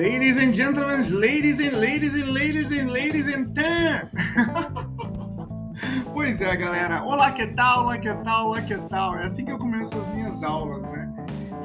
Ladies 0.00 0.38
and 0.38 0.54
gentlemen, 0.54 1.20
ladies 1.20 1.60
and 1.60 1.78
ladies 1.78 2.14
and 2.14 2.32
ladies 2.32 2.72
and 2.72 2.90
ladies 2.90 3.26
and 3.34 3.54
tan. 3.54 4.08
pois 6.14 6.40
é, 6.40 6.56
galera. 6.56 7.04
Olá, 7.04 7.32
que 7.32 7.46
tal? 7.48 7.84
Olá, 7.84 7.98
que 7.98 8.10
tal? 8.10 8.46
Olá, 8.46 8.62
que 8.62 8.78
tal? 8.88 9.18
É 9.18 9.26
assim 9.26 9.44
que 9.44 9.52
eu 9.52 9.58
começo 9.58 9.94
as 9.98 10.14
minhas 10.14 10.42
aulas, 10.42 10.90
né? 10.90 11.12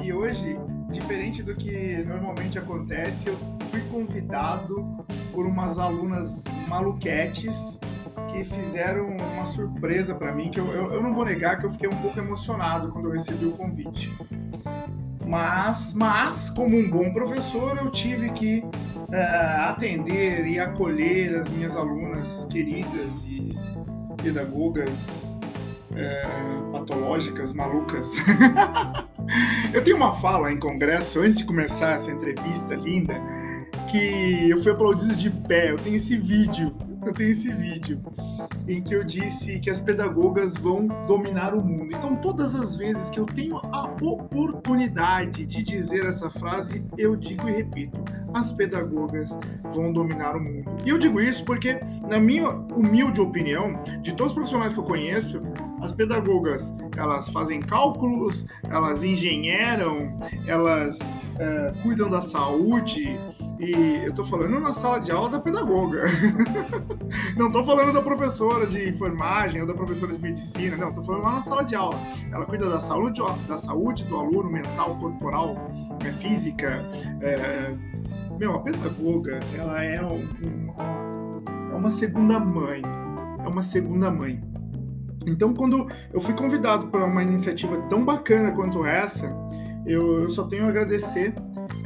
E 0.02 0.12
hoje, 0.12 0.58
diferente 0.90 1.42
do 1.42 1.56
que 1.56 2.04
normalmente 2.06 2.58
acontece, 2.58 3.26
eu 3.26 3.38
fui 3.70 3.80
convidado 3.90 4.84
por 5.32 5.46
umas 5.46 5.78
alunas 5.78 6.44
maluquetes 6.68 7.80
que 8.30 8.44
fizeram 8.44 9.16
uma 9.16 9.46
surpresa 9.46 10.14
para 10.14 10.34
mim, 10.34 10.50
que 10.50 10.60
eu, 10.60 10.66
eu, 10.74 10.92
eu 10.92 11.02
não 11.02 11.14
vou 11.14 11.24
negar 11.24 11.58
que 11.58 11.64
eu 11.64 11.72
fiquei 11.72 11.88
um 11.88 11.96
pouco 12.02 12.18
emocionado 12.18 12.92
quando 12.92 13.06
eu 13.06 13.12
recebi 13.12 13.46
o 13.46 13.52
convite. 13.52 14.12
Mas, 15.26 15.92
mas, 15.92 16.50
como 16.50 16.76
um 16.76 16.88
bom 16.88 17.12
professor, 17.12 17.76
eu 17.76 17.90
tive 17.90 18.30
que 18.30 18.60
uh, 18.60 19.68
atender 19.68 20.46
e 20.46 20.60
acolher 20.60 21.40
as 21.40 21.48
minhas 21.48 21.76
alunas 21.76 22.46
queridas 22.48 23.10
e 23.24 23.56
pedagogas 24.22 25.36
uh, 25.90 26.72
patológicas, 26.72 27.52
malucas. 27.52 28.12
eu 29.74 29.82
tenho 29.82 29.96
uma 29.96 30.12
fala 30.12 30.52
em 30.52 30.58
congresso, 30.58 31.20
antes 31.20 31.38
de 31.38 31.44
começar 31.44 31.94
essa 31.94 32.10
entrevista 32.10 32.76
linda, 32.76 33.14
que 33.90 34.48
eu 34.48 34.62
fui 34.62 34.70
aplaudido 34.70 35.16
de 35.16 35.28
pé. 35.28 35.72
Eu 35.72 35.76
tenho 35.76 35.96
esse 35.96 36.16
vídeo 36.16 36.72
eu 37.06 37.12
tenho 37.12 37.30
esse 37.30 37.52
vídeo 37.52 38.02
em 38.68 38.82
que 38.82 38.94
eu 38.94 39.04
disse 39.04 39.58
que 39.58 39.70
as 39.70 39.80
pedagogas 39.80 40.54
vão 40.54 40.86
dominar 41.06 41.54
o 41.54 41.64
mundo. 41.64 41.92
Então, 41.96 42.16
todas 42.16 42.54
as 42.54 42.74
vezes 42.76 43.08
que 43.10 43.20
eu 43.20 43.26
tenho 43.26 43.56
a 43.56 43.84
oportunidade 44.02 45.46
de 45.46 45.62
dizer 45.62 46.04
essa 46.04 46.28
frase, 46.30 46.84
eu 46.98 47.14
digo 47.16 47.48
e 47.48 47.52
repito: 47.52 48.02
as 48.34 48.52
pedagogas 48.52 49.36
vão 49.74 49.92
dominar 49.92 50.36
o 50.36 50.40
mundo. 50.40 50.70
E 50.84 50.90
eu 50.90 50.98
digo 50.98 51.20
isso 51.20 51.44
porque, 51.44 51.80
na 52.08 52.18
minha 52.18 52.50
humilde 52.50 53.20
opinião, 53.20 53.82
de 54.02 54.14
todos 54.14 54.32
os 54.32 54.34
profissionais 54.34 54.72
que 54.72 54.80
eu 54.80 54.84
conheço, 54.84 55.42
as 55.80 55.92
pedagogas 55.92 56.74
elas 56.96 57.28
fazem 57.28 57.60
cálculos, 57.60 58.46
elas 58.68 59.04
engenheiram, 59.04 60.16
elas 60.46 60.98
uh, 60.98 61.82
cuidam 61.82 62.08
da 62.08 62.20
saúde, 62.20 63.18
e 63.58 64.04
eu 64.04 64.12
tô 64.12 64.24
falando 64.24 64.60
na 64.60 64.72
sala 64.72 64.98
de 64.98 65.10
aula 65.10 65.30
da 65.30 65.40
pedagoga. 65.40 66.02
não 67.36 67.50
tô 67.50 67.64
falando 67.64 67.92
da 67.92 68.02
professora 68.02 68.66
de 68.66 68.88
enfermagem 68.88 69.60
ou 69.60 69.66
da 69.66 69.74
professora 69.74 70.12
de 70.12 70.20
medicina, 70.20 70.76
não, 70.76 70.92
tô 70.92 71.02
falando 71.02 71.22
lá 71.22 71.32
na 71.32 71.42
sala 71.42 71.62
de 71.62 71.74
aula. 71.74 71.98
Ela 72.30 72.44
cuida 72.44 72.68
da 72.68 72.80
saúde, 72.80 73.22
da 73.48 73.58
saúde 73.58 74.04
do 74.04 74.16
aluno, 74.16 74.50
mental, 74.50 74.96
corporal, 74.98 75.56
é, 76.04 76.12
física. 76.12 76.84
É... 77.20 77.74
Meu, 78.38 78.56
a 78.56 78.60
pedagoga, 78.60 79.40
ela 79.56 79.82
é, 79.82 79.96
é 79.96 81.74
uma 81.74 81.90
segunda 81.90 82.38
mãe. 82.38 82.82
É 83.42 83.48
uma 83.48 83.62
segunda 83.62 84.10
mãe. 84.10 84.42
Então, 85.26 85.54
quando 85.54 85.88
eu 86.12 86.20
fui 86.20 86.34
convidado 86.34 86.88
para 86.88 87.04
uma 87.04 87.22
iniciativa 87.22 87.76
tão 87.88 88.04
bacana 88.04 88.52
quanto 88.52 88.84
essa, 88.84 89.34
eu, 89.86 90.22
eu 90.22 90.30
só 90.30 90.44
tenho 90.44 90.66
a 90.66 90.68
agradecer 90.68 91.34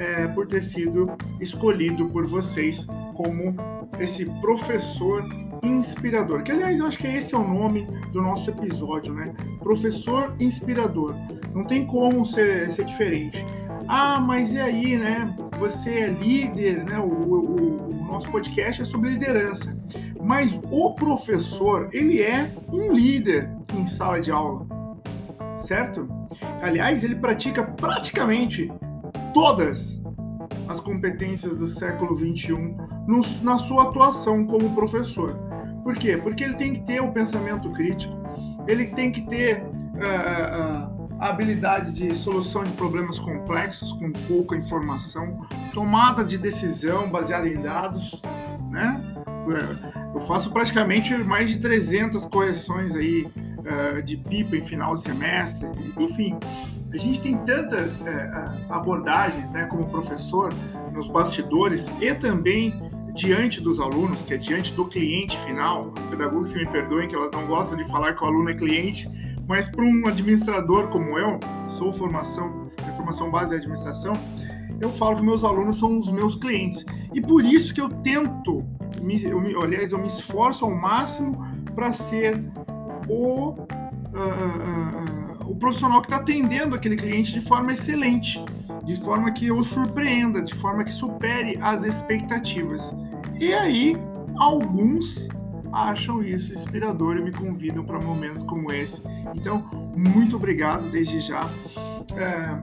é, 0.00 0.26
por 0.28 0.46
ter 0.46 0.62
sido 0.62 1.12
escolhido 1.38 2.08
por 2.08 2.26
vocês 2.26 2.86
como 3.14 3.54
esse 3.98 4.24
professor 4.40 5.22
inspirador. 5.62 6.42
Que, 6.42 6.52
aliás, 6.52 6.80
eu 6.80 6.86
acho 6.86 6.96
que 6.96 7.06
esse 7.06 7.34
é 7.34 7.38
o 7.38 7.46
nome 7.46 7.86
do 8.10 8.22
nosso 8.22 8.50
episódio, 8.50 9.12
né? 9.12 9.34
Professor 9.58 10.34
inspirador. 10.40 11.14
Não 11.54 11.64
tem 11.64 11.86
como 11.86 12.24
ser, 12.24 12.70
ser 12.72 12.86
diferente. 12.86 13.44
Ah, 13.86 14.18
mas 14.18 14.52
e 14.52 14.58
aí, 14.58 14.96
né? 14.96 15.36
Você 15.58 15.90
é 15.90 16.06
líder, 16.06 16.84
né? 16.84 16.98
O, 16.98 17.04
o, 17.04 17.90
o 17.90 18.04
nosso 18.06 18.30
podcast 18.30 18.80
é 18.80 18.84
sobre 18.86 19.10
liderança. 19.10 19.76
Mas 20.18 20.58
o 20.70 20.94
professor, 20.94 21.90
ele 21.92 22.22
é 22.22 22.50
um 22.72 22.92
líder 22.92 23.50
em 23.74 23.84
sala 23.84 24.20
de 24.20 24.30
aula, 24.30 24.66
certo? 25.58 26.08
Aliás, 26.62 27.04
ele 27.04 27.16
pratica 27.16 27.62
praticamente 27.62 28.70
todas 29.32 30.00
as 30.68 30.80
competências 30.80 31.56
do 31.56 31.66
século 31.66 32.14
XXI 32.16 32.76
no, 33.06 33.20
na 33.42 33.58
sua 33.58 33.84
atuação 33.84 34.46
como 34.46 34.74
professor. 34.74 35.36
Por 35.82 35.94
quê? 35.94 36.16
Porque 36.16 36.44
ele 36.44 36.54
tem 36.54 36.74
que 36.74 36.80
ter 36.80 37.00
o 37.00 37.10
pensamento 37.10 37.70
crítico, 37.70 38.14
ele 38.68 38.86
tem 38.86 39.10
que 39.10 39.22
ter 39.22 39.62
uh, 39.62 39.66
uh, 39.66 41.18
a 41.18 41.28
habilidade 41.28 41.92
de 41.94 42.14
solução 42.14 42.64
de 42.64 42.72
problemas 42.72 43.18
complexos 43.18 43.92
com 43.94 44.12
pouca 44.28 44.56
informação, 44.56 45.46
tomada 45.72 46.24
de 46.24 46.38
decisão 46.38 47.10
baseada 47.10 47.48
em 47.48 47.60
dados, 47.60 48.20
né? 48.70 49.02
Eu 50.14 50.20
faço 50.20 50.50
praticamente 50.52 51.14
mais 51.16 51.50
de 51.50 51.58
300 51.58 52.24
correções 52.26 52.94
aí 52.94 53.26
uh, 53.26 54.02
de 54.02 54.16
pipa 54.16 54.56
em 54.56 54.62
final 54.62 54.94
de 54.94 55.02
semestre, 55.02 55.66
enfim, 55.98 56.38
a 56.92 56.98
gente 56.98 57.20
tem 57.20 57.36
tantas 57.38 58.04
é, 58.04 58.30
abordagens, 58.68 59.50
né, 59.52 59.64
como 59.66 59.88
professor, 59.88 60.52
nos 60.92 61.08
bastidores 61.08 61.90
e 62.00 62.12
também 62.14 62.74
diante 63.14 63.60
dos 63.60 63.80
alunos, 63.80 64.22
que 64.22 64.34
é 64.34 64.36
diante 64.36 64.74
do 64.74 64.86
cliente 64.86 65.36
final. 65.40 65.92
As 65.96 66.04
pedagogas 66.04 66.50
se 66.50 66.58
me 66.58 66.66
perdoem 66.66 67.08
que 67.08 67.14
elas 67.14 67.30
não 67.32 67.46
gostam 67.46 67.76
de 67.76 67.84
falar 67.88 68.14
que 68.14 68.24
o 68.24 68.26
aluno 68.26 68.50
é 68.50 68.54
cliente, 68.54 69.08
mas 69.46 69.68
para 69.68 69.84
um 69.84 70.06
administrador 70.06 70.88
como 70.88 71.18
eu, 71.18 71.38
sou 71.68 71.92
formação, 71.92 72.70
minha 72.80 72.94
formação 72.94 73.30
base 73.30 73.54
é 73.54 73.58
administração, 73.58 74.14
eu 74.80 74.90
falo 74.90 75.16
que 75.16 75.22
meus 75.22 75.44
alunos 75.44 75.78
são 75.78 75.98
os 75.98 76.10
meus 76.10 76.36
clientes. 76.36 76.84
E 77.12 77.20
por 77.20 77.44
isso 77.44 77.74
que 77.74 77.80
eu 77.80 77.88
tento, 77.88 78.64
me, 79.00 79.22
eu 79.22 79.40
me, 79.40 79.54
aliás, 79.54 79.92
eu 79.92 79.98
me 79.98 80.06
esforço 80.06 80.64
ao 80.64 80.70
máximo 80.74 81.44
para 81.74 81.92
ser 81.92 82.42
o. 83.08 83.50
Uh, 83.50 84.16
uh, 84.16 85.19
o 85.50 85.56
profissional 85.56 86.00
que 86.00 86.06
está 86.06 86.18
atendendo 86.18 86.76
aquele 86.76 86.96
cliente 86.96 87.32
de 87.32 87.40
forma 87.40 87.72
excelente, 87.72 88.42
de 88.84 88.94
forma 89.00 89.32
que 89.32 89.50
o 89.50 89.64
surpreenda, 89.64 90.40
de 90.40 90.54
forma 90.54 90.84
que 90.84 90.92
supere 90.92 91.58
as 91.60 91.82
expectativas. 91.82 92.88
E 93.38 93.52
aí, 93.52 93.96
alguns 94.38 95.28
acham 95.72 96.22
isso 96.22 96.52
inspirador 96.52 97.16
e 97.16 97.22
me 97.22 97.32
convidam 97.32 97.84
para 97.84 97.98
momentos 98.00 98.44
como 98.44 98.72
esse. 98.72 99.02
Então, 99.34 99.68
muito 99.96 100.36
obrigado 100.36 100.88
desde 100.88 101.18
já. 101.20 101.40
É, 102.16 102.56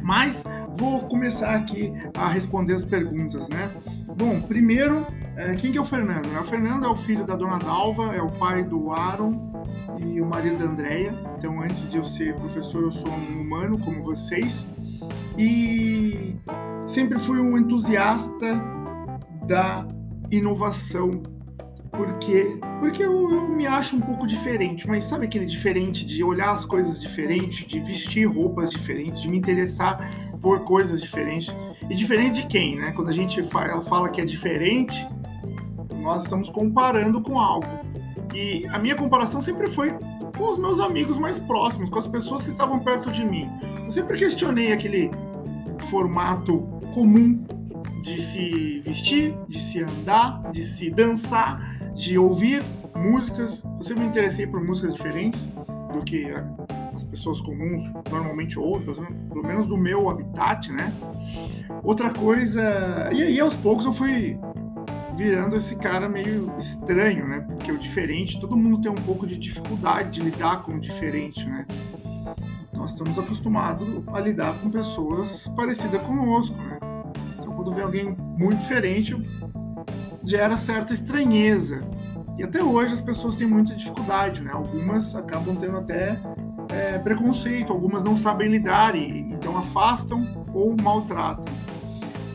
mas 0.00 0.44
vou 0.76 1.00
começar 1.00 1.56
aqui 1.56 1.92
a 2.16 2.28
responder 2.28 2.74
as 2.74 2.84
perguntas, 2.84 3.48
né? 3.48 3.72
Bom, 4.16 4.40
primeiro, 4.40 5.04
é, 5.36 5.54
quem 5.54 5.72
que 5.72 5.78
é 5.78 5.80
o 5.80 5.84
Fernando? 5.84 6.26
O 6.40 6.44
Fernando 6.44 6.84
é 6.84 6.88
o 6.88 6.96
filho 6.96 7.24
da 7.24 7.34
dona 7.34 7.58
Dalva, 7.58 8.14
é 8.14 8.22
o 8.22 8.30
pai 8.30 8.62
do 8.62 8.92
Aaron 8.92 9.53
e 9.98 10.20
o 10.20 10.26
marido 10.26 10.58
da 10.58 10.64
Andrea. 10.64 11.12
Então, 11.38 11.60
antes 11.60 11.90
de 11.90 11.98
eu 11.98 12.04
ser 12.04 12.34
professor, 12.34 12.82
eu 12.82 12.92
sou 12.92 13.10
um 13.10 13.40
humano 13.40 13.78
como 13.78 14.02
vocês. 14.02 14.66
E 15.38 16.36
sempre 16.86 17.18
fui 17.18 17.40
um 17.40 17.56
entusiasta 17.56 18.60
da 19.46 19.86
inovação. 20.30 21.22
Por 21.90 22.18
quê? 22.18 22.58
Porque 22.80 23.04
eu, 23.04 23.30
eu, 23.30 23.48
me 23.48 23.66
acho 23.66 23.96
um 23.96 24.00
pouco 24.00 24.26
diferente, 24.26 24.86
mas 24.86 25.04
sabe 25.04 25.26
aquele 25.26 25.46
diferente 25.46 26.04
de 26.04 26.24
olhar 26.24 26.50
as 26.50 26.64
coisas 26.64 26.98
diferentes, 26.98 27.66
de 27.66 27.78
vestir 27.78 28.26
roupas 28.26 28.70
diferentes, 28.70 29.20
de 29.20 29.28
me 29.28 29.38
interessar 29.38 30.10
por 30.40 30.64
coisas 30.64 31.00
diferentes. 31.00 31.54
E 31.88 31.94
diferente 31.94 32.42
de 32.42 32.46
quem, 32.46 32.76
né? 32.76 32.92
Quando 32.92 33.10
a 33.10 33.12
gente 33.12 33.42
fala, 33.44 33.80
fala 33.82 34.08
que 34.08 34.20
é 34.20 34.24
diferente, 34.24 35.06
nós 36.02 36.24
estamos 36.24 36.48
comparando 36.48 37.20
com 37.20 37.38
algo. 37.38 37.66
E 38.34 38.66
a 38.66 38.78
minha 38.78 38.96
comparação 38.96 39.40
sempre 39.40 39.70
foi 39.70 39.94
com 40.36 40.50
os 40.50 40.58
meus 40.58 40.80
amigos 40.80 41.16
mais 41.18 41.38
próximos, 41.38 41.88
com 41.88 41.98
as 41.98 42.06
pessoas 42.06 42.42
que 42.42 42.50
estavam 42.50 42.80
perto 42.80 43.12
de 43.12 43.24
mim. 43.24 43.48
Eu 43.84 43.92
sempre 43.92 44.18
questionei 44.18 44.72
aquele 44.72 45.10
formato 45.88 46.60
comum 46.92 47.44
de 48.02 48.20
se 48.20 48.80
vestir, 48.80 49.34
de 49.48 49.60
se 49.60 49.82
andar, 49.82 50.50
de 50.50 50.64
se 50.64 50.90
dançar, 50.90 51.78
de 51.94 52.18
ouvir 52.18 52.62
músicas. 52.94 53.62
Eu 53.78 53.84
sempre 53.84 54.02
me 54.02 54.10
interessei 54.10 54.46
por 54.46 54.62
músicas 54.62 54.94
diferentes 54.94 55.48
do 55.92 56.02
que 56.04 56.26
as 56.94 57.04
pessoas 57.04 57.40
comuns 57.40 57.82
normalmente 58.10 58.58
ouvem, 58.58 58.94
pelo 59.28 59.42
menos 59.42 59.66
do 59.66 59.76
meu 59.76 60.10
habitat, 60.10 60.70
né? 60.72 60.92
Outra 61.82 62.10
coisa, 62.10 63.10
e 63.12 63.22
aí 63.22 63.40
aos 63.40 63.54
poucos 63.54 63.84
eu 63.84 63.92
fui 63.92 64.38
virando 65.16 65.56
esse 65.56 65.76
cara 65.76 66.08
meio 66.08 66.52
estranho, 66.58 67.26
né? 67.26 67.40
Porque 67.40 67.70
o 67.70 67.78
diferente, 67.78 68.40
todo 68.40 68.56
mundo 68.56 68.80
tem 68.80 68.90
um 68.90 68.94
pouco 68.94 69.26
de 69.26 69.38
dificuldade 69.38 70.10
de 70.10 70.20
lidar 70.20 70.62
com 70.62 70.72
o 70.72 70.80
diferente, 70.80 71.44
né? 71.44 71.66
Nós 72.72 72.90
estamos 72.90 73.18
acostumados 73.18 73.88
a 74.08 74.20
lidar 74.20 74.60
com 74.60 74.70
pessoas 74.70 75.46
parecidas 75.56 76.02
conosco, 76.02 76.56
né? 76.56 76.78
Então, 77.38 77.54
quando 77.54 77.72
vem 77.72 77.84
alguém 77.84 78.16
muito 78.36 78.60
diferente, 78.60 79.16
gera 80.22 80.56
certa 80.56 80.92
estranheza. 80.92 81.82
E 82.36 82.42
até 82.42 82.62
hoje 82.62 82.94
as 82.94 83.00
pessoas 83.00 83.36
têm 83.36 83.46
muita 83.46 83.74
dificuldade, 83.74 84.42
né? 84.42 84.50
Algumas 84.52 85.14
acabam 85.14 85.54
tendo 85.56 85.76
até 85.76 86.20
é, 86.70 86.98
preconceito, 86.98 87.72
algumas 87.72 88.02
não 88.02 88.16
sabem 88.16 88.48
lidar 88.48 88.96
e 88.96 89.20
então 89.20 89.56
afastam 89.56 90.46
ou 90.52 90.74
maltratam. 90.82 91.44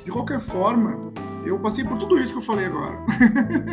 De 0.05 0.11
qualquer 0.11 0.39
forma, 0.39 1.08
eu 1.45 1.59
passei 1.59 1.83
por 1.83 1.97
tudo 1.97 2.17
isso 2.19 2.33
que 2.33 2.39
eu 2.39 2.43
falei 2.43 2.65
agora. 2.65 2.97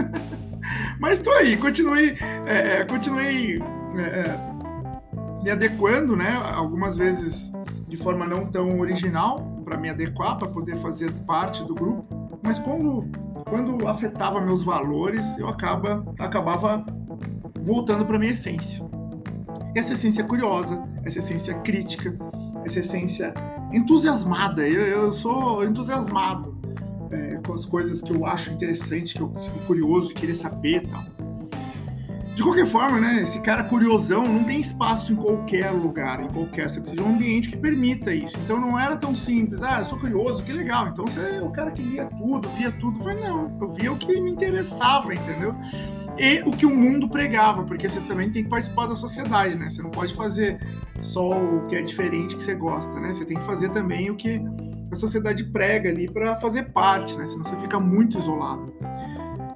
Mas 0.99 1.19
estou 1.19 1.33
aí, 1.33 1.57
continuei, 1.57 2.17
é, 2.47 2.81
é, 2.81 2.85
continuei 2.85 3.63
é, 3.97 4.03
é, 4.03 5.43
me 5.43 5.51
adequando, 5.51 6.17
né? 6.17 6.35
Algumas 6.55 6.97
vezes 6.97 7.53
de 7.89 7.97
forma 7.97 8.27
não 8.27 8.47
tão 8.47 8.81
original 8.81 9.37
para 9.65 9.79
me 9.79 9.89
adequar, 9.89 10.37
para 10.37 10.49
poder 10.49 10.77
fazer 10.77 11.13
parte 11.27 11.65
do 11.65 11.75
grupo. 11.75 12.07
Mas 12.43 12.59
quando, 12.59 13.09
quando 13.49 13.89
afetava 13.89 14.41
meus 14.41 14.63
valores, 14.63 15.39
eu 15.39 15.49
acaba, 15.49 16.05
acabava 16.19 16.85
voltando 17.61 18.05
para 18.05 18.19
minha 18.19 18.33
essência. 18.33 18.85
Essa 19.75 19.93
essência 19.93 20.25
curiosa, 20.25 20.83
essa 21.05 21.19
essência 21.19 21.55
crítica, 21.61 22.17
essa 22.65 22.81
essência 22.81 23.35
entusiasmada. 23.73 24.67
Eu, 24.67 24.83
eu 24.87 25.13
sou 25.13 25.65
entusiasmado 25.65 26.56
é, 27.11 27.41
com 27.45 27.53
as 27.53 27.65
coisas 27.65 28.03
que 28.03 28.13
eu 28.13 28.27
acho 28.27 28.51
interessante, 28.51 29.15
que 29.15 29.21
eu 29.21 29.33
fico 29.35 29.59
curioso 29.67 30.09
de 30.09 30.15
querer 30.15 30.35
saber 30.35 30.87
tal. 30.89 31.05
De 32.37 32.43
qualquer 32.43 32.67
forma, 32.67 33.01
né, 33.01 33.23
esse 33.23 33.41
cara 33.41 33.65
curiosão 33.65 34.23
não 34.23 34.45
tem 34.45 34.61
espaço 34.61 35.11
em 35.11 35.17
qualquer 35.17 35.71
lugar, 35.71 36.23
em 36.23 36.29
qualquer. 36.29 36.69
Você 36.69 36.81
precisa 36.81 37.03
de 37.03 37.09
um 37.09 37.15
ambiente 37.15 37.49
que 37.49 37.57
permita 37.57 38.15
isso. 38.15 38.39
Então 38.45 38.61
não 38.61 38.79
era 38.79 38.95
tão 38.95 39.17
simples. 39.17 39.63
Ah, 39.63 39.79
eu 39.79 39.87
sou 39.87 39.99
curioso, 39.99 40.45
que 40.45 40.53
legal. 40.53 40.89
Então 40.89 41.07
você 41.07 41.19
é 41.19 41.41
o 41.41 41.49
cara 41.49 41.71
que 41.71 41.81
lia 41.81 42.05
tudo, 42.05 42.47
via 42.51 42.71
tudo. 42.73 43.03
Falei, 43.03 43.27
não, 43.27 43.57
eu 43.59 43.71
via 43.71 43.91
o 43.91 43.97
que 43.97 44.21
me 44.21 44.31
interessava, 44.31 45.15
entendeu? 45.15 45.55
E 46.19 46.43
o 46.43 46.51
que 46.51 46.67
o 46.67 46.77
mundo 46.77 47.09
pregava, 47.09 47.63
porque 47.65 47.89
você 47.89 48.01
também 48.01 48.31
tem 48.31 48.45
que 48.45 48.51
participar 48.51 48.87
da 48.87 48.95
sociedade, 48.95 49.57
né? 49.57 49.71
Você 49.71 49.81
não 49.81 49.91
pode 49.91 50.15
fazer 50.15 50.61
só 51.01 51.31
o 51.31 51.67
que 51.67 51.77
é 51.77 51.81
diferente 51.81 52.37
que 52.37 52.45
você 52.45 52.55
gosta, 52.55 53.01
né? 53.01 53.15
Você 53.15 53.25
tem 53.25 53.39
que 53.39 53.45
fazer 53.45 53.71
também 53.71 54.11
o 54.11 54.15
que 54.15 54.43
a 54.91 54.97
sociedade 54.97 55.45
prega 55.45 55.89
ali 55.89 56.09
para 56.09 56.37
fazer 56.37 56.65
parte, 56.71 57.17
né? 57.17 57.27
Senão 57.27 57.45
você 57.45 57.57
fica 57.57 57.79
muito 57.79 58.19
isolado. 58.19 58.73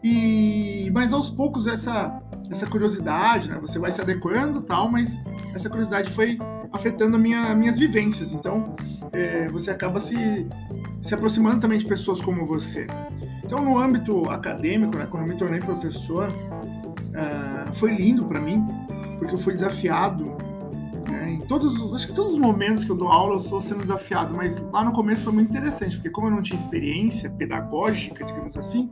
E 0.03 0.91
mas 0.93 1.13
aos 1.13 1.31
poucos 1.31 1.67
essa 1.67 2.21
essa 2.51 2.67
curiosidade, 2.67 3.49
né? 3.49 3.59
Você 3.61 3.79
vai 3.79 3.93
se 3.93 4.01
adequando, 4.01 4.63
tal, 4.63 4.91
mas 4.91 5.13
essa 5.55 5.69
curiosidade 5.69 6.11
foi 6.13 6.39
afetando 6.73 7.17
a 7.17 7.19
minha, 7.19 7.55
minhas 7.55 7.79
vivências. 7.79 8.33
Então 8.33 8.75
é, 9.13 9.47
você 9.49 9.71
acaba 9.71 10.01
se 10.01 10.47
se 11.03 11.15
aproximando 11.15 11.61
também 11.61 11.79
de 11.79 11.85
pessoas 11.85 12.21
como 12.21 12.47
você. 12.47 12.87
Então 13.45 13.65
no 13.65 13.79
âmbito 13.79 14.29
acadêmico, 14.31 14.97
né, 14.97 15.07
quando 15.11 15.25
eu 15.25 15.29
me 15.29 15.39
tornei 15.39 15.61
professor, 15.61 16.29
uh, 16.29 17.75
foi 17.75 17.95
lindo 17.95 18.25
para 18.25 18.41
mim 18.41 18.65
porque 19.19 19.35
eu 19.35 19.39
fui 19.39 19.55
desafiado 19.55 20.37
todos, 21.51 21.93
acho 21.97 22.07
que 22.07 22.13
todos 22.13 22.35
os 22.35 22.39
momentos 22.39 22.85
que 22.85 22.93
eu 22.93 22.95
dou 22.95 23.09
aula 23.09 23.35
eu 23.35 23.41
estou 23.41 23.61
sendo 23.61 23.81
desafiado, 23.81 24.33
mas 24.33 24.63
lá 24.71 24.85
no 24.85 24.93
começo 24.93 25.25
foi 25.25 25.33
muito 25.33 25.51
interessante, 25.51 25.97
porque 25.97 26.09
como 26.09 26.29
eu 26.29 26.31
não 26.31 26.43
tinha 26.43 26.57
experiência 26.57 27.29
pedagógica, 27.29 28.25
digamos 28.25 28.57
assim, 28.57 28.89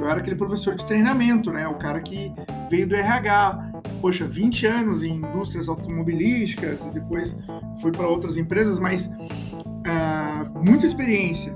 eu 0.00 0.08
era 0.08 0.18
aquele 0.18 0.34
professor 0.34 0.74
de 0.74 0.84
treinamento, 0.84 1.52
né? 1.52 1.68
O 1.68 1.76
cara 1.76 2.00
que 2.00 2.34
veio 2.68 2.88
do 2.88 2.96
RH, 2.96 3.82
poxa, 4.00 4.26
20 4.26 4.66
anos 4.66 5.04
em 5.04 5.14
indústrias 5.14 5.68
automobilísticas, 5.68 6.84
e 6.84 6.90
depois 6.90 7.36
fui 7.80 7.92
para 7.92 8.08
outras 8.08 8.36
empresas, 8.36 8.80
mas 8.80 9.06
uh, 9.06 10.64
muita 10.64 10.84
experiência 10.84 11.54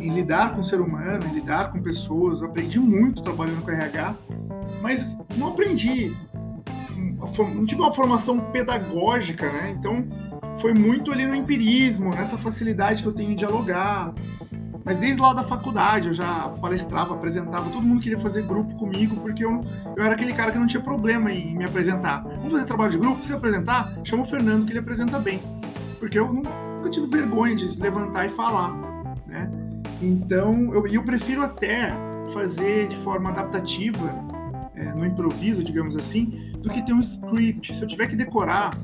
em 0.00 0.14
lidar 0.14 0.54
com 0.54 0.62
o 0.62 0.64
ser 0.64 0.80
humano, 0.80 1.26
em 1.26 1.34
lidar 1.34 1.70
com 1.70 1.82
pessoas, 1.82 2.40
eu 2.40 2.46
aprendi 2.46 2.80
muito 2.80 3.22
trabalhando 3.22 3.62
com 3.62 3.70
RH, 3.70 4.16
mas 4.80 5.18
não 5.36 5.48
aprendi 5.48 6.16
não 7.26 7.66
tive 7.66 7.80
uma 7.80 7.92
formação 7.92 8.38
pedagógica, 8.52 9.50
né? 9.50 9.74
Então 9.78 10.04
foi 10.58 10.72
muito 10.72 11.12
ali 11.12 11.26
no 11.26 11.34
empirismo, 11.34 12.10
nessa 12.10 12.38
facilidade 12.38 13.02
que 13.02 13.08
eu 13.08 13.12
tenho 13.12 13.32
em 13.32 13.36
dialogar. 13.36 14.12
Mas 14.84 14.98
desde 14.98 15.20
lá 15.20 15.32
da 15.32 15.42
faculdade 15.42 16.08
eu 16.08 16.14
já 16.14 16.50
palestrava, 16.60 17.14
apresentava, 17.14 17.70
todo 17.70 17.82
mundo 17.82 18.02
queria 18.02 18.18
fazer 18.18 18.42
grupo 18.42 18.74
comigo, 18.76 19.16
porque 19.16 19.44
eu, 19.44 19.62
eu 19.96 20.04
era 20.04 20.14
aquele 20.14 20.34
cara 20.34 20.52
que 20.52 20.58
não 20.58 20.66
tinha 20.66 20.82
problema 20.82 21.32
em 21.32 21.56
me 21.56 21.64
apresentar. 21.64 22.22
Vamos 22.22 22.52
fazer 22.52 22.64
trabalho 22.64 22.92
de 22.92 22.98
grupo? 22.98 23.16
Precisa 23.16 23.38
apresentar? 23.38 23.94
Chama 24.04 24.24
o 24.24 24.26
Fernando 24.26 24.66
que 24.66 24.72
ele 24.72 24.80
apresenta 24.80 25.18
bem. 25.18 25.40
Porque 25.98 26.18
eu 26.18 26.30
nunca 26.30 26.50
tive 26.90 27.06
vergonha 27.06 27.56
de 27.56 27.80
levantar 27.80 28.26
e 28.26 28.28
falar, 28.28 28.72
né? 29.26 29.50
Então, 30.02 30.74
eu, 30.74 30.86
eu 30.86 31.02
prefiro 31.02 31.42
até 31.42 31.94
fazer 32.32 32.88
de 32.88 32.96
forma 32.98 33.30
adaptativa, 33.30 34.10
é, 34.74 34.84
no 34.92 35.06
improviso, 35.06 35.62
digamos 35.62 35.96
assim, 35.96 36.52
do 36.64 36.70
que 36.70 36.82
ter 36.82 36.94
um 36.94 37.00
script. 37.00 37.76
Se 37.76 37.82
eu 37.82 37.86
tiver 37.86 38.08
que 38.08 38.16
decorar, 38.16 38.76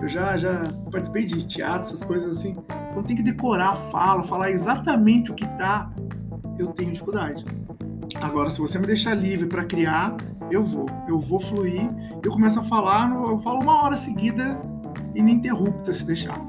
eu 0.00 0.08
já, 0.08 0.36
já 0.38 0.72
participei 0.90 1.26
de 1.26 1.46
teatro, 1.46 1.88
essas 1.88 2.02
coisas 2.02 2.38
assim. 2.38 2.56
Quando 2.94 3.06
tem 3.06 3.14
que 3.14 3.22
decorar 3.22 3.72
a 3.72 3.76
fala, 3.76 4.22
falar 4.22 4.50
exatamente 4.50 5.30
o 5.30 5.34
que 5.34 5.46
tá, 5.58 5.92
eu 6.58 6.68
tenho 6.68 6.90
dificuldade. 6.90 7.44
Agora, 8.22 8.48
se 8.48 8.58
você 8.58 8.78
me 8.78 8.86
deixar 8.86 9.14
livre 9.14 9.46
para 9.46 9.64
criar, 9.64 10.16
eu 10.50 10.64
vou. 10.64 10.86
Eu 11.06 11.20
vou 11.20 11.38
fluir. 11.38 11.88
Eu 12.24 12.32
começo 12.32 12.58
a 12.58 12.62
falar, 12.62 13.10
eu 13.10 13.38
falo 13.40 13.60
uma 13.60 13.84
hora 13.84 13.96
seguida 13.96 14.58
ininterrupta 15.14 15.92
se 15.92 16.04
deixar. 16.04 16.40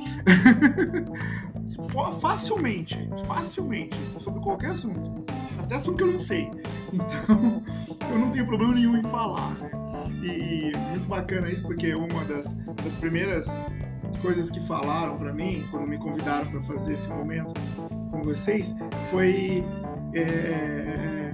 facilmente, 2.22 3.10
facilmente, 3.26 3.98
sobre 4.20 4.40
qualquer 4.42 4.72
assunto. 4.72 5.26
Até 5.60 5.76
assunto 5.76 5.98
que 5.98 6.04
eu 6.04 6.12
não 6.14 6.20
sei. 6.20 6.50
Então, 6.94 7.62
eu 8.10 8.20
não 8.20 8.32
tenho 8.32 8.46
problema 8.46 8.74
nenhum 8.74 8.98
em 8.98 9.04
falar, 9.04 9.52
né? 9.56 9.82
E, 10.22 10.72
muito 10.90 11.08
bacana 11.08 11.50
isso, 11.50 11.64
porque 11.64 11.94
uma 11.96 12.24
das, 12.26 12.54
das 12.84 12.96
primeiras 12.96 13.46
coisas 14.22 14.50
que 14.50 14.60
falaram 14.68 15.18
para 15.18 15.34
mim, 15.34 15.66
quando 15.72 15.88
me 15.88 15.98
convidaram 15.98 16.50
para 16.52 16.62
fazer 16.62 16.94
esse 16.94 17.10
momento 17.10 17.54
com 18.12 18.22
vocês, 18.22 18.76
foi 19.10 19.64
é, 20.14 21.32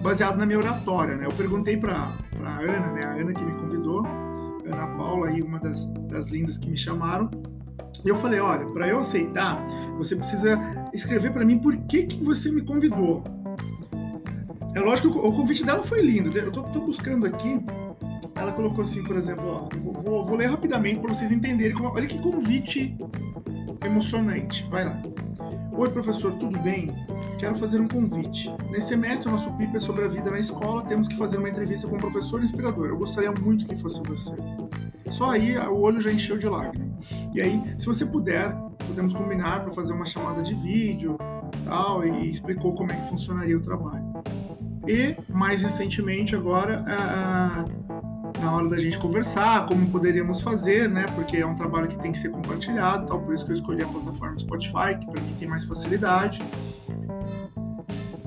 baseado 0.00 0.36
na 0.36 0.46
minha 0.46 0.58
oratória, 0.58 1.16
né? 1.16 1.26
Eu 1.26 1.32
perguntei 1.32 1.76
para 1.76 2.12
a 2.44 2.58
Ana, 2.58 2.92
né? 2.92 3.04
A 3.04 3.12
Ana 3.12 3.32
que 3.32 3.42
me 3.42 3.54
convidou, 3.54 4.06
Ana 4.66 4.86
Paula, 4.96 5.28
aí 5.28 5.42
uma 5.42 5.58
das, 5.58 5.86
das 6.08 6.28
lindas 6.28 6.58
que 6.58 6.68
me 6.68 6.76
chamaram, 6.76 7.30
e 8.04 8.08
eu 8.08 8.16
falei, 8.16 8.40
olha, 8.40 8.66
para 8.66 8.88
eu 8.88 8.98
aceitar, 8.98 9.64
você 9.96 10.16
precisa 10.16 10.58
escrever 10.92 11.32
para 11.32 11.44
mim 11.44 11.58
por 11.58 11.76
que, 11.76 12.04
que 12.04 12.22
você 12.22 12.50
me 12.50 12.62
convidou. 12.62 13.22
É 14.74 14.80
lógico 14.80 15.10
que 15.10 15.18
o 15.18 15.32
convite 15.32 15.64
dela 15.64 15.82
foi 15.82 16.02
lindo. 16.02 16.36
Eu 16.36 16.50
tô, 16.50 16.62
tô 16.62 16.80
buscando 16.80 17.26
aqui. 17.26 17.60
Ela 18.34 18.52
colocou 18.52 18.84
assim, 18.84 19.02
por 19.04 19.16
exemplo, 19.16 19.46
ó, 19.46 19.68
vou, 20.02 20.24
vou, 20.24 20.36
ler 20.36 20.46
rapidamente 20.46 21.00
para 21.00 21.14
vocês 21.14 21.30
entenderem. 21.30 21.74
Como, 21.74 21.90
olha 21.90 22.06
que 22.06 22.18
convite 22.18 22.96
emocionante. 23.84 24.66
Vai 24.70 24.84
lá. 24.84 25.02
Oi, 25.72 25.90
professor, 25.90 26.32
tudo 26.34 26.58
bem? 26.60 26.90
Quero 27.38 27.54
fazer 27.56 27.80
um 27.80 27.88
convite. 27.88 28.50
Nesse 28.70 28.88
semestre, 28.88 29.28
o 29.28 29.32
nosso 29.32 29.52
PIP 29.54 29.76
é 29.76 29.80
sobre 29.80 30.04
a 30.04 30.08
vida 30.08 30.30
na 30.30 30.38
escola. 30.38 30.82
Temos 30.84 31.06
que 31.06 31.16
fazer 31.16 31.36
uma 31.36 31.50
entrevista 31.50 31.86
com 31.86 31.96
um 31.96 31.98
professor 31.98 32.42
inspirador. 32.42 32.88
Eu 32.88 32.96
gostaria 32.96 33.32
muito 33.32 33.66
que 33.66 33.76
fosse 33.76 34.00
você. 34.06 34.34
Só 35.10 35.32
aí 35.32 35.56
o 35.58 35.80
olho 35.80 36.00
já 36.00 36.10
encheu 36.10 36.38
de 36.38 36.48
lágrimas. 36.48 36.88
E 37.34 37.40
aí, 37.40 37.62
se 37.76 37.84
você 37.84 38.06
puder, 38.06 38.54
podemos 38.86 39.12
combinar 39.12 39.62
para 39.64 39.72
fazer 39.72 39.92
uma 39.92 40.06
chamada 40.06 40.42
de 40.42 40.54
vídeo 40.54 41.18
tal, 41.64 42.04
e 42.06 42.30
explicou 42.30 42.74
como 42.74 42.92
é 42.92 42.96
que 42.96 43.08
funcionaria 43.08 43.56
o 43.56 43.60
trabalho. 43.60 44.04
E, 44.86 45.14
mais 45.32 45.62
recentemente, 45.62 46.34
agora, 46.34 46.84
na 48.40 48.52
hora 48.52 48.68
da 48.68 48.78
gente 48.78 48.98
conversar, 48.98 49.66
como 49.66 49.88
poderíamos 49.88 50.40
fazer, 50.40 50.88
né? 50.88 51.06
Porque 51.14 51.36
é 51.36 51.46
um 51.46 51.54
trabalho 51.54 51.88
que 51.88 51.98
tem 51.98 52.10
que 52.10 52.18
ser 52.18 52.30
compartilhado, 52.30 53.06
tal, 53.06 53.20
por 53.20 53.34
isso 53.34 53.44
que 53.44 53.52
eu 53.52 53.56
escolhi 53.56 53.82
a 53.82 53.86
plataforma 53.86 54.38
Spotify, 54.38 54.98
que 54.98 55.06
para 55.06 55.20
mim 55.22 55.34
tem 55.38 55.46
mais 55.46 55.64
facilidade. 55.64 56.40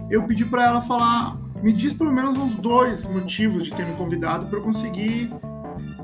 Eu 0.10 0.24
pedi 0.24 0.46
para 0.46 0.64
ela 0.64 0.82
falar, 0.82 1.38
me 1.62 1.74
diz 1.74 1.92
pelo 1.92 2.12
menos 2.12 2.38
uns 2.38 2.56
dois 2.56 3.04
motivos 3.06 3.64
de 3.64 3.74
ter 3.74 3.86
me 3.86 3.96
convidado 3.96 4.46
para 4.46 4.60
eu 4.60 4.64
conseguir 4.64 5.34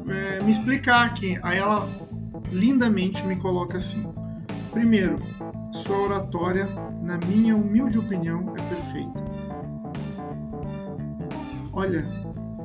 é, 0.08 0.42
me 0.44 0.52
explicar 0.52 1.06
aqui. 1.06 1.40
Aí 1.44 1.58
ela 1.58 1.88
lindamente 2.52 3.24
me 3.26 3.38
coloca 3.38 3.78
assim: 3.78 4.06
primeiro, 4.72 5.18
sua 5.86 5.98
oratória, 5.98 6.68
na 7.02 7.18
minha 7.26 7.56
humilde 7.56 7.98
opinião, 7.98 8.54
é 8.58 8.62
perfeita. 8.62 9.41
Olha, 11.74 12.06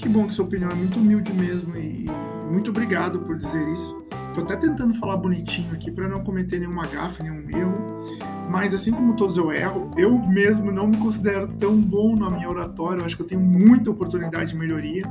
que 0.00 0.08
bom 0.08 0.26
que 0.26 0.34
sua 0.34 0.44
opinião 0.44 0.68
é 0.68 0.74
muito 0.74 0.98
humilde 0.98 1.32
mesmo 1.32 1.76
e 1.76 2.06
muito 2.50 2.70
obrigado 2.70 3.20
por 3.20 3.38
dizer 3.38 3.68
isso. 3.68 4.04
Tô 4.34 4.42
até 4.42 4.56
tentando 4.56 4.94
falar 4.94 5.16
bonitinho 5.16 5.72
aqui 5.72 5.90
para 5.90 6.08
não 6.08 6.22
cometer 6.22 6.58
nenhuma 6.58 6.86
gafe, 6.86 7.22
nenhum 7.22 7.48
erro. 7.48 8.04
Mas 8.50 8.74
assim 8.74 8.90
como 8.90 9.14
todos 9.14 9.36
eu 9.36 9.52
erro, 9.52 9.90
eu 9.96 10.18
mesmo 10.18 10.70
não 10.72 10.88
me 10.88 10.96
considero 10.96 11.48
tão 11.54 11.80
bom 11.80 12.16
na 12.16 12.28
minha 12.28 12.50
oratória. 12.50 13.00
Eu 13.00 13.06
acho 13.06 13.16
que 13.16 13.22
eu 13.22 13.26
tenho 13.26 13.40
muita 13.40 13.90
oportunidade 13.90 14.52
de 14.52 14.56
melhoria. 14.56 15.04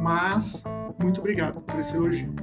Mas 0.00 0.62
muito 1.00 1.20
obrigado 1.20 1.60
por 1.60 1.78
esse 1.78 1.94
elogio. 1.94 2.34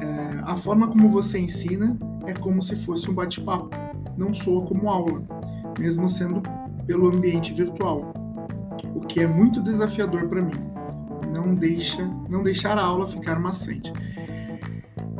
É, 0.00 0.40
a 0.44 0.56
forma 0.56 0.86
como 0.86 1.08
você 1.08 1.38
ensina 1.38 1.98
é 2.26 2.34
como 2.34 2.62
se 2.62 2.76
fosse 2.84 3.10
um 3.10 3.14
bate-papo, 3.14 3.70
não 4.16 4.34
soa 4.34 4.66
como 4.66 4.88
aula, 4.88 5.22
mesmo 5.78 6.08
sendo 6.08 6.42
pelo 6.86 7.08
ambiente 7.08 7.52
virtual 7.52 8.25
o 8.96 9.00
que 9.00 9.20
é 9.20 9.26
muito 9.26 9.62
desafiador 9.62 10.26
para 10.26 10.40
mim. 10.40 10.54
Não 11.32 11.54
deixa, 11.54 12.02
não 12.28 12.42
deixar 12.42 12.78
a 12.78 12.82
aula 12.82 13.06
ficar 13.06 13.38
maçante. 13.38 13.92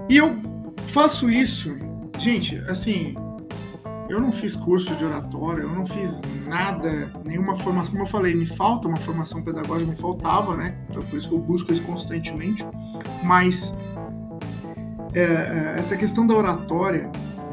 E 0.09 0.17
eu 0.17 0.35
faço 0.89 1.29
isso, 1.29 1.77
gente, 2.19 2.57
assim, 2.69 3.15
Eu 4.09 4.21
não 4.21 4.31
fiz 4.31 4.55
curso 4.55 4.95
de 4.95 5.05
oratória, 5.05 5.63
eu 5.63 5.69
não 5.69 5.85
fiz 5.85 6.21
nada, 6.47 7.11
nenhuma 7.27 7.57
formação. 7.57 7.91
Como 7.91 8.05
eu 8.05 8.09
falei, 8.09 8.37
me 8.37 8.47
falta 8.47 8.87
uma 8.87 8.99
formação 8.99 9.43
pedagógica, 9.43 9.91
me 9.91 9.97
faltava, 9.97 10.57
né? 10.57 10.77
Então 10.89 11.03
por 11.03 11.19
isso 11.19 11.29
que 11.29 11.35
eu 11.35 11.41
busco 11.41 11.73
isso 11.73 11.83
constantemente. 11.83 12.65
Mas 13.25 13.75
é, 15.13 15.23
é 15.23 15.75
essa 15.77 15.97
questão 15.97 16.25
da 16.25 16.35
oratória, 16.35 17.11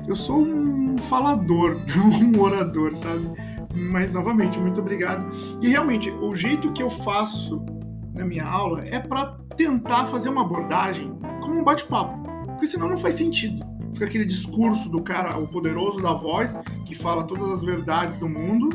eu 0.07 0.15
sou 0.15 0.41
um 0.41 0.95
falador, 0.99 1.79
um 2.21 2.39
orador, 2.39 2.95
sabe? 2.95 3.27
Mas 3.73 4.13
novamente, 4.13 4.59
muito 4.59 4.79
obrigado. 4.79 5.31
E 5.61 5.69
realmente, 5.69 6.09
o 6.11 6.35
jeito 6.35 6.71
que 6.71 6.83
eu 6.83 6.89
faço 6.89 7.65
na 8.13 8.23
minha 8.23 8.45
aula 8.45 8.81
é 8.85 8.99
para 8.99 9.37
tentar 9.57 10.05
fazer 10.05 10.29
uma 10.29 10.41
abordagem 10.41 11.11
como 11.41 11.59
um 11.59 11.63
bate-papo, 11.63 12.21
porque 12.45 12.67
senão 12.67 12.87
não 12.87 12.97
faz 12.97 13.15
sentido 13.15 13.73
fica 13.93 14.05
aquele 14.05 14.25
discurso 14.25 14.89
do 14.89 15.01
cara, 15.01 15.37
o 15.37 15.47
poderoso 15.47 16.01
da 16.01 16.13
voz, 16.13 16.59
que 16.85 16.95
fala 16.95 17.23
todas 17.23 17.51
as 17.51 17.61
verdades 17.61 18.19
do 18.19 18.27
mundo 18.27 18.69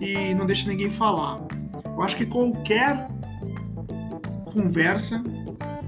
e 0.00 0.34
não 0.34 0.46
deixa 0.46 0.68
ninguém 0.68 0.90
falar. 0.90 1.40
Eu 1.84 2.02
acho 2.02 2.16
que 2.16 2.26
qualquer 2.26 3.08
conversa 4.52 5.22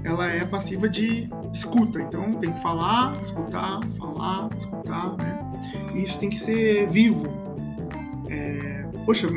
ela 0.03 0.27
é 0.27 0.45
passiva 0.45 0.87
de 0.87 1.29
escuta, 1.53 2.01
então 2.01 2.33
tem 2.33 2.51
que 2.51 2.61
falar, 2.61 3.13
escutar, 3.23 3.79
falar, 3.97 4.49
escutar, 4.57 5.15
né? 5.17 5.39
E 5.95 6.03
isso 6.03 6.17
tem 6.19 6.29
que 6.29 6.37
ser 6.37 6.89
vivo. 6.89 7.42
É, 8.33 8.83
poxa, 9.05 9.27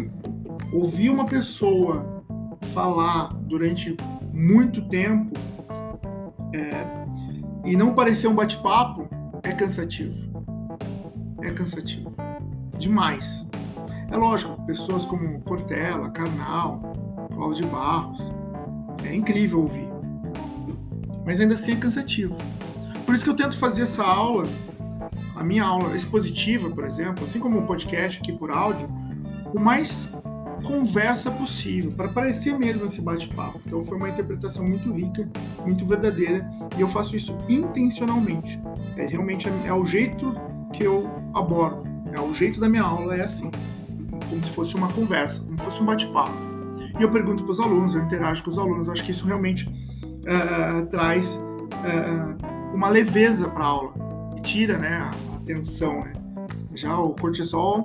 ouvir 0.72 1.10
uma 1.10 1.26
pessoa 1.26 2.24
falar 2.72 3.28
durante 3.42 3.94
muito 4.32 4.88
tempo 4.88 5.38
é, 6.54 6.86
e 7.66 7.76
não 7.76 7.94
parecer 7.94 8.26
um 8.26 8.34
bate-papo 8.34 9.06
é 9.42 9.52
cansativo. 9.52 10.16
É 11.42 11.50
cansativo. 11.50 12.10
Demais. 12.78 13.46
É 14.10 14.16
lógico, 14.16 14.64
pessoas 14.64 15.04
como 15.04 15.40
Cortella, 15.42 16.08
Carnal, 16.08 16.80
Cláudio 17.34 17.66
Barros, 17.66 18.32
é 19.04 19.14
incrível 19.14 19.60
ouvir. 19.60 19.88
Mas 21.26 21.38
ainda 21.38 21.52
assim 21.52 21.72
é 21.72 21.76
cansativo. 21.76 22.34
Por 23.04 23.14
isso 23.14 23.24
que 23.24 23.30
eu 23.30 23.36
tento 23.36 23.58
fazer 23.58 23.82
essa 23.82 24.02
aula, 24.02 24.44
a 25.36 25.44
minha 25.44 25.64
aula 25.64 25.94
expositiva, 25.94 26.70
por 26.70 26.84
exemplo, 26.84 27.24
assim 27.24 27.38
como 27.38 27.58
o 27.58 27.66
podcast 27.66 28.20
aqui 28.20 28.32
por 28.32 28.50
áudio, 28.50 28.88
o 29.54 29.60
mais 29.60 30.12
conversa 30.64 31.30
possível, 31.30 31.92
para 31.92 32.08
parecer 32.08 32.58
mesmo 32.58 32.86
esse 32.86 33.00
bate-papo. 33.00 33.60
Então 33.64 33.84
foi 33.84 33.96
uma 33.96 34.08
interpretação 34.08 34.64
muito 34.64 34.90
rica, 34.92 35.28
muito 35.64 35.86
verdadeira, 35.86 36.48
e 36.76 36.80
eu 36.80 36.88
faço 36.88 37.16
isso 37.16 37.38
intencionalmente. 37.48 38.60
É 38.96 39.06
realmente 39.06 39.48
é, 39.48 39.66
é 39.66 39.72
o 39.72 39.84
jeito 39.84 40.34
que 40.72 40.82
eu 40.82 41.08
abordo, 41.34 41.86
é 42.12 42.20
o 42.20 42.34
jeito 42.34 42.58
da 42.58 42.68
minha 42.68 42.82
aula 42.82 43.14
é 43.14 43.24
assim, 43.24 43.50
como 44.28 44.42
se 44.42 44.50
fosse 44.50 44.74
uma 44.74 44.88
conversa, 44.88 45.40
como 45.40 45.58
se 45.58 45.64
fosse 45.64 45.82
um 45.82 45.86
bate-papo. 45.86 46.34
E 46.98 47.02
eu 47.02 47.10
pergunto 47.10 47.42
para 47.44 47.52
os 47.52 47.60
alunos, 47.60 47.94
eu 47.94 48.02
interajo 48.02 48.42
com 48.42 48.50
os 48.50 48.58
alunos, 48.58 48.88
acho 48.88 49.04
que 49.04 49.10
isso 49.10 49.26
realmente 49.26 49.68
uh, 49.68 50.86
traz 50.86 51.36
uh, 51.36 52.74
uma 52.74 52.88
leveza 52.88 53.48
para 53.48 53.64
a 53.64 53.66
aula 53.66 53.92
e 54.36 54.40
tira, 54.40 54.78
né, 54.78 55.10
tensão, 55.46 56.00
né? 56.00 56.12
Já 56.74 56.98
o 56.98 57.14
cortisol 57.14 57.84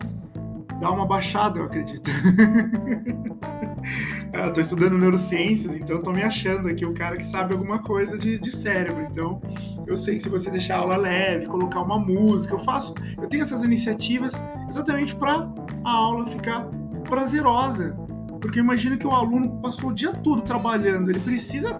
dá 0.81 0.91
uma 0.91 1.05
baixada, 1.05 1.59
eu 1.59 1.65
acredito. 1.65 2.09
eu 4.33 4.51
tô 4.51 4.59
estudando 4.59 4.97
neurociências, 4.97 5.75
então 5.75 6.01
tô 6.01 6.11
me 6.11 6.23
achando 6.23 6.67
aqui 6.67 6.85
o 6.85 6.93
cara 6.93 7.15
que 7.15 7.25
sabe 7.25 7.53
alguma 7.53 7.79
coisa 7.79 8.17
de, 8.17 8.39
de 8.39 8.51
cérebro. 8.51 9.03
Então, 9.03 9.39
eu 9.85 9.95
sei 9.95 10.17
que 10.17 10.23
se 10.23 10.29
você 10.29 10.49
deixar 10.49 10.77
a 10.77 10.79
aula 10.79 10.97
leve, 10.97 11.45
colocar 11.45 11.81
uma 11.81 11.99
música, 11.99 12.55
eu 12.55 12.59
faço, 12.59 12.95
eu 13.21 13.27
tenho 13.27 13.43
essas 13.43 13.63
iniciativas 13.63 14.33
exatamente 14.67 15.15
para 15.15 15.47
a 15.85 15.91
aula 15.91 16.27
ficar 16.27 16.65
prazerosa. 17.07 17.95
Porque 18.41 18.59
imagina 18.59 18.97
que 18.97 19.05
o 19.05 19.11
aluno 19.11 19.61
passou 19.61 19.91
o 19.91 19.93
dia 19.93 20.11
todo 20.11 20.41
trabalhando, 20.41 21.11
ele 21.11 21.19
precisa 21.19 21.79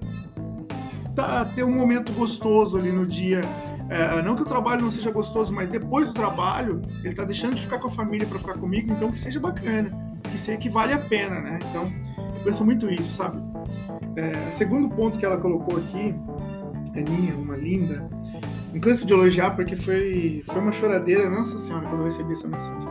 tá, 1.16 1.44
ter 1.44 1.64
um 1.64 1.76
momento 1.76 2.12
gostoso 2.12 2.78
ali 2.78 2.92
no 2.92 3.06
dia 3.06 3.42
é, 3.92 4.22
não 4.22 4.38
que 4.38 4.42
o 4.42 4.46
trabalho 4.46 4.82
não 4.82 4.90
seja 4.90 5.12
gostoso, 5.12 5.54
mas 5.54 5.68
depois 5.68 6.08
do 6.08 6.14
trabalho, 6.14 6.82
ele 7.00 7.10
está 7.10 7.26
deixando 7.26 7.56
de 7.56 7.62
ficar 7.62 7.78
com 7.78 7.90
a 7.90 7.92
família 7.92 8.26
para 8.26 8.40
ficar 8.40 8.58
comigo, 8.58 8.94
então 8.94 9.12
que 9.12 9.20
seja 9.20 9.38
bacana, 9.38 9.90
que, 10.32 10.38
seja, 10.38 10.58
que 10.58 10.70
vale 10.70 10.94
a 10.94 10.98
pena, 10.98 11.42
né? 11.42 11.60
Então, 11.70 11.92
eu 12.18 12.42
penso 12.42 12.64
muito 12.64 12.90
isso, 12.90 13.12
sabe? 13.12 13.38
É, 14.16 14.50
segundo 14.52 14.90
ponto 14.96 15.18
que 15.18 15.26
ela 15.26 15.36
colocou 15.36 15.78
aqui, 15.78 16.16
Aninha, 16.96 17.36
uma 17.36 17.58
linda, 17.58 18.10
não 18.72 18.80
canso 18.80 19.06
de 19.06 19.12
elogiar 19.12 19.52
porque 19.52 19.76
foi, 19.76 20.42
foi 20.46 20.62
uma 20.62 20.72
choradeira, 20.72 21.30
nossa 21.30 21.60
senhora, 21.60 21.86
quando 21.86 22.00
eu 22.00 22.06
recebi 22.06 22.32
essa 22.32 22.48
mensagem. 22.48 22.88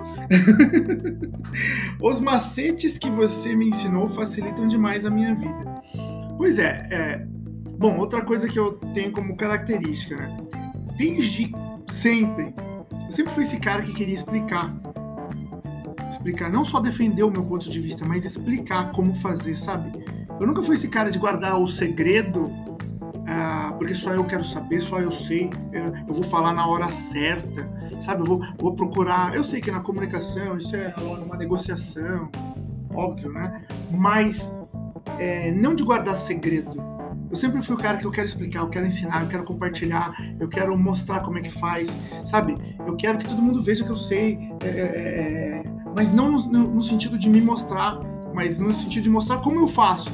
Os 2.03 2.21
macetes 2.21 2.99
que 2.99 3.09
você 3.09 3.57
me 3.57 3.71
ensinou 3.71 4.07
facilitam 4.11 4.69
demais 4.69 5.07
a 5.07 5.11
minha 5.11 5.35
vida. 5.35 5.83
Pois 6.37 6.59
é, 6.59 6.87
é, 6.91 7.27
bom, 7.79 7.97
outra 7.97 8.21
coisa 8.21 8.47
que 8.47 8.59
eu 8.59 8.75
tenho 8.93 9.11
como 9.13 9.35
característica, 9.35 10.15
né? 10.17 10.50
Desde 11.01 11.51
sempre, 11.87 12.55
eu 13.07 13.13
sempre 13.13 13.33
fui 13.33 13.43
esse 13.43 13.59
cara 13.59 13.81
que 13.81 13.93
queria 13.95 14.15
explicar. 14.15 14.71
Explicar, 16.11 16.51
não 16.51 16.63
só 16.63 16.79
defender 16.79 17.23
o 17.23 17.31
meu 17.31 17.43
ponto 17.43 17.71
de 17.71 17.81
vista, 17.81 18.05
mas 18.07 18.27
explicar 18.27 18.93
como 18.93 19.15
fazer, 19.15 19.57
sabe? 19.57 20.05
Eu 20.39 20.47
nunca 20.47 20.63
fui 20.63 20.75
esse 20.75 20.89
cara 20.89 21.11
de 21.11 21.19
guardar 21.19 21.59
o 21.59 21.67
segredo, 21.67 22.51
ah, 23.27 23.75
porque 23.79 23.95
só 23.95 24.13
eu 24.13 24.25
quero 24.25 24.45
saber, 24.45 24.83
só 24.83 25.01
eu 25.01 25.11
sei, 25.11 25.49
eu, 25.73 25.95
eu 26.07 26.15
vou 26.15 26.25
falar 26.25 26.53
na 26.53 26.67
hora 26.67 26.91
certa, 26.91 27.67
sabe? 28.03 28.21
Eu 28.21 28.27
vou, 28.27 28.43
vou 28.59 28.75
procurar. 28.75 29.35
Eu 29.35 29.43
sei 29.43 29.63
que 29.63 29.71
na 29.71 29.81
comunicação 29.81 30.59
isso 30.59 30.77
é 30.77 30.95
uma 30.99 31.37
negociação, 31.37 32.29
óbvio, 32.95 33.33
né? 33.33 33.63
Mas 33.91 34.55
é, 35.19 35.51
não 35.53 35.75
de 35.75 35.83
guardar 35.83 36.17
segredo, 36.17 36.77
eu 37.31 37.37
sempre 37.37 37.63
fui 37.63 37.77
o 37.77 37.79
cara 37.79 37.97
que 37.97 38.05
eu 38.05 38.11
quero 38.11 38.27
explicar, 38.27 38.61
eu 38.61 38.69
quero 38.69 38.87
ensinar, 38.87 39.23
eu 39.23 39.29
quero 39.29 39.45
compartilhar, 39.45 40.13
eu 40.39 40.49
quero 40.49 40.77
mostrar 40.77 41.21
como 41.21 41.39
é 41.39 41.41
que 41.41 41.51
faz, 41.51 41.89
sabe? 42.27 42.57
Eu 42.85 42.97
quero 42.97 43.19
que 43.19 43.29
todo 43.29 43.41
mundo 43.41 43.63
veja 43.63 43.85
que 43.85 43.91
eu 43.91 43.97
sei, 43.97 44.51
é, 44.63 44.67
é, 44.67 44.71
é, 44.71 45.63
é 45.65 45.65
mas 45.95 46.13
não 46.13 46.33
no, 46.33 46.39
no, 46.49 46.83
sentido 46.83 47.17
de 47.17 47.29
me 47.29 47.41
mostrar, 47.41 48.01
mas 48.35 48.59
no 48.59 48.75
sentido 48.75 49.05
de 49.05 49.11
mostrar 49.11 49.39
como 49.39 49.61
eu 49.61 49.69
faço. 49.69 50.11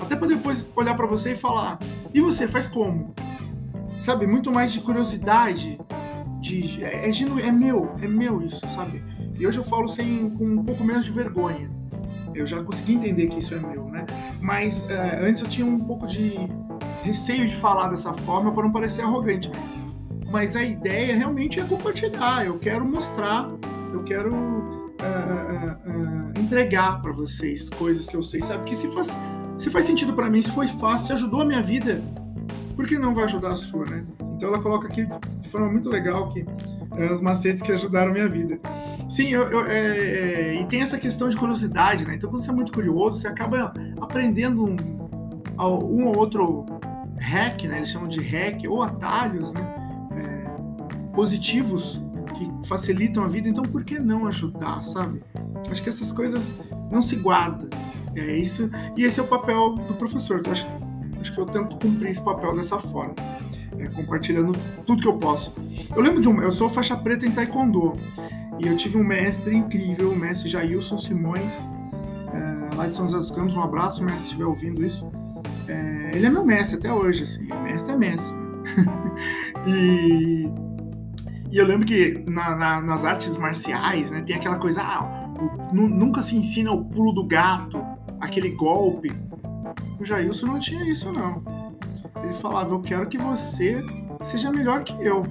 Até 0.00 0.16
para 0.16 0.28
depois 0.28 0.66
olhar 0.74 0.96
para 0.96 1.06
você 1.06 1.32
e 1.32 1.36
falar: 1.36 1.78
e 2.12 2.20
você 2.20 2.48
faz 2.48 2.66
como? 2.66 3.14
Sabe? 4.00 4.26
Muito 4.26 4.50
mais 4.50 4.72
de 4.72 4.80
curiosidade, 4.80 5.78
de 6.40 6.82
é, 6.82 7.08
é, 7.08 7.46
é 7.46 7.52
meu, 7.52 7.94
é 8.00 8.08
meu 8.08 8.42
isso, 8.42 8.66
sabe? 8.74 9.02
E 9.38 9.46
hoje 9.46 9.58
eu 9.58 9.64
falo 9.64 9.88
sem 9.88 10.30
com 10.30 10.44
um 10.44 10.64
pouco 10.64 10.82
menos 10.82 11.04
de 11.04 11.12
vergonha 11.12 11.70
eu 12.34 12.46
já 12.46 12.62
consegui 12.62 12.94
entender 12.94 13.26
que 13.26 13.38
isso 13.38 13.54
é 13.54 13.58
meu, 13.58 13.84
né? 13.88 14.06
Mas 14.42 14.84
é, 14.90 15.20
antes 15.22 15.40
eu 15.40 15.48
tinha 15.48 15.64
um 15.64 15.78
pouco 15.78 16.04
de 16.04 16.36
receio 17.04 17.46
de 17.48 17.54
falar 17.56 17.88
dessa 17.88 18.12
forma 18.12 18.52
para 18.52 18.64
não 18.64 18.72
parecer 18.72 19.02
arrogante. 19.02 19.48
Mas 20.30 20.56
a 20.56 20.64
ideia 20.64 21.16
realmente 21.16 21.60
é 21.60 21.64
compartilhar. 21.64 22.44
Eu 22.44 22.58
quero 22.58 22.84
mostrar, 22.84 23.48
eu 23.92 24.02
quero 24.02 24.34
uh, 24.34 24.92
uh, 24.98 26.36
uh, 26.36 26.40
entregar 26.40 27.00
para 27.00 27.12
vocês 27.12 27.70
coisas 27.70 28.08
que 28.08 28.16
eu 28.16 28.22
sei, 28.22 28.42
sabe? 28.42 28.64
Que 28.64 28.74
se 28.74 28.88
faz, 28.88 29.16
se 29.58 29.70
faz 29.70 29.84
sentido 29.84 30.12
para 30.12 30.28
mim, 30.28 30.42
se 30.42 30.50
foi 30.50 30.66
fácil, 30.66 31.06
se 31.06 31.12
ajudou 31.12 31.42
a 31.42 31.44
minha 31.44 31.62
vida, 31.62 32.02
por 32.74 32.86
que 32.86 32.98
não 32.98 33.14
vai 33.14 33.24
ajudar 33.24 33.52
a 33.52 33.56
sua, 33.56 33.84
né? 33.84 34.04
Então 34.34 34.48
ela 34.48 34.60
coloca 34.60 34.88
aqui 34.88 35.06
de 35.40 35.48
forma 35.48 35.68
muito 35.68 35.88
legal 35.88 36.28
que 36.30 36.44
é, 36.96 37.12
os 37.12 37.20
macetes 37.20 37.62
que 37.62 37.70
ajudaram 37.70 38.10
a 38.10 38.14
minha 38.14 38.28
vida. 38.28 38.58
Sim, 39.08 39.28
eu, 39.28 39.42
eu, 39.50 39.66
é, 39.66 39.78
é, 39.78 40.54
e 40.60 40.66
tem 40.66 40.80
essa 40.80 40.98
questão 40.98 41.28
de 41.28 41.36
curiosidade, 41.36 42.06
né? 42.06 42.14
Então, 42.14 42.30
quando 42.30 42.42
você 42.42 42.50
é 42.50 42.54
muito 42.54 42.72
curioso, 42.72 43.20
você 43.20 43.28
acaba 43.28 43.72
aprendendo 44.00 44.64
um, 44.64 44.76
um 45.58 46.06
ou 46.06 46.16
outro 46.16 46.64
hack, 47.18 47.64
né? 47.64 47.78
Eles 47.78 47.90
chamam 47.90 48.08
de 48.08 48.20
hack, 48.20 48.64
ou 48.68 48.82
atalhos, 48.82 49.52
né? 49.52 49.74
É, 50.16 51.12
positivos 51.14 52.02
que 52.34 52.68
facilitam 52.68 53.22
a 53.22 53.28
vida. 53.28 53.48
Então, 53.48 53.62
por 53.62 53.84
que 53.84 53.98
não 53.98 54.26
ajudar, 54.26 54.82
sabe? 54.82 55.22
Acho 55.70 55.82
que 55.82 55.88
essas 55.88 56.10
coisas 56.10 56.54
não 56.90 57.02
se 57.02 57.16
guardam. 57.16 57.68
É 58.14 58.36
isso. 58.36 58.70
E 58.96 59.04
esse 59.04 59.20
é 59.20 59.22
o 59.22 59.26
papel 59.26 59.74
do 59.74 59.94
professor. 59.94 60.40
Então, 60.40 60.52
acho, 60.52 60.66
acho 61.20 61.34
que 61.34 61.40
eu 61.40 61.46
tento 61.46 61.76
cumprir 61.76 62.10
esse 62.10 62.20
papel 62.20 62.54
dessa 62.56 62.78
forma. 62.78 63.14
É, 63.78 63.88
compartilhando 63.88 64.52
tudo 64.86 65.00
que 65.00 65.08
eu 65.08 65.18
posso. 65.18 65.52
Eu 65.94 66.02
lembro 66.02 66.20
de 66.20 66.28
um. 66.28 66.42
Eu 66.42 66.52
sou 66.52 66.68
faixa 66.68 66.96
preta 66.96 67.26
em 67.26 67.30
Taekwondo. 67.30 67.94
E 68.62 68.68
eu 68.68 68.76
tive 68.76 68.96
um 68.96 69.02
mestre 69.02 69.56
incrível, 69.56 70.12
o 70.12 70.16
mestre 70.16 70.48
Jailson 70.48 70.96
Simões, 70.96 71.60
é, 72.32 72.76
lá 72.76 72.86
de 72.86 72.94
São 72.94 73.08
José 73.08 73.18
dos 73.18 73.30
Campos. 73.32 73.56
Um 73.56 73.60
abraço, 73.60 74.04
mestre, 74.04 74.20
se 74.20 74.26
estiver 74.26 74.44
ouvindo 74.44 74.86
isso. 74.86 75.10
É, 75.66 76.12
ele 76.14 76.26
é 76.26 76.30
meu 76.30 76.46
mestre 76.46 76.78
até 76.78 76.92
hoje, 76.92 77.24
assim. 77.24 77.48
Mestre 77.64 77.92
é 77.92 77.96
mestre. 77.96 78.32
e, 79.66 80.48
e, 81.50 81.58
eu 81.58 81.66
lembro 81.66 81.84
que 81.84 82.22
na, 82.24 82.54
na, 82.54 82.80
nas 82.80 83.04
artes 83.04 83.36
marciais, 83.36 84.12
né, 84.12 84.22
tem 84.22 84.36
aquela 84.36 84.58
coisa, 84.58 84.80
ah, 84.80 85.32
o, 85.40 85.74
nunca 85.74 86.22
se 86.22 86.36
ensina 86.36 86.70
o 86.70 86.84
pulo 86.84 87.10
do 87.10 87.24
gato, 87.26 87.84
aquele 88.20 88.50
golpe. 88.50 89.10
O 89.98 90.04
Jailson 90.04 90.46
não 90.46 90.60
tinha 90.60 90.88
isso, 90.88 91.10
não. 91.10 91.42
Ele 92.22 92.34
falava, 92.34 92.72
eu 92.72 92.80
quero 92.80 93.08
que 93.08 93.18
você 93.18 93.82
seja 94.22 94.52
melhor 94.52 94.84
que 94.84 94.94
eu. 95.04 95.24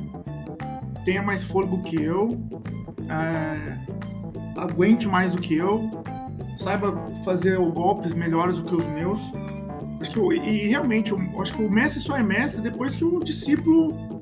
tenha 1.06 1.22
mais 1.22 1.46
fôlego 1.46 1.82
que 1.82 1.96
eu, 1.96 2.38
é, 3.10 3.78
aguente 4.58 5.08
mais 5.08 5.32
do 5.32 5.42
que 5.42 5.56
eu, 5.56 5.90
saiba 6.56 6.94
fazer 7.24 7.58
golpes 7.58 8.14
melhores 8.14 8.58
do 8.58 8.64
que 8.64 8.76
os 8.76 8.86
meus. 8.86 9.22
Acho 10.00 10.12
que 10.12 10.20
eu, 10.20 10.34
e 10.34 10.68
realmente, 10.68 11.12
eu, 11.12 11.42
acho 11.42 11.54
que 11.54 11.64
o 11.64 11.70
mestre 11.70 12.02
só 12.02 12.18
é 12.18 12.24
mestre 12.24 12.62
depois 12.62 12.96
que 12.96 13.04
o 13.04 13.20
discípulo 13.20 14.22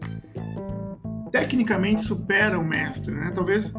tecnicamente 1.31 2.01
supera 2.01 2.59
o 2.59 2.63
mestre, 2.63 3.13
né? 3.13 3.31
Talvez 3.33 3.73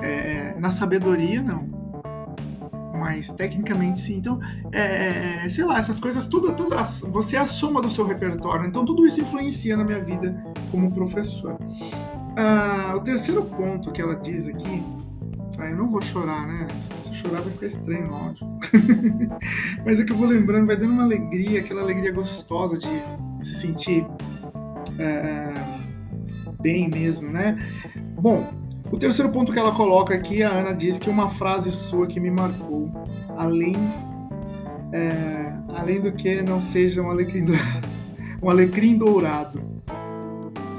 é, 0.00 0.54
na 0.58 0.70
sabedoria 0.70 1.42
não, 1.42 1.74
mas 3.04 3.30
tecnicamente 3.32 4.00
sim. 4.00 4.16
Então, 4.16 4.40
é, 4.72 5.44
é, 5.44 5.48
sei 5.48 5.64
lá, 5.64 5.78
essas 5.78 5.98
coisas, 5.98 6.26
tudo, 6.26 6.52
tudo, 6.54 6.76
você 7.10 7.36
é 7.36 7.40
a 7.40 7.46
soma 7.46 7.82
do 7.82 7.90
seu 7.90 8.06
repertório. 8.06 8.66
Então, 8.66 8.84
tudo 8.84 9.06
isso 9.06 9.20
influencia 9.20 9.76
na 9.76 9.84
minha 9.84 10.00
vida 10.00 10.42
como 10.70 10.90
professor. 10.90 11.58
Ah, 12.36 12.94
o 12.96 13.00
terceiro 13.00 13.44
ponto 13.44 13.92
que 13.92 14.02
ela 14.02 14.16
diz 14.16 14.48
aqui, 14.48 14.82
ah, 15.58 15.66
eu 15.66 15.76
não 15.76 15.88
vou 15.88 16.00
chorar, 16.00 16.46
né? 16.46 16.66
Se 17.04 17.14
chorar 17.14 17.40
vai 17.40 17.52
ficar 17.52 17.66
estranho 17.66 18.08
no 18.08 18.14
áudio. 18.14 18.46
mas 19.86 20.00
é 20.00 20.04
que 20.04 20.12
eu 20.12 20.16
vou 20.16 20.26
lembrando, 20.26 20.66
vai 20.66 20.76
dando 20.76 20.92
uma 20.92 21.04
alegria, 21.04 21.60
aquela 21.60 21.82
alegria 21.82 22.10
gostosa 22.10 22.76
de 22.76 22.88
se 23.40 23.56
sentir 23.60 24.04
é, 24.98 25.52
bem 26.60 26.88
mesmo, 26.88 27.30
né? 27.30 27.58
Bom, 28.20 28.52
o 28.90 28.98
terceiro 28.98 29.30
ponto 29.30 29.52
que 29.52 29.58
ela 29.58 29.72
coloca 29.72 30.14
aqui, 30.14 30.42
a 30.42 30.50
Ana 30.50 30.72
diz 30.74 30.98
que 30.98 31.08
uma 31.08 31.28
frase 31.28 31.70
sua 31.70 32.06
que 32.06 32.18
me 32.18 32.30
marcou, 32.30 32.90
além, 33.36 33.74
é, 34.92 35.52
além 35.74 36.00
do 36.00 36.12
que 36.12 36.42
não 36.42 36.60
seja 36.60 37.00
um 37.00 37.10
alecrim, 37.10 37.44
dourado, 37.44 37.88
um 38.42 38.50
alecrim 38.50 38.96
dourado, 38.96 39.73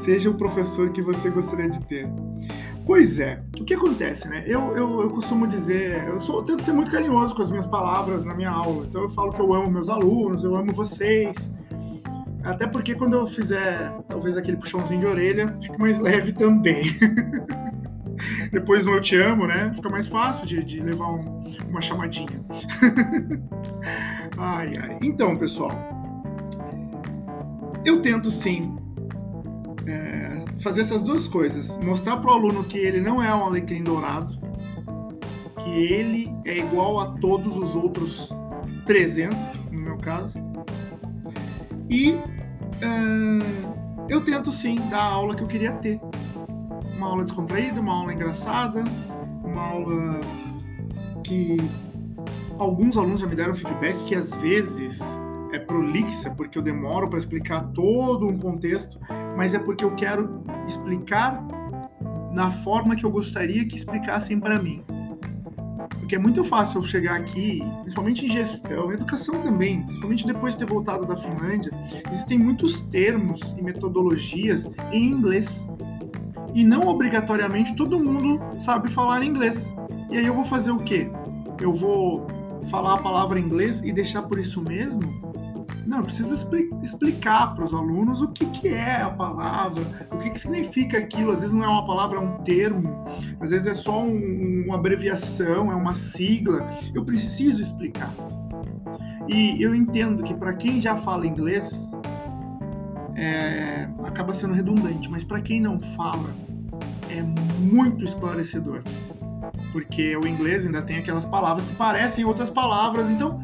seja 0.05 0.29
o 0.29 0.35
professor 0.35 0.91
que 0.91 1.01
você 1.01 1.31
gostaria 1.31 1.67
de 1.67 1.79
ter. 1.85 2.07
Pois 2.85 3.19
é, 3.19 3.41
o 3.59 3.65
que 3.65 3.73
acontece, 3.73 4.27
né? 4.27 4.43
Eu, 4.45 4.77
eu, 4.77 5.01
eu 5.01 5.09
costumo 5.09 5.47
dizer, 5.47 6.07
eu, 6.07 6.19
sou, 6.19 6.37
eu 6.37 6.43
tento 6.43 6.63
ser 6.63 6.71
muito 6.71 6.91
carinhoso 6.91 7.35
com 7.35 7.41
as 7.41 7.49
minhas 7.49 7.65
palavras 7.65 8.23
na 8.23 8.35
minha 8.35 8.51
aula, 8.51 8.85
então 8.85 9.01
eu 9.01 9.09
falo 9.09 9.33
que 9.33 9.41
eu 9.41 9.51
amo 9.51 9.71
meus 9.71 9.89
alunos, 9.89 10.43
eu 10.43 10.55
amo 10.55 10.71
vocês, 10.71 11.35
até 12.43 12.67
porque 12.67 12.93
quando 12.93 13.15
eu 13.15 13.25
fizer 13.25 13.91
talvez 14.07 14.37
aquele 14.37 14.57
puxãozinho 14.57 14.99
de 14.99 15.05
orelha, 15.07 15.47
fique 15.59 15.79
mais 15.79 15.99
leve 15.99 16.31
também. 16.31 16.83
Depois 18.51 18.85
no 18.85 18.93
Eu 18.93 19.01
Te 19.01 19.17
Amo, 19.17 19.47
né? 19.47 19.73
Fica 19.75 19.89
mais 19.89 20.07
fácil 20.07 20.45
de, 20.45 20.63
de 20.63 20.79
levar 20.79 21.07
um, 21.07 21.43
uma 21.67 21.81
chamadinha. 21.81 22.45
ai, 24.37 24.73
ai. 24.77 24.99
Então, 25.01 25.35
pessoal, 25.35 25.71
eu 27.83 28.01
tento 28.01 28.31
sim 28.31 28.84
é, 29.87 30.45
fazer 30.59 30.81
essas 30.81 31.03
duas 31.03 31.27
coisas. 31.27 31.77
Mostrar 31.83 32.17
para 32.17 32.31
o 32.31 32.33
aluno 32.33 32.63
que 32.63 32.77
ele 32.77 32.99
não 32.99 33.21
é 33.21 33.33
um 33.33 33.45
alecrim 33.45 33.83
dourado, 33.83 34.39
que 35.63 35.69
ele 35.69 36.33
é 36.45 36.57
igual 36.57 36.99
a 36.99 37.07
todos 37.19 37.55
os 37.57 37.75
outros 37.75 38.29
300, 38.85 39.37
no 39.71 39.79
meu 39.79 39.97
caso. 39.97 40.33
E 41.89 42.11
é, 42.81 44.05
eu 44.09 44.23
tento 44.23 44.51
sim 44.51 44.75
dar 44.89 45.01
a 45.01 45.11
aula 45.13 45.35
que 45.35 45.43
eu 45.43 45.47
queria 45.47 45.71
ter 45.73 45.99
uma 46.95 47.07
aula 47.07 47.23
descontraída, 47.23 47.79
uma 47.79 47.93
aula 47.93 48.13
engraçada, 48.13 48.83
uma 49.43 49.61
aula 49.61 50.21
que 51.23 51.57
alguns 52.57 52.97
alunos 52.97 53.21
já 53.21 53.27
me 53.27 53.35
deram 53.35 53.53
feedback 53.53 53.97
que 54.05 54.15
às 54.15 54.33
vezes 54.35 54.99
é 55.51 55.59
prolixa 55.59 56.31
porque 56.31 56.57
eu 56.57 56.61
demoro 56.61 57.09
para 57.09 57.19
explicar 57.19 57.61
todo 57.73 58.27
um 58.27 58.37
contexto, 58.37 58.99
mas 59.35 59.53
é 59.53 59.59
porque 59.59 59.83
eu 59.83 59.91
quero 59.95 60.41
explicar 60.67 61.43
na 62.31 62.51
forma 62.51 62.95
que 62.95 63.05
eu 63.05 63.11
gostaria 63.11 63.65
que 63.65 63.75
explicassem 63.75 64.39
para 64.39 64.59
mim. 64.59 64.83
Porque 65.99 66.15
é 66.15 66.19
muito 66.19 66.43
fácil 66.43 66.81
eu 66.81 66.83
chegar 66.83 67.15
aqui, 67.15 67.63
principalmente 67.81 68.25
em 68.25 68.29
gestão, 68.29 68.91
educação 68.91 69.41
também, 69.41 69.83
principalmente 69.83 70.27
depois 70.27 70.53
de 70.53 70.59
ter 70.59 70.71
voltado 70.71 71.05
da 71.05 71.15
Finlândia, 71.15 71.71
existem 72.11 72.37
muitos 72.37 72.81
termos 72.81 73.41
e 73.57 73.61
metodologias 73.61 74.69
em 74.91 75.07
inglês 75.07 75.67
e 76.53 76.63
não 76.63 76.87
obrigatoriamente 76.87 77.75
todo 77.75 77.99
mundo 77.99 78.39
sabe 78.59 78.89
falar 78.91 79.23
inglês. 79.23 79.73
E 80.11 80.17
aí 80.17 80.25
eu 80.25 80.33
vou 80.33 80.43
fazer 80.43 80.71
o 80.71 80.79
quê? 80.79 81.09
Eu 81.59 81.73
vou 81.73 82.27
falar 82.69 82.95
a 82.95 82.97
palavra 82.97 83.39
inglês 83.39 83.81
e 83.83 83.91
deixar 83.91 84.21
por 84.23 84.37
isso 84.37 84.61
mesmo? 84.61 85.24
Não, 85.85 85.99
eu 85.99 86.03
preciso 86.03 86.33
expli 86.33 86.69
explicar 86.81 87.53
para 87.53 87.63
os 87.63 87.73
alunos 87.73 88.21
o 88.21 88.27
que, 88.29 88.45
que 88.47 88.67
é 88.67 89.01
a 89.01 89.09
palavra, 89.09 89.83
o 90.11 90.17
que, 90.17 90.31
que 90.31 90.39
significa 90.39 90.97
aquilo. 90.97 91.31
Às 91.31 91.41
vezes 91.41 91.55
não 91.55 91.63
é 91.63 91.67
uma 91.67 91.85
palavra, 91.85 92.17
é 92.17 92.21
um 92.21 92.37
termo, 92.43 93.05
às 93.39 93.51
vezes 93.51 93.67
é 93.67 93.73
só 93.73 94.03
um, 94.03 94.63
uma 94.65 94.75
abreviação, 94.75 95.71
é 95.71 95.75
uma 95.75 95.93
sigla. 95.93 96.65
Eu 96.93 97.05
preciso 97.05 97.61
explicar. 97.61 98.11
E 99.27 99.61
eu 99.61 99.73
entendo 99.73 100.23
que 100.23 100.33
para 100.33 100.53
quem 100.53 100.81
já 100.81 100.97
fala 100.97 101.25
inglês, 101.25 101.91
é, 103.15 103.87
acaba 104.03 104.33
sendo 104.33 104.53
redundante, 104.53 105.09
mas 105.09 105.23
para 105.23 105.41
quem 105.41 105.61
não 105.61 105.79
fala, 105.79 106.29
é 107.09 107.21
muito 107.21 108.03
esclarecedor. 108.03 108.81
Porque 109.71 110.15
o 110.17 110.27
inglês 110.27 110.65
ainda 110.65 110.81
tem 110.81 110.97
aquelas 110.97 111.25
palavras 111.25 111.65
que 111.65 111.75
parecem 111.75 112.25
outras 112.25 112.49
palavras, 112.49 113.09
então, 113.09 113.41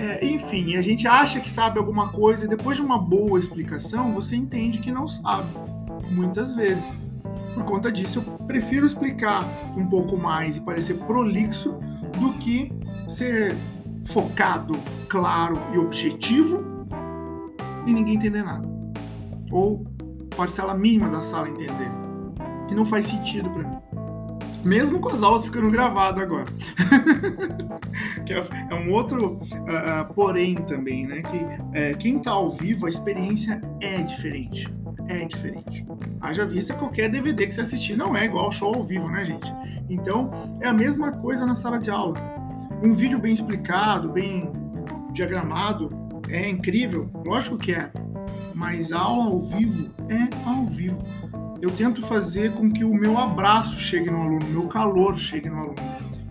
é, 0.00 0.24
enfim, 0.24 0.76
a 0.76 0.82
gente 0.82 1.06
acha 1.06 1.40
que 1.40 1.50
sabe 1.50 1.78
alguma 1.78 2.08
coisa 2.08 2.46
e 2.46 2.48
depois 2.48 2.78
de 2.78 2.82
uma 2.82 2.98
boa 2.98 3.38
explicação, 3.38 4.14
você 4.14 4.34
entende 4.34 4.78
que 4.78 4.90
não 4.90 5.06
sabe, 5.06 5.48
muitas 6.10 6.54
vezes. 6.54 6.96
Por 7.52 7.64
conta 7.64 7.92
disso, 7.92 8.24
eu 8.26 8.46
prefiro 8.46 8.86
explicar 8.86 9.44
um 9.76 9.86
pouco 9.86 10.16
mais 10.16 10.56
e 10.56 10.60
parecer 10.60 10.94
prolixo 11.00 11.78
do 12.18 12.32
que 12.34 12.72
ser 13.06 13.54
focado, 14.06 14.74
claro 15.06 15.54
e 15.74 15.78
objetivo 15.78 16.86
e 17.86 17.92
ninguém 17.92 18.14
entender 18.14 18.42
nada. 18.42 18.66
Ou 19.50 19.84
parcela 20.34 20.72
mínima 20.72 21.10
da 21.10 21.20
sala 21.20 21.50
entender. 21.50 21.90
Que 22.68 22.74
não 22.74 22.86
faz 22.86 23.06
sentido 23.06 23.50
para 23.50 23.68
mim. 23.68 23.79
Mesmo 24.64 25.00
com 25.00 25.08
as 25.08 25.22
aulas 25.22 25.44
ficando 25.44 25.70
gravadas 25.70 26.22
agora. 26.22 26.46
que 28.26 28.32
é, 28.32 28.38
é, 28.70 28.74
um 28.74 28.92
outro 28.92 29.34
uh, 29.34 30.14
porém 30.14 30.54
também, 30.54 31.06
né? 31.06 31.22
Que 31.22 31.36
uh, 31.36 31.98
quem 31.98 32.18
tá 32.18 32.32
ao 32.32 32.50
vivo, 32.50 32.86
a 32.86 32.88
experiência 32.88 33.60
é 33.80 34.02
diferente. 34.02 34.68
É 35.08 35.24
diferente. 35.24 35.84
Haja 36.20 36.44
vista 36.44 36.74
qualquer 36.74 37.08
DVD 37.08 37.46
que 37.46 37.54
você 37.54 37.62
assistir 37.62 37.96
não 37.96 38.16
é 38.16 38.26
igual 38.26 38.52
show 38.52 38.74
ao 38.74 38.84
vivo, 38.84 39.08
né, 39.08 39.24
gente? 39.24 39.52
Então, 39.88 40.30
é 40.60 40.68
a 40.68 40.72
mesma 40.72 41.10
coisa 41.10 41.44
na 41.44 41.54
sala 41.54 41.78
de 41.78 41.90
aula. 41.90 42.14
Um 42.82 42.94
vídeo 42.94 43.18
bem 43.18 43.32
explicado, 43.32 44.10
bem 44.10 44.52
diagramado, 45.12 45.90
é 46.28 46.48
incrível, 46.48 47.10
lógico 47.26 47.58
que 47.58 47.72
é, 47.72 47.90
mas 48.54 48.92
aula 48.92 49.24
ao 49.24 49.40
vivo 49.40 49.90
é 50.08 50.48
ao 50.48 50.66
vivo. 50.66 51.02
Eu 51.60 51.70
tento 51.70 52.00
fazer 52.06 52.52
com 52.52 52.70
que 52.70 52.84
o 52.84 52.94
meu 52.94 53.18
abraço 53.18 53.78
chegue 53.78 54.10
no 54.10 54.22
aluno, 54.22 54.46
o 54.46 54.50
meu 54.50 54.68
calor 54.68 55.18
chegue 55.18 55.50
no 55.50 55.58
aluno. 55.58 55.74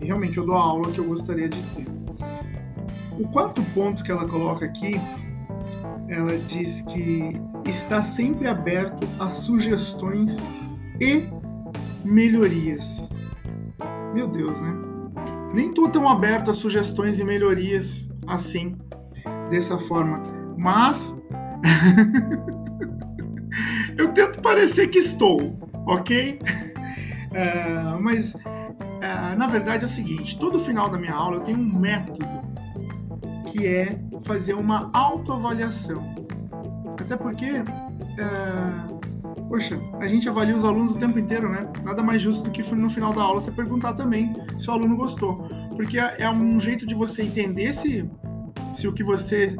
E 0.00 0.06
realmente 0.06 0.36
eu 0.36 0.44
dou 0.44 0.56
a 0.56 0.60
aula 0.60 0.90
que 0.90 0.98
eu 0.98 1.04
gostaria 1.04 1.48
de 1.48 1.62
ter. 1.62 1.84
O 3.18 3.28
quarto 3.28 3.62
ponto 3.74 4.02
que 4.02 4.10
ela 4.10 4.26
coloca 4.26 4.64
aqui, 4.64 5.00
ela 6.08 6.36
diz 6.38 6.80
que 6.82 7.40
está 7.66 8.02
sempre 8.02 8.48
aberto 8.48 9.06
a 9.20 9.30
sugestões 9.30 10.36
e 11.00 11.28
melhorias. 12.04 13.08
Meu 14.12 14.26
Deus, 14.26 14.60
né? 14.60 14.74
Nem 15.54 15.68
estou 15.68 15.88
tão 15.88 16.08
aberto 16.08 16.50
a 16.50 16.54
sugestões 16.54 17.20
e 17.20 17.24
melhorias 17.24 18.08
assim 18.26 18.76
dessa 19.48 19.78
forma. 19.78 20.20
Mas 20.56 21.14
eu 24.00 24.12
tento 24.12 24.40
parecer 24.40 24.88
que 24.88 24.98
estou, 24.98 25.58
ok? 25.86 26.38
Uh, 27.30 28.00
mas 28.00 28.34
uh, 28.34 29.36
na 29.36 29.46
verdade 29.46 29.84
é 29.84 29.86
o 29.86 29.90
seguinte: 29.90 30.38
todo 30.38 30.58
final 30.58 30.88
da 30.88 30.98
minha 30.98 31.14
aula 31.14 31.36
eu 31.36 31.40
tenho 31.40 31.58
um 31.58 31.78
método 31.78 32.26
que 33.50 33.66
é 33.66 33.98
fazer 34.24 34.54
uma 34.54 34.90
autoavaliação. 34.92 36.14
Até 37.00 37.16
porque, 37.16 37.50
uh, 37.50 39.00
poxa, 39.48 39.78
a 39.98 40.06
gente 40.06 40.28
avalia 40.28 40.56
os 40.56 40.64
alunos 40.64 40.92
o 40.92 40.98
tempo 40.98 41.18
inteiro, 41.18 41.48
né? 41.48 41.68
Nada 41.82 42.02
mais 42.02 42.22
justo 42.22 42.44
do 42.44 42.50
que 42.50 42.62
no 42.74 42.90
final 42.90 43.12
da 43.12 43.22
aula 43.22 43.40
você 43.40 43.50
perguntar 43.50 43.94
também 43.94 44.34
se 44.58 44.68
o 44.68 44.72
aluno 44.72 44.96
gostou. 44.96 45.48
Porque 45.76 45.98
é, 45.98 46.30
um 46.30 46.60
jeito 46.60 46.86
de 46.86 46.94
você 46.94 47.22
entender 47.22 47.72
se 47.72 48.08
se 48.74 48.86
o 48.86 48.92
que 48.92 49.02
você 49.02 49.56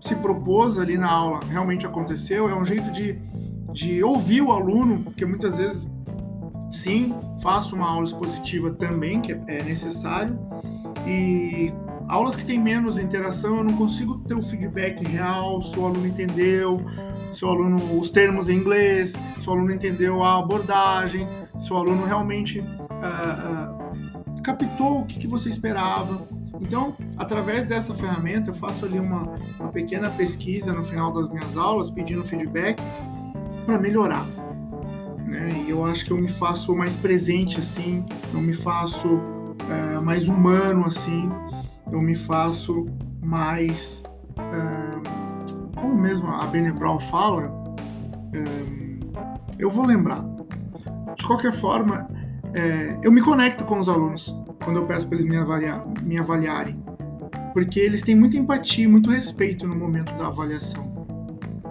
se 0.00 0.14
propôs 0.16 0.78
ali 0.78 0.96
na 0.96 1.10
aula 1.10 1.40
realmente 1.48 1.86
aconteceu, 1.86 2.48
é 2.48 2.54
um 2.54 2.64
jeito 2.64 2.90
de, 2.90 3.18
de 3.72 4.02
ouvir 4.02 4.42
o 4.42 4.52
aluno, 4.52 5.00
porque 5.02 5.24
muitas 5.24 5.56
vezes, 5.56 5.90
sim, 6.70 7.14
faço 7.42 7.74
uma 7.76 7.88
aula 7.88 8.04
expositiva 8.04 8.70
também, 8.72 9.20
que 9.20 9.32
é 9.32 9.62
necessário, 9.62 10.38
e 11.06 11.72
aulas 12.08 12.36
que 12.36 12.44
tem 12.44 12.58
menos 12.58 12.98
interação, 12.98 13.58
eu 13.58 13.64
não 13.64 13.76
consigo 13.76 14.18
ter 14.20 14.34
o 14.34 14.42
feedback 14.42 15.04
real, 15.06 15.62
se 15.62 15.78
o 15.78 15.86
aluno 15.86 16.06
entendeu, 16.06 16.80
se 17.32 17.44
o 17.44 17.48
aluno, 17.48 17.98
os 17.98 18.10
termos 18.10 18.48
em 18.48 18.56
inglês, 18.56 19.14
se 19.38 19.48
o 19.48 19.52
aluno 19.52 19.72
entendeu 19.72 20.22
a 20.22 20.38
abordagem, 20.38 21.26
se 21.58 21.72
o 21.72 21.76
aluno 21.76 22.04
realmente 22.04 22.60
uh, 22.60 22.64
uh, 22.64 24.42
captou 24.42 25.00
o 25.00 25.06
que, 25.06 25.18
que 25.18 25.26
você 25.26 25.48
esperava. 25.48 26.26
Então, 26.60 26.94
através 27.16 27.68
dessa 27.68 27.94
ferramenta, 27.94 28.50
eu 28.50 28.54
faço 28.54 28.84
ali 28.84 28.98
uma, 28.98 29.34
uma 29.58 29.68
pequena 29.70 30.10
pesquisa 30.10 30.72
no 30.72 30.84
final 30.84 31.12
das 31.12 31.28
minhas 31.28 31.56
aulas, 31.56 31.90
pedindo 31.90 32.24
feedback 32.24 32.82
para 33.64 33.78
melhorar. 33.78 34.26
Né? 35.26 35.64
E 35.66 35.70
eu 35.70 35.84
acho 35.84 36.04
que 36.04 36.12
eu 36.12 36.16
me 36.16 36.28
faço 36.28 36.74
mais 36.74 36.96
presente 36.96 37.58
assim, 37.58 38.04
eu 38.32 38.40
me 38.40 38.52
faço 38.52 39.20
é, 39.68 40.00
mais 40.00 40.28
humano 40.28 40.86
assim, 40.86 41.30
eu 41.90 42.00
me 42.00 42.14
faço 42.14 42.86
mais. 43.22 44.02
É, 44.38 45.80
como 45.80 45.94
mesmo 45.94 46.28
a 46.28 46.46
Bene 46.46 46.72
Brown 46.72 46.98
fala, 46.98 47.52
é, 48.32 48.44
eu 49.58 49.70
vou 49.70 49.86
lembrar. 49.86 50.24
De 51.16 51.24
qualquer 51.26 51.52
forma, 51.52 52.08
eu 53.02 53.10
me 53.10 53.20
conecto 53.22 53.64
com 53.64 53.78
os 53.78 53.88
alunos 53.88 54.34
quando 54.62 54.76
eu 54.76 54.86
peço 54.86 55.08
para 55.08 55.18
eles 55.18 55.30
me, 55.30 55.36
avaliar, 55.36 55.84
me 56.02 56.18
avaliarem, 56.18 56.82
porque 57.52 57.80
eles 57.80 58.02
têm 58.02 58.14
muita 58.14 58.36
empatia, 58.36 58.88
muito 58.88 59.10
respeito 59.10 59.66
no 59.66 59.76
momento 59.76 60.14
da 60.16 60.26
avaliação. 60.26 60.86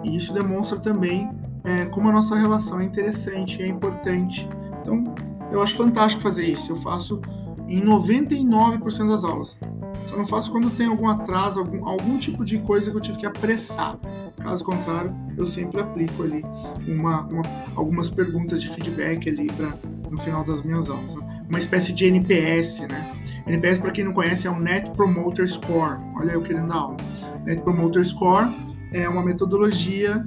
E 0.02 0.16
isso 0.16 0.32
demonstra 0.32 0.78
também 0.78 1.30
é, 1.64 1.84
como 1.86 2.08
a 2.08 2.12
nossa 2.12 2.36
relação 2.36 2.80
é 2.80 2.84
interessante, 2.84 3.60
é 3.62 3.66
importante. 3.66 4.48
Então, 4.80 5.02
eu 5.50 5.60
acho 5.60 5.74
fantástico 5.74 6.22
fazer 6.22 6.46
isso. 6.46 6.72
Eu 6.72 6.76
faço 6.76 7.20
em 7.66 7.80
99% 7.80 9.08
das 9.08 9.24
aulas. 9.24 9.58
Só 10.06 10.16
não 10.16 10.26
faço 10.26 10.52
quando 10.52 10.70
tem 10.70 10.86
algum 10.86 11.08
atraso, 11.08 11.58
algum, 11.58 11.86
algum 11.86 12.18
tipo 12.18 12.44
de 12.44 12.58
coisa 12.58 12.90
que 12.90 12.96
eu 12.96 13.00
tive 13.00 13.18
que 13.18 13.26
apressar. 13.26 13.98
Caso 14.36 14.64
contrário, 14.64 15.12
eu 15.36 15.46
sempre 15.46 15.80
aplico 15.80 16.22
ali 16.22 16.44
uma, 16.86 17.22
uma 17.22 17.42
algumas 17.74 18.08
perguntas 18.08 18.62
de 18.62 18.68
feedback 18.68 19.28
ali 19.28 19.46
para 19.48 19.74
no 20.08 20.18
final 20.18 20.44
das 20.44 20.62
minhas 20.62 20.88
aulas. 20.88 21.16
Uma 21.48 21.58
espécie 21.58 21.92
de 21.92 22.06
NPS, 22.06 22.80
né? 22.80 23.12
NPS, 23.46 23.78
para 23.78 23.92
quem 23.92 24.04
não 24.04 24.12
conhece, 24.12 24.46
é 24.46 24.50
o 24.50 24.58
Net 24.58 24.90
Promoter 24.90 25.46
Score. 25.46 25.98
Olha 26.16 26.32
eu 26.32 26.42
querendo 26.42 26.68
dar 26.68 26.74
aula. 26.74 26.96
Net 27.44 27.62
Promoter 27.62 28.04
Score 28.04 28.48
é 28.92 29.08
uma 29.08 29.22
metodologia 29.22 30.26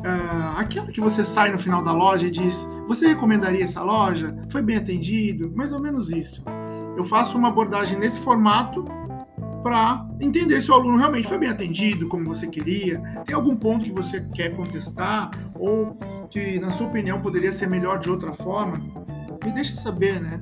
uh, 0.00 0.58
aquela 0.58 0.86
que 0.86 1.00
você 1.00 1.24
sai 1.24 1.50
no 1.50 1.58
final 1.58 1.82
da 1.82 1.92
loja 1.92 2.26
e 2.26 2.30
diz: 2.30 2.66
Você 2.86 3.08
recomendaria 3.08 3.64
essa 3.64 3.82
loja? 3.82 4.36
Foi 4.50 4.62
bem 4.62 4.76
atendido? 4.76 5.52
Mais 5.54 5.72
ou 5.72 5.80
menos 5.80 6.10
isso. 6.10 6.44
Eu 6.96 7.04
faço 7.04 7.38
uma 7.38 7.48
abordagem 7.48 7.98
nesse 7.98 8.20
formato 8.20 8.84
para 9.62 10.06
entender 10.20 10.60
se 10.62 10.70
o 10.70 10.74
aluno 10.74 10.96
realmente 10.96 11.28
foi 11.28 11.38
bem 11.38 11.48
atendido, 11.48 12.08
como 12.08 12.24
você 12.24 12.46
queria, 12.46 13.00
tem 13.26 13.34
algum 13.34 13.54
ponto 13.54 13.84
que 13.84 13.92
você 13.92 14.20
quer 14.34 14.56
contestar 14.56 15.30
ou 15.54 15.98
que, 16.30 16.58
na 16.58 16.70
sua 16.70 16.86
opinião, 16.86 17.20
poderia 17.20 17.52
ser 17.52 17.68
melhor 17.68 17.98
de 17.98 18.10
outra 18.10 18.32
forma. 18.32 18.78
Me 19.44 19.52
deixa 19.52 19.74
saber, 19.74 20.20
né? 20.20 20.40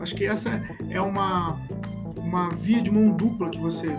Acho 0.00 0.14
que 0.14 0.24
essa 0.24 0.62
é 0.88 1.00
uma, 1.00 1.56
uma 2.16 2.48
via 2.48 2.80
de 2.80 2.90
mão 2.90 3.10
dupla 3.10 3.50
que 3.50 3.60
você 3.60 3.94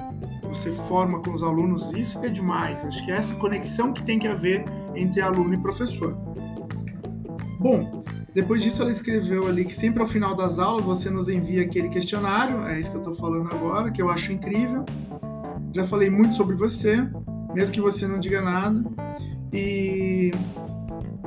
você 0.52 0.70
forma 0.88 1.20
com 1.20 1.32
os 1.32 1.44
alunos, 1.44 1.94
isso 1.94 2.20
é 2.26 2.28
demais. 2.28 2.84
Acho 2.84 3.06
que 3.06 3.12
é 3.12 3.16
essa 3.16 3.36
conexão 3.36 3.94
que 3.94 4.04
tem 4.04 4.20
que 4.20 4.28
haver 4.28 4.66
entre 4.94 5.22
aluno 5.22 5.54
e 5.54 5.58
professor. 5.58 6.14
Bom, 7.58 8.04
depois 8.34 8.62
disso 8.62 8.82
ela 8.82 8.92
escreveu 8.92 9.48
ali 9.48 9.64
que 9.64 9.74
sempre 9.74 10.02
ao 10.02 10.08
final 10.08 10.36
das 10.36 10.60
aulas 10.60 10.84
você 10.84 11.10
nos 11.10 11.30
envia 11.30 11.62
aquele 11.62 11.88
questionário, 11.88 12.66
é 12.66 12.80
isso 12.80 12.92
que 12.92 12.98
eu 12.98 13.02
estou 13.02 13.16
falando 13.16 13.50
agora, 13.50 13.92
que 13.92 14.02
eu 14.02 14.10
acho 14.10 14.34
incrível. 14.34 14.84
Já 15.74 15.86
falei 15.86 16.10
muito 16.10 16.36
sobre 16.36 16.56
você, 16.56 17.08
mesmo 17.54 17.74
que 17.74 17.80
você 17.80 18.06
não 18.06 18.20
diga 18.20 18.42
nada. 18.42 18.84
E 19.54 20.32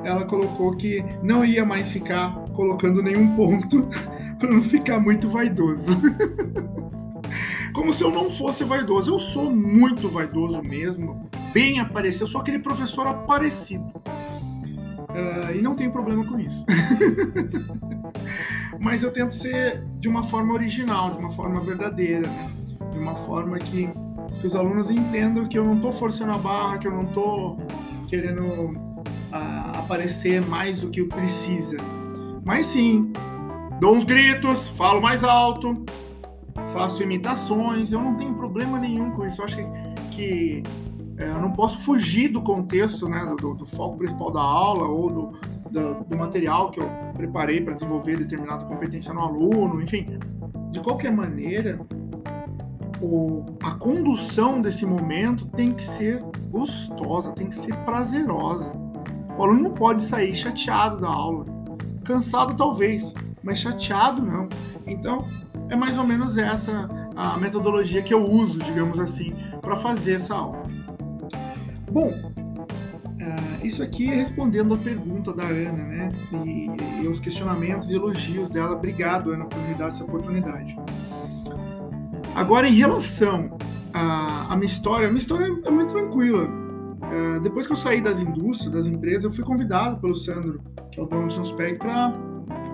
ela 0.02 0.24
colocou 0.24 0.70
que 0.72 1.02
não 1.22 1.44
ia 1.44 1.64
mais 1.64 1.88
ficar 1.88 2.34
colocando 2.54 3.02
nenhum 3.02 3.34
ponto 3.34 3.88
para 4.38 4.50
não 4.50 4.62
ficar 4.62 4.98
muito 5.00 5.28
vaidoso. 5.28 5.90
Como 7.74 7.92
se 7.92 8.04
eu 8.04 8.10
não 8.10 8.30
fosse 8.30 8.62
vaidoso. 8.64 9.12
Eu 9.12 9.18
sou 9.18 9.50
muito 9.50 10.08
vaidoso 10.08 10.62
mesmo, 10.62 11.28
bem 11.52 11.80
aparecido. 11.80 12.24
Eu 12.24 12.28
sou 12.28 12.40
aquele 12.40 12.60
professor 12.60 13.06
aparecido. 13.06 13.92
Uh, 15.14 15.56
e 15.56 15.62
não 15.62 15.74
tenho 15.74 15.92
problema 15.92 16.24
com 16.24 16.38
isso. 16.38 16.64
Mas 18.80 19.02
eu 19.02 19.12
tento 19.12 19.34
ser 19.34 19.84
de 19.98 20.08
uma 20.08 20.22
forma 20.22 20.52
original, 20.52 21.12
de 21.12 21.18
uma 21.18 21.30
forma 21.30 21.60
verdadeira, 21.60 22.28
né? 22.28 22.52
de 22.92 22.98
uma 22.98 23.14
forma 23.14 23.58
que, 23.58 23.88
que, 24.40 24.46
os 24.46 24.54
alunos 24.56 24.90
entendam 24.90 25.48
que 25.48 25.58
eu 25.58 25.64
não 25.64 25.76
estou 25.76 25.92
forçando 25.92 26.32
a 26.32 26.38
barra, 26.38 26.78
que 26.78 26.86
eu 26.86 26.92
não 26.92 27.04
estou 27.04 27.58
querendo 28.08 28.42
uh, 28.44 29.78
aparecer 29.78 30.40
mais 30.42 30.80
do 30.80 30.90
que 30.90 31.04
precisa. 31.04 31.76
Mas 32.44 32.66
sim, 32.66 33.12
dou 33.84 33.96
uns 33.96 34.04
gritos, 34.04 34.66
falo 34.68 34.98
mais 34.98 35.22
alto, 35.22 35.84
faço 36.72 37.02
imitações, 37.02 37.92
eu 37.92 38.00
não 38.00 38.16
tenho 38.16 38.32
problema 38.32 38.78
nenhum 38.78 39.10
com 39.10 39.26
isso. 39.26 39.42
Eu 39.42 39.44
acho 39.44 39.56
que, 39.56 39.66
que 40.10 40.62
é, 41.18 41.28
eu 41.28 41.38
não 41.38 41.52
posso 41.52 41.76
fugir 41.80 42.28
do 42.28 42.40
contexto, 42.40 43.06
né, 43.06 43.30
do, 43.38 43.52
do 43.52 43.66
foco 43.66 43.98
principal 43.98 44.30
da 44.30 44.40
aula 44.40 44.88
ou 44.88 45.10
do, 45.10 45.32
do, 45.70 46.02
do 46.02 46.16
material 46.16 46.70
que 46.70 46.80
eu 46.80 46.88
preparei 47.12 47.60
para 47.60 47.74
desenvolver 47.74 48.16
determinada 48.16 48.64
competência 48.64 49.12
no 49.12 49.20
aluno, 49.20 49.82
enfim. 49.82 50.18
De 50.70 50.80
qualquer 50.80 51.12
maneira, 51.12 51.78
o, 53.02 53.44
a 53.62 53.72
condução 53.72 54.62
desse 54.62 54.86
momento 54.86 55.44
tem 55.48 55.74
que 55.74 55.84
ser 55.84 56.22
gostosa, 56.48 57.32
tem 57.32 57.48
que 57.48 57.56
ser 57.56 57.76
prazerosa. 57.84 58.72
O 59.36 59.42
aluno 59.42 59.64
não 59.64 59.72
pode 59.72 60.02
sair 60.02 60.34
chateado 60.34 61.02
da 61.02 61.08
aula, 61.08 61.44
cansado 62.02 62.54
talvez, 62.54 63.14
mas 63.44 63.58
chateado 63.58 64.22
não. 64.22 64.48
Então, 64.86 65.28
é 65.68 65.76
mais 65.76 65.96
ou 65.96 66.04
menos 66.04 66.36
essa 66.36 66.88
a 67.16 67.38
metodologia 67.38 68.02
que 68.02 68.12
eu 68.12 68.24
uso, 68.24 68.58
digamos 68.58 68.98
assim, 68.98 69.34
para 69.60 69.76
fazer 69.76 70.14
essa 70.14 70.34
aula. 70.34 70.62
Bom, 71.92 72.08
uh, 72.10 73.64
isso 73.64 73.82
aqui 73.82 74.10
é 74.10 74.14
respondendo 74.16 74.74
a 74.74 74.76
pergunta 74.76 75.32
da 75.32 75.44
Ana, 75.44 75.72
né? 75.72 76.12
E, 76.44 76.68
e 77.02 77.08
os 77.08 77.20
questionamentos 77.20 77.88
e 77.88 77.94
elogios 77.94 78.50
dela. 78.50 78.74
Obrigado, 78.74 79.30
Ana, 79.30 79.44
por 79.44 79.60
me 79.60 79.74
dar 79.74 79.88
essa 79.88 80.02
oportunidade. 80.02 80.76
Agora, 82.34 82.68
em 82.68 82.74
relação 82.74 83.56
à, 83.92 84.56
minha 84.56 84.66
história, 84.66 85.06
a 85.06 85.10
minha 85.10 85.20
história 85.20 85.46
é 85.64 85.70
muito 85.70 85.94
tranquila. 85.94 86.48
Uh, 86.48 87.40
depois 87.40 87.66
que 87.66 87.72
eu 87.72 87.76
saí 87.76 88.00
das 88.00 88.18
indústrias, 88.18 88.72
das 88.72 88.86
empresas, 88.86 89.24
eu 89.24 89.30
fui 89.30 89.44
convidado 89.44 90.00
pelo 90.00 90.16
Sandro, 90.16 90.60
que 90.90 90.98
é 90.98 91.02
o 91.02 91.06
dono 91.06 91.28
do 91.28 91.32
Sanspeg, 91.32 91.78
para 91.78 92.12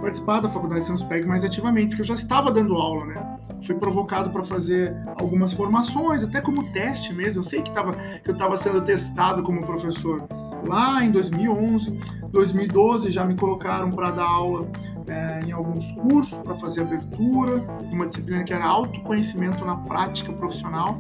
participar 0.01 0.41
da 0.41 0.49
faculdade 0.49 0.85
Sanspeg 0.85 1.27
mais 1.27 1.45
ativamente, 1.45 1.89
porque 1.89 2.03
eu 2.03 2.07
já 2.07 2.15
estava 2.15 2.51
dando 2.51 2.75
aula, 2.75 3.07
né? 3.07 3.39
Fui 3.67 3.75
provocado 3.75 4.31
para 4.31 4.43
fazer 4.43 4.95
algumas 5.21 5.53
formações, 5.53 6.25
até 6.25 6.41
como 6.41 6.73
teste 6.73 7.13
mesmo. 7.13 7.41
Eu 7.41 7.45
sei 7.45 7.63
que, 7.63 7.71
tava, 7.71 7.93
que 7.93 8.31
eu 8.31 8.33
estava 8.33 8.57
sendo 8.57 8.81
testado 8.81 9.43
como 9.43 9.65
professor 9.65 10.27
lá 10.67 11.05
em 11.05 11.11
2011, 11.11 12.01
2012 12.31 13.11
já 13.11 13.25
me 13.25 13.35
colocaram 13.35 13.91
para 13.91 14.11
dar 14.11 14.27
aula 14.27 14.69
é, 15.09 15.41
em 15.47 15.53
alguns 15.53 15.91
cursos 15.93 16.39
para 16.41 16.55
fazer 16.55 16.83
abertura, 16.83 17.65
uma 17.91 18.07
disciplina 18.07 18.45
que 18.45 18.53
era 18.53 18.65
autoconhecimento 18.65 19.65
na 19.65 19.77
prática 19.77 20.33
profissional, 20.33 20.99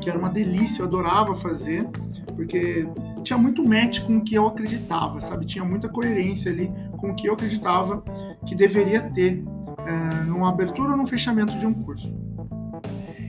que 0.00 0.08
era 0.08 0.18
uma 0.18 0.30
delícia, 0.30 0.82
eu 0.82 0.86
adorava 0.86 1.34
fazer, 1.34 1.86
porque 2.34 2.86
tinha 3.22 3.38
muito 3.38 3.66
match 3.66 4.00
com 4.00 4.18
o 4.18 4.20
que 4.20 4.34
eu 4.34 4.46
acreditava, 4.46 5.20
sabe? 5.20 5.46
Tinha 5.46 5.64
muita 5.64 5.88
coerência 5.88 6.50
ali 6.50 6.72
com 7.04 7.10
o 7.10 7.14
que 7.14 7.28
eu 7.28 7.34
acreditava 7.34 8.02
que 8.46 8.54
deveria 8.54 9.02
ter 9.10 9.44
é, 9.86 10.24
numa 10.24 10.48
abertura 10.48 10.92
ou 10.92 10.96
num 10.96 11.06
fechamento 11.06 11.58
de 11.58 11.66
um 11.66 11.74
curso. 11.74 12.16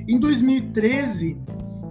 Em 0.08 0.18
2013, 0.18 1.38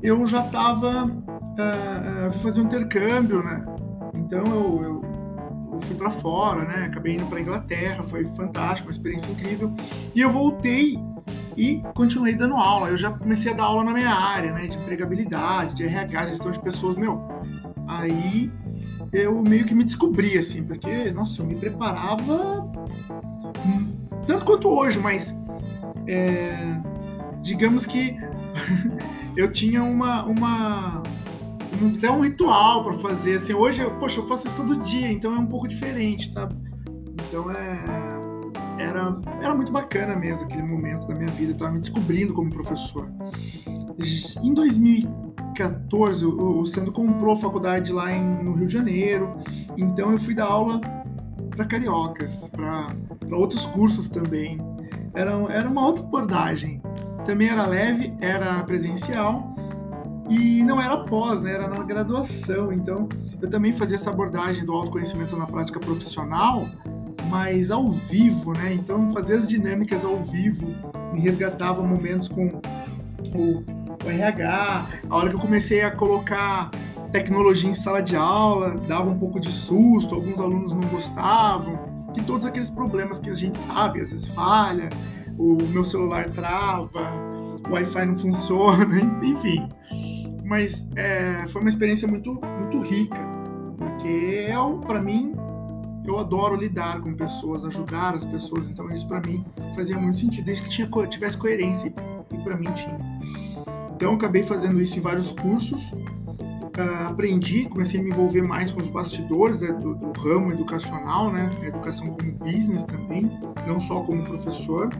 eu 0.02 0.26
já 0.26 0.46
estava 0.46 1.10
é, 1.58 2.26
é, 2.26 2.30
fazer 2.38 2.62
um 2.62 2.64
intercâmbio, 2.64 3.42
né? 3.42 3.66
Então 4.14 4.44
eu, 4.46 4.82
eu, 4.82 5.02
eu 5.72 5.80
fui 5.82 5.94
para 5.94 6.10
fora, 6.10 6.64
né? 6.64 6.86
Acabei 6.86 7.16
indo 7.16 7.26
para 7.26 7.40
Inglaterra, 7.40 8.02
foi 8.02 8.24
fantástico, 8.34 8.88
uma 8.88 8.92
experiência 8.92 9.30
incrível. 9.30 9.70
E 10.14 10.22
eu 10.22 10.30
voltei 10.30 10.98
e 11.54 11.82
continuei 11.94 12.34
dando 12.34 12.54
aula. 12.54 12.88
Eu 12.88 12.96
já 12.96 13.10
comecei 13.10 13.52
a 13.52 13.54
dar 13.54 13.64
aula 13.64 13.84
na 13.84 13.92
minha 13.92 14.14
área, 14.14 14.52
né? 14.52 14.68
De 14.68 14.76
empregabilidade, 14.78 15.74
de 15.74 15.84
RH, 15.84 16.28
gestão 16.28 16.50
de 16.50 16.60
pessoas. 16.60 16.96
Meu, 16.96 17.28
aí 17.86 18.50
eu 19.14 19.40
meio 19.42 19.64
que 19.64 19.74
me 19.74 19.84
descobri, 19.84 20.36
assim, 20.36 20.64
porque, 20.64 21.10
nossa, 21.12 21.40
eu 21.40 21.46
me 21.46 21.54
preparava 21.54 22.70
tanto 24.26 24.44
quanto 24.44 24.68
hoje, 24.68 24.98
mas 24.98 25.34
é, 26.06 26.76
digamos 27.40 27.86
que 27.86 28.16
eu 29.36 29.50
tinha 29.52 29.82
uma, 29.82 30.24
uma 30.24 31.02
até 31.96 32.10
um 32.10 32.20
ritual 32.20 32.84
para 32.84 32.94
fazer, 32.94 33.36
assim, 33.36 33.54
hoje, 33.54 33.80
eu, 33.80 33.90
poxa, 33.98 34.20
eu 34.20 34.26
faço 34.26 34.46
isso 34.48 34.56
todo 34.56 34.80
dia, 34.80 35.10
então 35.10 35.34
é 35.34 35.38
um 35.38 35.46
pouco 35.46 35.68
diferente, 35.68 36.32
sabe? 36.32 36.54
Então 37.28 37.50
é 37.50 38.04
era, 38.78 39.16
era 39.40 39.54
muito 39.54 39.72
bacana 39.72 40.16
mesmo 40.16 40.44
aquele 40.44 40.62
momento 40.62 41.06
da 41.06 41.14
minha 41.14 41.30
vida, 41.30 41.50
eu 41.50 41.54
estava 41.54 41.72
me 41.72 41.78
descobrindo 41.78 42.34
como 42.34 42.50
professor. 42.50 43.08
Em 44.42 44.52
2000 44.52 45.23
2014, 45.54 46.26
o, 46.26 46.66
Sandro 46.66 46.92
comprou 46.92 47.36
faculdade 47.36 47.92
lá 47.92 48.12
em, 48.12 48.42
no 48.42 48.52
Rio 48.54 48.66
de 48.66 48.72
Janeiro, 48.72 49.36
então 49.76 50.10
eu 50.10 50.18
fui 50.18 50.34
dar 50.34 50.46
aula 50.46 50.80
para 51.50 51.64
cariocas, 51.64 52.50
para 52.50 52.86
outros 53.36 53.64
cursos 53.66 54.08
também. 54.08 54.58
Era, 55.14 55.30
era 55.52 55.68
uma 55.68 55.86
outra 55.86 56.02
abordagem. 56.02 56.82
Também 57.24 57.48
era 57.48 57.66
leve, 57.66 58.12
era 58.20 58.62
presencial 58.64 59.54
e 60.28 60.62
não 60.64 60.80
era 60.80 60.96
pós, 60.96 61.42
né? 61.42 61.52
era 61.52 61.68
na 61.68 61.84
graduação. 61.84 62.72
Então 62.72 63.08
eu 63.40 63.48
também 63.48 63.72
fazia 63.72 63.96
essa 63.96 64.10
abordagem 64.10 64.64
do 64.64 64.72
autoconhecimento 64.72 65.36
na 65.36 65.46
prática 65.46 65.78
profissional, 65.78 66.68
mas 67.30 67.70
ao 67.70 67.92
vivo, 67.92 68.52
né? 68.52 68.74
Então 68.74 69.12
fazer 69.12 69.36
as 69.36 69.48
dinâmicas 69.48 70.04
ao 70.04 70.22
vivo 70.24 70.66
me 71.12 71.20
resgatava 71.20 71.82
momentos 71.82 72.26
com 72.26 72.60
o, 73.34 73.62
o 74.04 74.10
RH, 74.10 74.88
a 75.08 75.16
hora 75.16 75.30
que 75.30 75.36
eu 75.36 75.40
comecei 75.40 75.82
a 75.82 75.90
colocar 75.90 76.70
tecnologia 77.10 77.70
em 77.70 77.74
sala 77.74 78.02
de 78.02 78.16
aula, 78.16 78.76
dava 78.88 79.08
um 79.08 79.18
pouco 79.18 79.40
de 79.40 79.50
susto, 79.50 80.14
alguns 80.14 80.40
alunos 80.40 80.72
não 80.72 80.82
gostavam, 80.88 81.78
e 82.16 82.22
todos 82.22 82.44
aqueles 82.44 82.70
problemas 82.70 83.18
que 83.18 83.30
a 83.30 83.34
gente 83.34 83.56
sabe, 83.58 84.00
às 84.00 84.10
vezes 84.10 84.28
falha, 84.28 84.88
o 85.38 85.56
meu 85.62 85.84
celular 85.84 86.28
trava, 86.30 87.12
o 87.68 87.72
Wi-Fi 87.72 88.06
não 88.06 88.18
funciona, 88.20 89.00
enfim. 89.22 89.68
Mas 90.44 90.86
é, 90.96 91.46
foi 91.48 91.62
uma 91.62 91.70
experiência 91.70 92.06
muito, 92.06 92.34
muito 92.34 92.80
rica, 92.80 93.20
porque 93.78 94.46
é, 94.48 94.54
para 94.86 95.00
mim, 95.00 95.32
eu 96.04 96.18
adoro 96.18 96.54
lidar 96.56 97.00
com 97.00 97.14
pessoas, 97.14 97.64
ajudar 97.64 98.14
as 98.14 98.24
pessoas, 98.24 98.68
então 98.68 98.90
isso 98.90 99.08
para 99.08 99.20
mim 99.20 99.44
fazia 99.74 99.96
muito 99.96 100.18
sentido, 100.18 100.44
desde 100.44 100.64
que 100.64 100.68
tinha, 100.68 100.88
tivesse 101.08 101.38
coerência, 101.38 101.94
e 102.32 102.38
para 102.38 102.56
mim 102.56 102.70
tinha. 102.74 103.13
Então 103.94 104.14
acabei 104.14 104.42
fazendo 104.42 104.80
isso 104.80 104.98
em 104.98 105.00
vários 105.00 105.32
cursos, 105.32 105.92
uh, 105.92 107.08
aprendi, 107.08 107.64
comecei 107.66 108.00
a 108.00 108.02
me 108.02 108.10
envolver 108.10 108.42
mais 108.42 108.72
com 108.72 108.80
os 108.80 108.88
bastidores 108.88 109.60
né, 109.60 109.72
do, 109.72 109.94
do, 109.94 110.12
ramo 110.18 110.52
educacional, 110.52 111.32
né, 111.32 111.48
educação 111.62 112.08
como 112.08 112.32
business 112.32 112.84
também, 112.84 113.30
não 113.66 113.80
só 113.80 114.02
como 114.02 114.24
professor, 114.24 114.90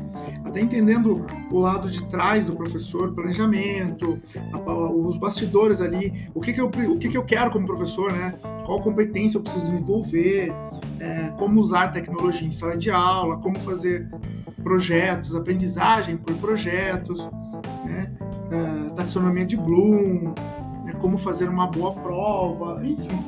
até 0.45 0.61
entendendo 0.61 1.27
o 1.51 1.59
lado 1.59 1.91
de 1.91 2.05
trás 2.07 2.47
do 2.47 2.55
professor, 2.55 3.13
planejamento, 3.13 4.21
a, 4.53 4.59
os 4.91 5.17
bastidores 5.17 5.81
ali, 5.81 6.29
o 6.35 6.41
que, 6.41 6.53
que, 6.53 6.61
eu, 6.61 6.67
o 6.67 6.99
que, 6.99 7.09
que 7.09 7.17
eu 7.17 7.25
quero 7.25 7.51
como 7.51 7.67
professor, 7.67 8.13
né, 8.13 8.35
qual 8.65 8.81
competência 8.81 9.39
eu 9.39 9.43
preciso 9.43 9.65
desenvolver, 9.67 10.53
é, 11.01 11.33
como 11.39 11.61
usar 11.61 11.93
tecnologia 11.93 12.47
em 12.47 12.53
sala 12.53 12.77
de 12.77 12.91
aula, 12.91 13.37
como 13.39 13.59
fazer 13.61 14.09
projetos, 14.63 15.35
aprendizagem 15.35 16.17
por 16.17 16.35
projetos, 16.37 17.29
uh, 18.55 18.91
taxonomia 18.95 19.45
de 19.45 19.57
Bloom, 19.57 20.35
como 21.05 21.19
fazer 21.19 21.51
uma 21.51 21.67
boa 21.67 21.93
prova, 21.93 22.81
enfim. 22.83 23.23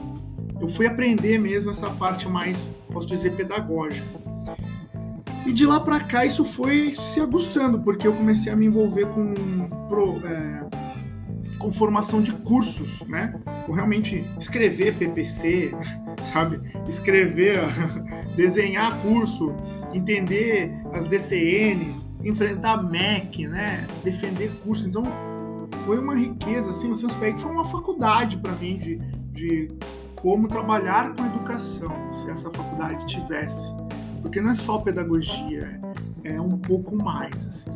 Eu 0.58 0.66
fui 0.66 0.86
aprender 0.86 1.38
mesmo 1.38 1.70
essa 1.70 1.90
parte 1.90 2.26
mais, 2.26 2.64
posso 2.90 3.06
dizer, 3.06 3.36
pedagógica. 3.36 4.06
E 5.44 5.52
de 5.52 5.66
lá 5.66 5.78
para 5.78 6.00
cá 6.00 6.24
isso 6.24 6.42
foi 6.42 6.90
se 6.92 7.20
aguçando, 7.20 7.78
porque 7.80 8.06
eu 8.06 8.14
comecei 8.14 8.50
a 8.50 8.56
me 8.56 8.64
envolver 8.64 9.06
com, 9.08 9.34
pro, 9.90 10.26
é, 10.26 10.62
com 11.58 11.70
formação 11.70 12.22
de 12.22 12.32
cursos, 12.32 13.06
né? 13.06 13.38
Com 13.66 13.72
realmente 13.72 14.24
escrever 14.40 14.94
PPC, 14.94 15.72
sabe? 16.32 16.58
Escrever, 16.88 17.60
desenhar 18.34 19.02
curso, 19.02 19.54
entender 19.92 20.72
as 20.94 21.04
DCNs, 21.04 22.08
enfrentar 22.28 22.82
MEC, 22.82 23.46
né? 23.46 23.86
Defender 24.02 24.50
curso. 24.62 24.86
Então 24.88 25.02
foi 25.84 25.98
uma 25.98 26.14
riqueza, 26.14 26.70
assim, 26.70 26.90
o 26.90 26.96
Senspec 26.96 27.40
foi 27.40 27.50
uma 27.50 27.64
faculdade 27.64 28.36
para 28.38 28.52
mim 28.52 28.78
de, 28.78 28.96
de 29.32 29.68
como 30.16 30.48
trabalhar 30.48 31.14
com 31.14 31.24
educação, 31.24 31.92
se 32.12 32.28
essa 32.30 32.50
faculdade 32.50 33.06
tivesse. 33.06 33.72
Porque 34.22 34.40
não 34.40 34.50
é 34.50 34.54
só 34.54 34.78
pedagogia, 34.78 35.80
é, 36.24 36.34
é 36.34 36.40
um 36.40 36.58
pouco 36.58 36.96
mais. 36.96 37.46
Assim. 37.46 37.70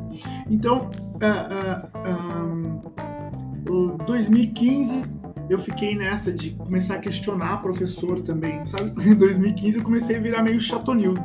Então, 0.49 0.91
uh, 1.15 1.87
uh, 2.09 3.73
um, 3.73 3.97
2015 3.99 5.03
eu 5.51 5.59
fiquei 5.59 5.97
nessa 5.97 6.33
de 6.33 6.51
começar 6.53 6.95
a 6.95 6.99
questionar 6.99 7.61
professor 7.61 8.23
também, 8.23 8.65
sabe? 8.65 8.93
Em 9.05 9.17
2015 9.17 9.79
eu 9.79 9.83
comecei 9.83 10.17
a 10.17 10.21
virar 10.21 10.45
meio 10.45 10.61
chatonildo. 10.61 11.21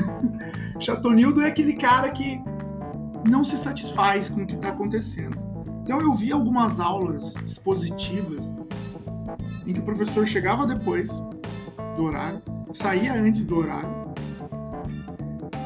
chatonildo 0.80 1.42
é 1.42 1.48
aquele 1.48 1.74
cara 1.74 2.10
que 2.10 2.40
não 3.28 3.44
se 3.44 3.58
satisfaz 3.58 4.30
com 4.30 4.42
o 4.42 4.46
que 4.46 4.54
está 4.54 4.70
acontecendo. 4.70 5.36
Então 5.82 6.00
eu 6.00 6.14
vi 6.14 6.32
algumas 6.32 6.80
aulas 6.80 7.34
expositivas 7.46 8.40
em 9.66 9.74
que 9.74 9.80
o 9.80 9.82
professor 9.82 10.26
chegava 10.26 10.66
depois 10.66 11.08
do 11.94 12.04
horário, 12.04 12.40
saía 12.72 13.12
antes 13.12 13.44
do 13.44 13.58
horário 13.58 14.14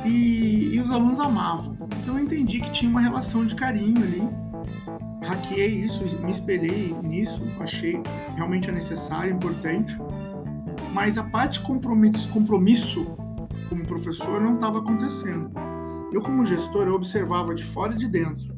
e, 0.05 0.75
e 0.75 0.81
os 0.81 0.91
alunos 0.91 1.21
amavam. 1.21 1.77
Então 2.03 2.19
eu 2.19 2.25
entendi 2.25 2.61
que 2.61 2.71
tinha 2.73 2.91
uma 2.91 3.01
relação 3.01 3.47
de 3.47 3.55
carinho 3.55 4.03
ali. 4.03 4.46
Hackeei 5.27 5.85
isso, 5.85 6.05
me 6.21 6.31
espelhei 6.31 6.95
nisso, 7.03 7.43
achei 7.61 8.01
realmente 8.35 8.69
é 8.69 8.73
necessário, 8.73 9.35
importante. 9.35 9.97
Mas 10.93 11.19
a 11.19 11.25
parte 11.25 11.61
compromisso, 11.61 12.29
compromisso 12.31 13.07
como 13.69 13.87
professor 13.87 14.41
não 14.41 14.55
estava 14.55 14.79
acontecendo. 14.79 15.51
Eu, 16.13 16.23
como 16.23 16.47
gestor, 16.47 16.87
eu 16.87 16.95
observava 16.95 17.55
de 17.55 17.65
fora 17.65 17.95
e 17.95 17.99
de 17.99 18.09
dentro 18.09 18.57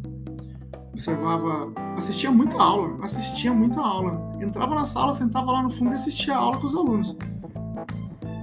observava, 0.98 1.72
assistia 1.96 2.30
muita 2.30 2.60
aula, 2.60 2.98
assistia 3.04 3.52
muita 3.52 3.80
aula. 3.80 4.36
Entrava 4.40 4.74
na 4.74 4.84
sala, 4.84 5.14
sentava 5.14 5.52
lá 5.52 5.62
no 5.62 5.70
fundo 5.70 5.92
e 5.92 5.94
assistia 5.94 6.34
a 6.34 6.38
aula 6.38 6.58
com 6.58 6.66
os 6.66 6.74
alunos. 6.74 7.16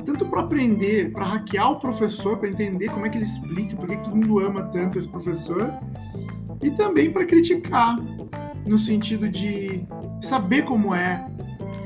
Tanto 0.06 0.26
para 0.28 0.42
aprender, 0.42 1.12
para 1.12 1.26
hackear 1.26 1.72
o 1.72 1.80
professor, 1.80 2.38
para 2.38 2.48
entender 2.48 2.90
como 2.90 3.06
é 3.06 3.10
que 3.10 3.18
ele 3.18 3.26
explica, 3.26 3.76
por 3.76 3.88
que 3.88 3.98
todo 3.98 4.16
mundo 4.16 4.40
ama 4.40 4.64
tanto 4.64 4.98
esse 4.98 5.10
professor, 5.10 5.74
e 6.62 6.72
também 6.72 7.12
para 7.12 7.26
criticar, 7.26 7.96
no 8.66 8.80
sentido 8.80 9.30
de 9.30 9.86
saber 10.22 10.64
como 10.64 10.94
é. 10.94 11.26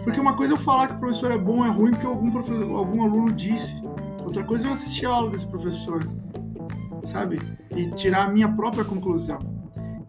Porque 0.03 0.19
uma 0.19 0.33
coisa 0.33 0.53
é 0.53 0.55
eu 0.55 0.59
falar 0.59 0.87
que 0.87 0.93
o 0.95 0.99
professor 0.99 1.31
é 1.31 1.37
bom, 1.37 1.65
é 1.65 1.69
ruim, 1.69 1.91
porque 1.91 2.05
algum, 2.05 2.31
professor, 2.31 2.75
algum 2.75 3.03
aluno 3.03 3.31
disse. 3.31 3.75
Outra 4.23 4.43
coisa 4.43 4.65
é 4.65 4.69
eu 4.69 4.73
assistir 4.73 5.05
a 5.05 5.09
aula 5.09 5.31
desse 5.31 5.47
professor, 5.47 6.07
sabe? 7.03 7.39
E 7.75 7.89
tirar 7.91 8.25
a 8.25 8.29
minha 8.29 8.47
própria 8.47 8.83
conclusão. 8.83 9.39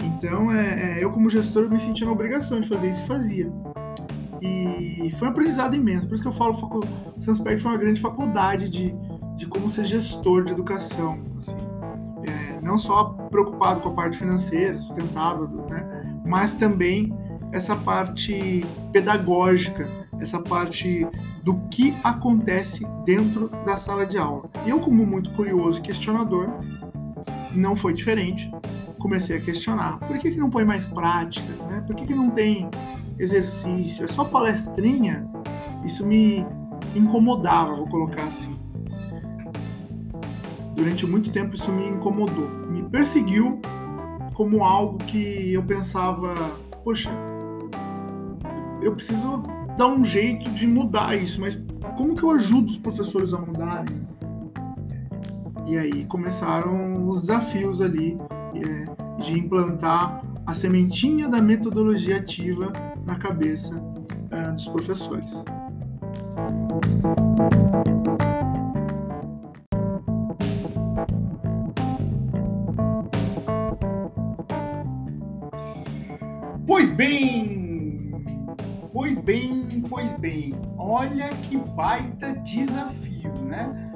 Então, 0.02 0.52
é, 0.52 0.98
é, 0.98 1.04
eu 1.04 1.10
como 1.10 1.30
gestor 1.30 1.68
me 1.68 1.78
sentia 1.78 2.06
na 2.06 2.12
obrigação 2.12 2.60
de 2.60 2.68
fazer 2.68 2.90
isso 2.90 3.02
e 3.02 3.06
fazia. 3.06 3.52
E 4.40 5.10
foi 5.18 5.28
um 5.28 5.30
aprendizado 5.30 5.74
imenso. 5.74 6.06
Por 6.08 6.14
isso 6.14 6.22
que 6.22 6.28
eu 6.28 6.32
falo, 6.32 6.54
o 6.54 7.20
Sanspec 7.20 7.60
foi 7.60 7.72
uma 7.72 7.78
grande 7.78 8.00
faculdade 8.00 8.70
de, 8.70 8.94
de 9.36 9.46
como 9.46 9.70
ser 9.70 9.84
gestor 9.84 10.44
de 10.44 10.52
educação. 10.52 11.18
Assim. 11.38 11.69
Não 12.62 12.78
só 12.78 13.04
preocupado 13.30 13.80
com 13.80 13.90
a 13.90 13.92
parte 13.92 14.18
financeira, 14.18 14.78
sustentável, 14.78 15.48
né? 15.68 16.20
mas 16.24 16.56
também 16.56 17.12
essa 17.52 17.74
parte 17.74 18.64
pedagógica, 18.92 19.88
essa 20.20 20.38
parte 20.38 21.06
do 21.42 21.54
que 21.70 21.96
acontece 22.04 22.86
dentro 23.04 23.48
da 23.64 23.76
sala 23.76 24.06
de 24.06 24.18
aula. 24.18 24.48
Eu, 24.66 24.78
como 24.80 25.04
muito 25.06 25.30
curioso 25.32 25.78
e 25.78 25.82
questionador, 25.82 26.48
não 27.52 27.74
foi 27.74 27.92
diferente 27.94 28.50
comecei 29.00 29.38
a 29.38 29.40
questionar. 29.40 29.98
Por 29.98 30.16
que, 30.18 30.30
que 30.30 30.38
não 30.38 30.50
põe 30.50 30.64
mais 30.64 30.86
práticas? 30.86 31.58
Né? 31.66 31.82
Por 31.84 31.96
que, 31.96 32.06
que 32.06 32.14
não 32.14 32.30
tem 32.30 32.68
exercício? 33.18 34.04
É 34.04 34.08
só 34.08 34.22
palestrinha? 34.24 35.26
Isso 35.84 36.06
me 36.06 36.46
incomodava, 36.94 37.74
vou 37.74 37.88
colocar 37.88 38.24
assim. 38.24 38.54
Durante 40.80 41.06
muito 41.06 41.30
tempo 41.30 41.54
isso 41.54 41.70
me 41.70 41.86
incomodou, 41.88 42.48
me 42.70 42.82
perseguiu 42.82 43.60
como 44.32 44.64
algo 44.64 44.96
que 44.96 45.52
eu 45.52 45.62
pensava, 45.62 46.34
poxa, 46.82 47.10
eu 48.80 48.94
preciso 48.94 49.42
dar 49.76 49.88
um 49.88 50.02
jeito 50.02 50.48
de 50.52 50.66
mudar 50.66 51.14
isso, 51.14 51.38
mas 51.38 51.62
como 51.98 52.16
que 52.16 52.22
eu 52.22 52.30
ajudo 52.30 52.70
os 52.70 52.78
professores 52.78 53.34
a 53.34 53.38
mudarem? 53.38 54.08
E 55.66 55.76
aí 55.76 56.06
começaram 56.06 57.06
os 57.06 57.20
desafios 57.20 57.82
ali 57.82 58.16
é, 58.54 59.22
de 59.22 59.38
implantar 59.38 60.22
a 60.46 60.54
sementinha 60.54 61.28
da 61.28 61.42
metodologia 61.42 62.16
ativa 62.16 62.72
na 63.04 63.16
cabeça 63.16 63.84
é, 64.30 64.50
dos 64.52 64.66
professores. 64.66 65.44
Pois 76.66 76.90
bem, 76.92 78.12
pois 78.92 79.20
bem, 79.20 79.82
pois 79.88 80.18
bem, 80.18 80.54
olha 80.76 81.28
que 81.28 81.56
baita 81.56 82.34
desafio, 82.36 83.32
né? 83.44 83.90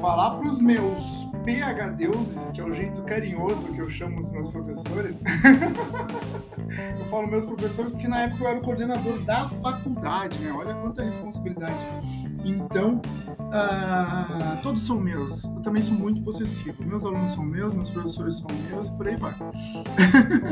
falar 0.00 0.36
para 0.36 0.48
os 0.48 0.60
meus 0.60 1.28
PHDeuses, 1.44 2.52
que 2.52 2.60
é 2.60 2.64
o 2.64 2.74
jeito 2.74 3.02
carinhoso 3.02 3.72
que 3.72 3.78
eu 3.78 3.90
chamo 3.90 4.20
os 4.20 4.30
meus 4.30 4.50
professores. 4.50 5.18
eu 6.98 7.04
falo 7.06 7.28
meus 7.28 7.44
professores 7.44 7.92
porque 7.92 8.08
na 8.08 8.22
época 8.22 8.44
eu 8.44 8.48
era 8.48 8.58
o 8.58 8.62
coordenador 8.62 9.20
da 9.24 9.48
faculdade, 9.48 10.38
né? 10.38 10.52
Olha 10.52 10.74
quanta 10.74 11.02
responsabilidade. 11.02 12.25
Então, 12.46 13.00
uh, 13.40 14.62
todos 14.62 14.82
são 14.82 15.00
meus. 15.00 15.42
Eu 15.42 15.62
também 15.62 15.82
sou 15.82 15.96
muito 15.96 16.22
possessivo. 16.22 16.84
Meus 16.84 17.04
alunos 17.04 17.32
são 17.32 17.42
meus, 17.42 17.74
meus 17.74 17.90
professores 17.90 18.36
são 18.36 18.46
meus, 18.70 18.88
por 18.90 19.08
aí 19.08 19.16
vai. 19.16 19.34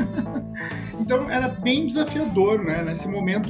então, 0.99 1.29
era 1.29 1.47
bem 1.47 1.87
desafiador, 1.87 2.63
né? 2.63 2.83
Nesse 2.83 3.07
momento, 3.07 3.49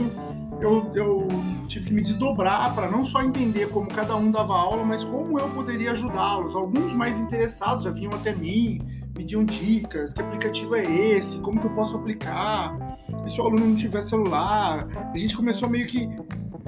eu, 0.61 0.91
eu 0.93 1.27
tive 1.67 1.87
que 1.87 1.93
me 1.93 2.03
desdobrar 2.03 2.73
para 2.75 2.89
não 2.89 3.03
só 3.03 3.23
entender 3.23 3.69
como 3.69 3.87
cada 3.87 4.15
um 4.15 4.29
dava 4.29 4.53
aula, 4.53 4.83
mas 4.85 5.03
como 5.03 5.39
eu 5.39 5.49
poderia 5.49 5.93
ajudá-los. 5.93 6.55
Alguns 6.55 6.93
mais 6.93 7.19
interessados 7.19 7.83
já 7.83 7.89
vinham 7.89 8.13
até 8.13 8.35
mim, 8.35 8.79
pediam 9.13 9.43
dicas, 9.43 10.13
que 10.13 10.21
aplicativo 10.21 10.75
é 10.75 10.83
esse, 10.83 11.39
como 11.39 11.59
que 11.59 11.65
eu 11.65 11.71
posso 11.71 11.97
aplicar, 11.97 12.77
e 13.25 13.31
se 13.31 13.41
o 13.41 13.45
aluno 13.45 13.65
não 13.65 13.75
tiver 13.75 14.03
celular. 14.03 14.87
A 15.13 15.17
gente 15.17 15.35
começou 15.35 15.67
meio 15.67 15.87
que 15.87 16.07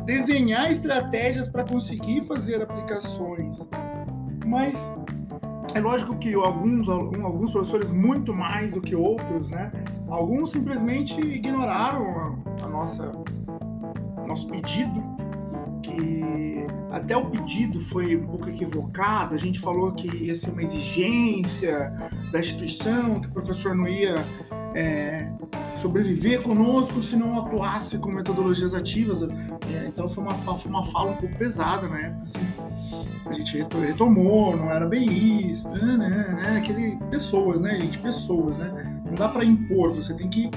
desenhar 0.07 0.71
estratégias 0.71 1.49
para 1.49 1.65
conseguir 1.65 2.21
fazer 2.21 2.61
aplicações. 2.61 3.59
Mas 4.45 4.75
é 5.75 5.81
lógico 5.81 6.17
que 6.17 6.33
alguns, 6.33 6.87
alguns 6.87 7.51
professores, 7.51 7.91
muito 7.91 8.33
mais 8.33 8.71
do 8.71 8.79
que 8.79 8.95
outros, 8.95 9.49
né? 9.51 9.69
Alguns 10.07 10.51
simplesmente 10.51 11.19
ignoraram 11.19 12.07
a, 12.61 12.65
a 12.65 12.67
nossa 12.69 13.11
nosso 14.25 14.47
pedido, 14.47 15.03
que 15.81 16.65
até 16.91 17.15
o 17.15 17.25
pedido 17.29 17.81
foi 17.81 18.15
um 18.15 18.27
pouco 18.27 18.49
equivocado, 18.49 19.35
a 19.35 19.37
gente 19.37 19.59
falou 19.59 19.93
que 19.93 20.07
ia 20.15 20.35
ser 20.35 20.49
uma 20.49 20.63
exigência 20.63 21.93
da 22.31 22.39
instituição, 22.39 23.21
que 23.21 23.27
o 23.27 23.31
professor 23.31 23.73
não 23.73 23.87
ia 23.87 24.15
é, 24.77 25.27
sobreviver 25.75 26.43
conosco 26.43 27.01
se 27.01 27.15
não 27.15 27.39
atuasse 27.39 27.97
com 27.97 28.11
metodologias 28.11 28.75
ativas. 28.75 29.23
É, 29.23 29.87
então 29.87 30.07
foi 30.07 30.23
uma, 30.23 30.35
foi 30.57 30.71
uma 30.71 30.85
fala 30.85 31.11
um 31.11 31.15
pouco 31.15 31.35
pesada 31.35 31.87
na 31.87 31.99
época. 31.99 32.23
Assim. 32.25 32.47
A 33.25 33.33
gente 33.33 33.57
retomou, 33.57 34.55
não 34.55 34.69
era 34.69 34.85
bem 34.85 35.51
isso, 35.51 35.67
né, 35.69 35.97
né, 35.97 36.07
né, 36.09 36.57
aquele 36.59 36.95
pessoas, 37.09 37.59
né, 37.59 37.79
gente, 37.79 37.97
pessoas, 37.97 38.55
né? 38.57 39.01
Não 39.05 39.15
dá 39.15 39.27
para 39.27 39.43
impor, 39.43 39.93
você 39.93 40.13
tem 40.13 40.29
que 40.29 40.49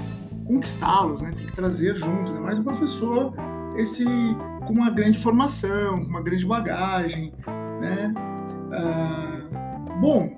conquistá-los, 0.46 1.22
né? 1.22 1.32
Tem 1.34 1.46
que 1.46 1.52
trazer 1.52 1.96
junto, 1.96 2.32
né? 2.32 2.40
Mas 2.40 2.58
o 2.58 2.62
professor 2.62 3.32
esse 3.76 4.04
com 4.66 4.72
uma 4.72 4.90
grande 4.90 5.18
formação, 5.18 6.04
com 6.04 6.10
uma 6.10 6.22
grande 6.22 6.44
bagagem, 6.44 7.32
né? 7.80 8.12
Ah, 8.72 9.40
bom, 10.00 10.36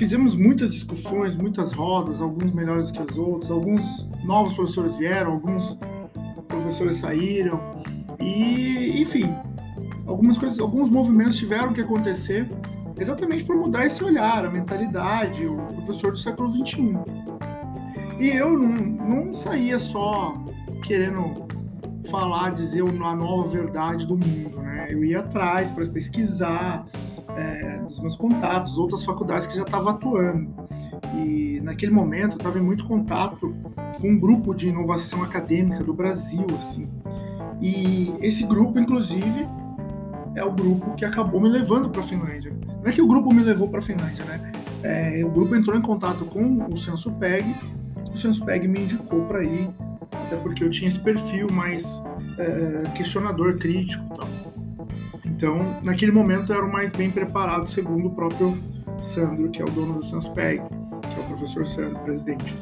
fizemos 0.00 0.34
muitas 0.34 0.72
discussões, 0.72 1.36
muitas 1.36 1.74
rodas, 1.74 2.22
alguns 2.22 2.50
melhores 2.52 2.90
que 2.90 3.02
os 3.02 3.18
outros, 3.18 3.50
alguns 3.50 4.08
novos 4.24 4.54
professores 4.54 4.96
vieram, 4.96 5.32
alguns 5.32 5.78
professores 6.48 6.96
saíram 6.96 7.60
e, 8.18 9.02
enfim, 9.02 9.30
algumas 10.06 10.38
coisas, 10.38 10.58
alguns 10.58 10.88
movimentos 10.88 11.36
tiveram 11.36 11.74
que 11.74 11.82
acontecer 11.82 12.50
exatamente 12.98 13.44
para 13.44 13.54
mudar 13.54 13.84
esse 13.84 14.02
olhar, 14.02 14.46
a 14.46 14.50
mentalidade, 14.50 15.44
o 15.44 15.56
professor 15.56 16.12
do 16.12 16.18
século 16.18 16.50
XXI. 16.50 16.96
E 18.18 18.28
eu 18.28 18.58
não, 18.58 19.26
não 19.26 19.34
saía 19.34 19.78
só 19.78 20.34
querendo 20.82 21.46
falar, 22.10 22.54
dizer 22.54 22.82
a 22.82 23.14
nova 23.14 23.50
verdade 23.50 24.06
do 24.06 24.16
mundo, 24.16 24.62
né? 24.62 24.86
Eu 24.88 25.04
ia 25.04 25.20
atrás 25.20 25.70
para 25.70 25.86
pesquisar 25.86 26.86
é, 27.40 27.78
dos 27.78 28.00
meus 28.00 28.16
contatos, 28.16 28.76
outras 28.76 29.04
faculdades 29.04 29.46
que 29.46 29.56
já 29.56 29.62
estavam 29.62 29.88
atuando. 29.88 30.50
E 31.16 31.60
naquele 31.62 31.92
momento 31.92 32.32
eu 32.32 32.36
estava 32.36 32.58
em 32.58 32.62
muito 32.62 32.84
contato 32.84 33.54
com 34.00 34.08
um 34.08 34.18
grupo 34.18 34.54
de 34.54 34.68
inovação 34.68 35.22
acadêmica 35.22 35.82
do 35.82 35.94
Brasil, 35.94 36.46
assim. 36.58 36.88
E 37.60 38.14
esse 38.20 38.46
grupo, 38.46 38.78
inclusive, 38.78 39.48
é 40.34 40.44
o 40.44 40.52
grupo 40.52 40.94
que 40.94 41.04
acabou 41.04 41.40
me 41.40 41.48
levando 41.48 41.90
para 41.90 42.00
a 42.00 42.04
Finlândia. 42.04 42.52
Não 42.82 42.90
é 42.90 42.92
que 42.92 43.02
o 43.02 43.06
grupo 43.06 43.32
me 43.32 43.42
levou 43.42 43.68
para 43.68 43.80
a 43.80 43.82
Finlândia, 43.82 44.24
né? 44.24 44.52
É, 44.82 45.22
o 45.24 45.30
grupo 45.30 45.54
entrou 45.54 45.76
em 45.76 45.82
contato 45.82 46.24
com 46.24 46.64
o 46.72 46.76
SensoPeg, 46.78 47.54
o 48.12 48.16
SensoPeg 48.16 48.66
me 48.66 48.80
indicou 48.80 49.22
para 49.26 49.44
ir 49.44 49.68
até 50.12 50.36
porque 50.36 50.64
eu 50.64 50.70
tinha 50.70 50.88
esse 50.88 50.98
perfil 51.00 51.48
mais 51.50 51.84
é, 52.38 52.88
questionador, 52.96 53.58
crítico 53.58 54.04
tal. 54.16 54.28
Então, 55.40 55.80
naquele 55.82 56.12
momento, 56.12 56.52
eu 56.52 56.56
era 56.58 56.66
o 56.66 56.70
mais 56.70 56.92
bem 56.92 57.10
preparado, 57.10 57.66
segundo 57.66 58.08
o 58.08 58.10
próprio 58.10 58.62
Sandro, 59.02 59.48
que 59.48 59.62
é 59.62 59.64
o 59.64 59.70
dono 59.70 59.94
do 59.94 60.04
Sanspeg, 60.04 60.60
que 60.60 61.18
é 61.18 61.24
o 61.24 61.28
professor 61.28 61.66
Sandro, 61.66 61.98
presidente. 62.00 62.54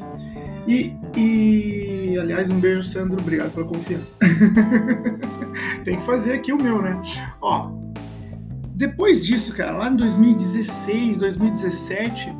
E, 0.64 0.94
e 1.16 2.16
aliás, 2.16 2.52
um 2.52 2.60
beijo, 2.60 2.84
Sandro, 2.84 3.20
obrigado 3.20 3.52
pela 3.52 3.66
confiança. 3.66 4.16
Tem 5.84 5.96
que 5.96 6.06
fazer 6.06 6.34
aqui 6.34 6.52
o 6.52 6.62
meu, 6.62 6.80
né? 6.80 7.02
Ó, 7.42 7.72
depois 8.76 9.26
disso, 9.26 9.52
cara, 9.56 9.76
lá 9.76 9.90
em 9.90 9.96
2016, 9.96 11.18
2017, 11.18 12.32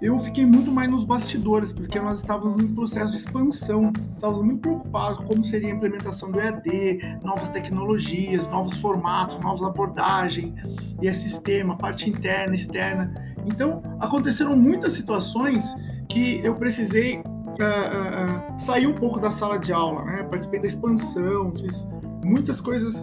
eu 0.00 0.18
fiquei 0.18 0.46
muito 0.46 0.72
mais 0.72 0.90
nos 0.90 1.04
bastidores, 1.04 1.72
porque 1.72 2.00
nós 2.00 2.20
estávamos 2.20 2.58
em 2.58 2.74
processo 2.74 3.12
de 3.12 3.18
expansão, 3.18 3.92
estávamos 4.14 4.44
muito 4.46 4.60
preocupados 4.60 5.18
com 5.18 5.26
como 5.26 5.44
seria 5.44 5.70
a 5.70 5.76
implementação 5.76 6.30
do 6.30 6.40
EAD, 6.40 7.18
novas 7.22 7.50
tecnologias, 7.50 8.48
novos 8.48 8.80
formatos, 8.80 9.38
novas 9.40 9.62
abordagens, 9.62 10.54
e 11.02 11.08
a 11.08 11.12
sistema, 11.12 11.76
parte 11.76 12.08
interna, 12.08 12.54
externa. 12.54 13.34
Então, 13.44 13.82
aconteceram 14.00 14.56
muitas 14.56 14.94
situações 14.94 15.64
que 16.08 16.40
eu 16.42 16.54
precisei 16.54 17.18
uh, 17.18 17.22
uh, 17.22 18.60
sair 18.60 18.86
um 18.86 18.94
pouco 18.94 19.20
da 19.20 19.30
sala 19.30 19.58
de 19.58 19.72
aula, 19.72 20.02
né? 20.04 20.22
Participei 20.22 20.60
da 20.60 20.66
expansão, 20.66 21.52
fiz 21.52 21.86
muitas 22.24 22.60
coisas, 22.60 23.02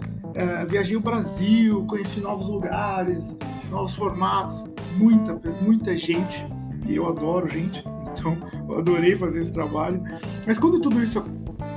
viajei 0.67 0.95
o 0.95 0.99
Brasil, 0.99 1.83
conheci 1.85 2.19
novos 2.19 2.47
lugares, 2.47 3.37
novos 3.71 3.95
formatos, 3.95 4.65
muita, 4.95 5.39
muita 5.61 5.97
gente 5.97 6.45
e 6.85 6.95
eu 6.95 7.07
adoro 7.07 7.47
gente, 7.47 7.83
então 8.17 8.37
eu 8.69 8.79
adorei 8.79 9.15
fazer 9.15 9.39
esse 9.39 9.51
trabalho. 9.51 10.01
Mas 10.45 10.57
quando 10.57 10.79
tudo 10.79 11.01
isso 11.01 11.23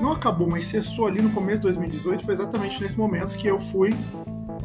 não 0.01 0.13
acabou, 0.13 0.49
mas 0.49 0.67
cessou 0.67 1.07
ali 1.07 1.21
no 1.21 1.31
começo 1.31 1.59
de 1.59 1.63
2018, 1.65 2.25
foi 2.25 2.35
exatamente 2.35 2.81
nesse 2.81 2.99
momento 2.99 3.37
que 3.37 3.47
eu 3.47 3.59
fui 3.59 3.91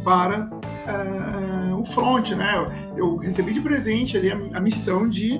para 0.03 0.49
uh, 0.49 1.75
o 1.79 1.85
front, 1.85 2.31
né? 2.31 2.53
Eu 2.95 3.17
recebi 3.17 3.53
de 3.53 3.59
presente 3.59 4.15
ali 4.15 4.31
a, 4.31 4.35
a, 4.57 4.61
missão 4.61 5.09
de 5.09 5.37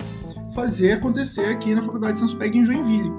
fazer 0.53 0.93
acontecer 0.93 1.45
aqui 1.45 1.73
na 1.73 1.81
Faculdade 1.81 2.13
de 2.13 2.19
Santos 2.19 2.36
Peg 2.36 2.58
em 2.58 2.65
Joinville. 2.65 3.12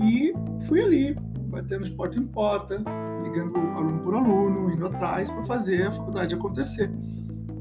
E 0.00 0.32
fui 0.66 0.80
ali, 0.80 1.16
batendo 1.48 1.84
de 1.84 1.90
porta 1.92 2.18
em 2.18 2.26
porta, 2.26 2.82
ligando 3.22 3.56
aluno 3.56 3.98
por 4.00 4.14
aluno, 4.14 4.70
indo 4.70 4.86
atrás 4.86 5.30
para 5.30 5.42
fazer 5.44 5.86
a 5.86 5.90
faculdade 5.90 6.34
acontecer 6.34 6.90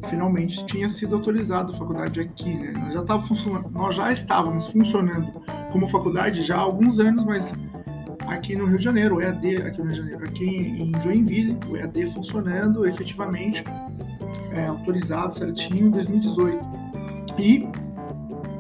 finalmente 0.10 0.66
tinha 0.66 0.90
sido 0.90 1.16
autorizado 1.16 1.74
a 1.74 1.76
faculdade 1.76 2.20
aqui, 2.20 2.54
né? 2.54 2.74
Nós 2.74 2.94
já, 2.94 3.04
tava 3.04 3.70
nós 3.72 3.96
já 3.96 4.12
estávamos 4.12 4.68
funcionando 4.68 5.42
como 5.72 5.88
faculdade 5.88 6.44
já 6.44 6.56
há 6.56 6.60
alguns 6.60 7.00
anos, 7.00 7.26
mas 7.26 7.54
aqui 8.28 8.56
no 8.56 8.66
Rio 8.66 8.78
de 8.78 8.84
Janeiro, 8.84 9.16
o 9.16 9.22
EAD, 9.22 9.58
aqui 9.58 9.80
no 9.80 9.86
Rio 9.86 9.94
de 9.94 10.00
Janeiro, 10.00 10.26
aqui 10.26 10.46
em 10.46 10.92
Joinville, 11.02 11.58
o 11.70 11.78
EAD 11.78 12.08
funcionando 12.14 12.86
efetivamente, 12.86 13.64
é, 14.52 14.68
autorizado 14.68 15.34
certinho 15.34 15.88
em 15.88 15.92
2018. 15.92 16.66
E 17.38 17.68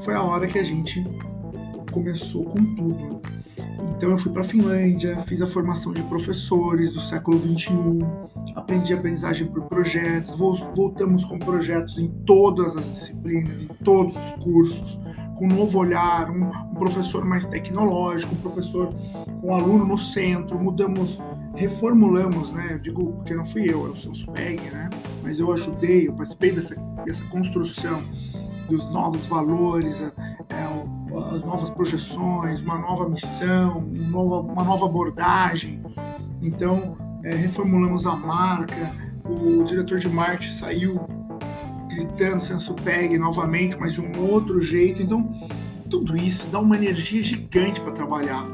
foi 0.01 0.13
a 0.13 0.21
hora 0.21 0.47
que 0.47 0.59
a 0.59 0.63
gente 0.63 1.05
começou 1.91 2.45
com 2.45 2.75
tudo. 2.75 3.21
Então 3.95 4.11
eu 4.11 4.17
fui 4.17 4.31
para 4.31 4.41
a 4.41 4.45
Finlândia, 4.45 5.19
fiz 5.21 5.41
a 5.41 5.47
formação 5.47 5.93
de 5.93 6.03
professores 6.03 6.91
do 6.91 7.01
século 7.01 7.39
21, 7.39 7.99
aprendi 8.55 8.93
aprendizagem 8.93 9.47
por 9.47 9.63
projetos, 9.63 10.35
voltamos 10.75 11.25
com 11.25 11.39
projetos 11.39 11.97
em 11.97 12.07
todas 12.25 12.75
as 12.77 12.89
disciplinas, 12.91 13.61
em 13.61 13.67
todos 13.83 14.15
os 14.15 14.43
cursos, 14.43 14.99
com 15.35 15.45
um 15.45 15.55
novo 15.55 15.79
olhar, 15.79 16.29
um, 16.29 16.49
um 16.49 16.75
professor 16.75 17.25
mais 17.25 17.45
tecnológico, 17.45 18.33
um 18.35 18.39
professor 18.39 18.93
com 19.41 19.47
um 19.47 19.53
aluno 19.53 19.85
no 19.85 19.97
centro, 19.97 20.59
mudamos, 20.59 21.19
reformulamos, 21.55 22.51
né? 22.51 22.69
Eu 22.71 22.79
digo 22.79 23.13
porque 23.13 23.33
não 23.33 23.45
fui 23.45 23.69
eu, 23.69 23.87
é 23.87 23.89
o 23.89 23.95
SPEG, 23.95 24.61
né? 24.71 24.89
Mas 25.23 25.39
eu 25.39 25.51
ajudei, 25.53 26.07
eu 26.07 26.13
participei 26.13 26.51
dessa, 26.51 26.75
dessa 27.05 27.23
construção 27.25 28.03
dos 28.69 28.85
novos 28.91 29.25
valores, 29.25 30.01
é, 30.01 30.11
as 31.33 31.43
novas 31.43 31.69
projeções, 31.69 32.61
uma 32.61 32.77
nova 32.77 33.09
missão, 33.09 33.79
uma 33.79 34.07
nova, 34.09 34.51
uma 34.51 34.63
nova 34.63 34.85
abordagem. 34.85 35.81
Então, 36.41 36.97
é, 37.23 37.35
reformulamos 37.35 38.05
a 38.05 38.15
marca, 38.15 38.93
o 39.25 39.63
diretor 39.63 39.99
de 39.99 40.09
marketing 40.09 40.53
saiu 40.53 40.99
gritando 41.89 42.41
Sensupeg 42.43 43.17
novamente, 43.17 43.75
mas 43.79 43.93
de 43.93 44.01
um 44.01 44.31
outro 44.31 44.61
jeito. 44.61 45.01
Então, 45.01 45.49
tudo 45.89 46.15
isso 46.15 46.47
dá 46.47 46.59
uma 46.59 46.75
energia 46.75 47.23
gigante 47.23 47.81
para 47.81 47.91
trabalhar 47.91 48.45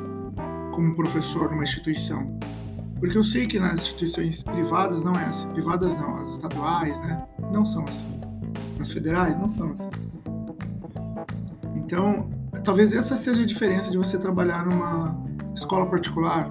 como 0.72 0.96
professor 0.96 1.52
numa 1.52 1.64
instituição. 1.64 2.40
Porque 3.00 3.18
eu 3.18 3.24
sei 3.24 3.46
que 3.46 3.60
nas 3.60 3.80
instituições 3.82 4.42
privadas 4.44 5.04
não 5.04 5.14
é 5.14 5.26
assim. 5.26 5.50
Privadas 5.50 5.96
não, 5.98 6.18
as 6.18 6.30
estaduais, 6.30 6.98
né? 7.02 7.28
Não 7.52 7.66
são 7.66 7.84
assim. 7.84 8.23
Nas 8.78 8.92
federais 8.92 9.38
não 9.38 9.48
são 9.48 9.72
assim. 9.72 9.90
Então, 11.76 12.30
talvez 12.64 12.94
essa 12.94 13.16
seja 13.16 13.42
a 13.42 13.46
diferença 13.46 13.92
de 13.92 13.98
você 13.98 14.18
trabalhar 14.18 14.66
numa 14.66 15.16
escola 15.56 15.86
particular 15.86 16.50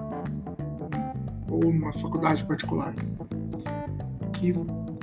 ou 1.49 1.71
numa 1.71 1.93
faculdade 1.93 2.43
particular. 2.45 2.93
Que 4.33 4.53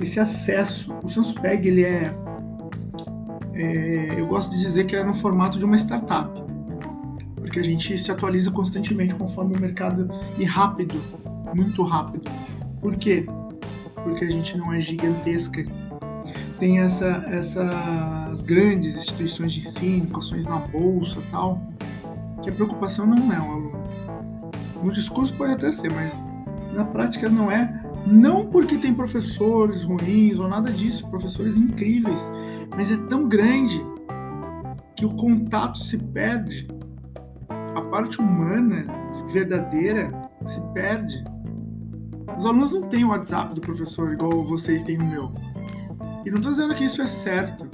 esse 0.01 0.19
acesso, 0.19 0.93
o 1.03 1.09
Sanspeg, 1.09 1.67
ele 1.67 1.83
é, 1.83 2.13
é, 3.53 4.19
eu 4.19 4.25
gosto 4.27 4.51
de 4.51 4.59
dizer 4.59 4.85
que 4.85 4.95
é 4.95 5.03
no 5.03 5.13
formato 5.13 5.57
de 5.57 5.65
uma 5.65 5.77
startup, 5.77 6.31
porque 7.35 7.59
a 7.59 7.63
gente 7.63 7.97
se 7.97 8.11
atualiza 8.11 8.51
constantemente 8.51 9.13
conforme 9.15 9.55
o 9.55 9.59
mercado 9.59 10.09
e 10.37 10.43
rápido, 10.43 11.01
muito 11.53 11.83
rápido. 11.83 12.29
Por 12.79 12.95
quê? 12.95 13.25
Porque 14.03 14.25
a 14.25 14.29
gente 14.29 14.57
não 14.57 14.73
é 14.73 14.81
gigantesca. 14.81 15.63
Tem 16.61 16.77
essa, 16.77 17.25
essas 17.25 18.43
grandes 18.43 18.95
instituições 18.95 19.51
de 19.51 19.61
ensino, 19.61 20.15
ações 20.15 20.45
na 20.45 20.59
bolsa 20.59 21.19
tal, 21.31 21.59
que 22.43 22.51
a 22.51 22.53
preocupação 22.53 23.07
não 23.07 23.33
é 23.33 23.39
o 23.39 23.51
aluno. 23.51 23.83
No 24.83 24.93
discurso 24.93 25.33
pode 25.33 25.53
até 25.53 25.71
ser, 25.71 25.91
mas 25.91 26.13
na 26.71 26.85
prática 26.85 27.27
não 27.27 27.49
é. 27.49 27.83
Não 28.05 28.45
porque 28.45 28.77
tem 28.77 28.93
professores 28.93 29.81
ruins 29.81 30.37
ou 30.37 30.47
nada 30.47 30.71
disso, 30.71 31.09
professores 31.09 31.57
incríveis, 31.57 32.21
mas 32.69 32.91
é 32.91 32.97
tão 33.07 33.27
grande 33.27 33.83
que 34.95 35.03
o 35.03 35.15
contato 35.15 35.79
se 35.79 35.97
perde. 35.97 36.67
A 37.49 37.81
parte 37.89 38.21
humana, 38.21 38.85
verdadeira, 39.33 40.11
se 40.45 40.61
perde. 40.75 41.23
Os 42.37 42.45
alunos 42.45 42.71
não 42.71 42.83
têm 42.83 43.03
o 43.03 43.09
WhatsApp 43.09 43.55
do 43.55 43.61
professor 43.61 44.13
igual 44.13 44.45
vocês 44.45 44.83
têm 44.83 44.99
o 44.99 45.05
meu. 45.07 45.50
E 46.25 46.29
não 46.29 46.37
estou 46.37 46.51
dizendo 46.51 46.75
que 46.75 46.85
isso 46.85 47.01
é 47.01 47.07
certo, 47.07 47.67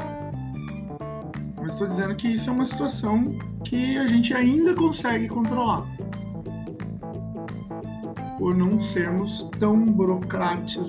mas 1.57 1.73
estou 1.73 1.87
dizendo 1.87 2.15
que 2.15 2.29
isso 2.29 2.49
é 2.49 2.53
uma 2.53 2.65
situação 2.65 3.37
que 3.63 3.97
a 3.97 4.07
gente 4.07 4.33
ainda 4.33 4.73
consegue 4.73 5.27
controlar 5.27 5.85
por 8.37 8.55
não 8.55 8.81
sermos 8.81 9.49
tão 9.59 9.83
burocráticos 9.83 10.87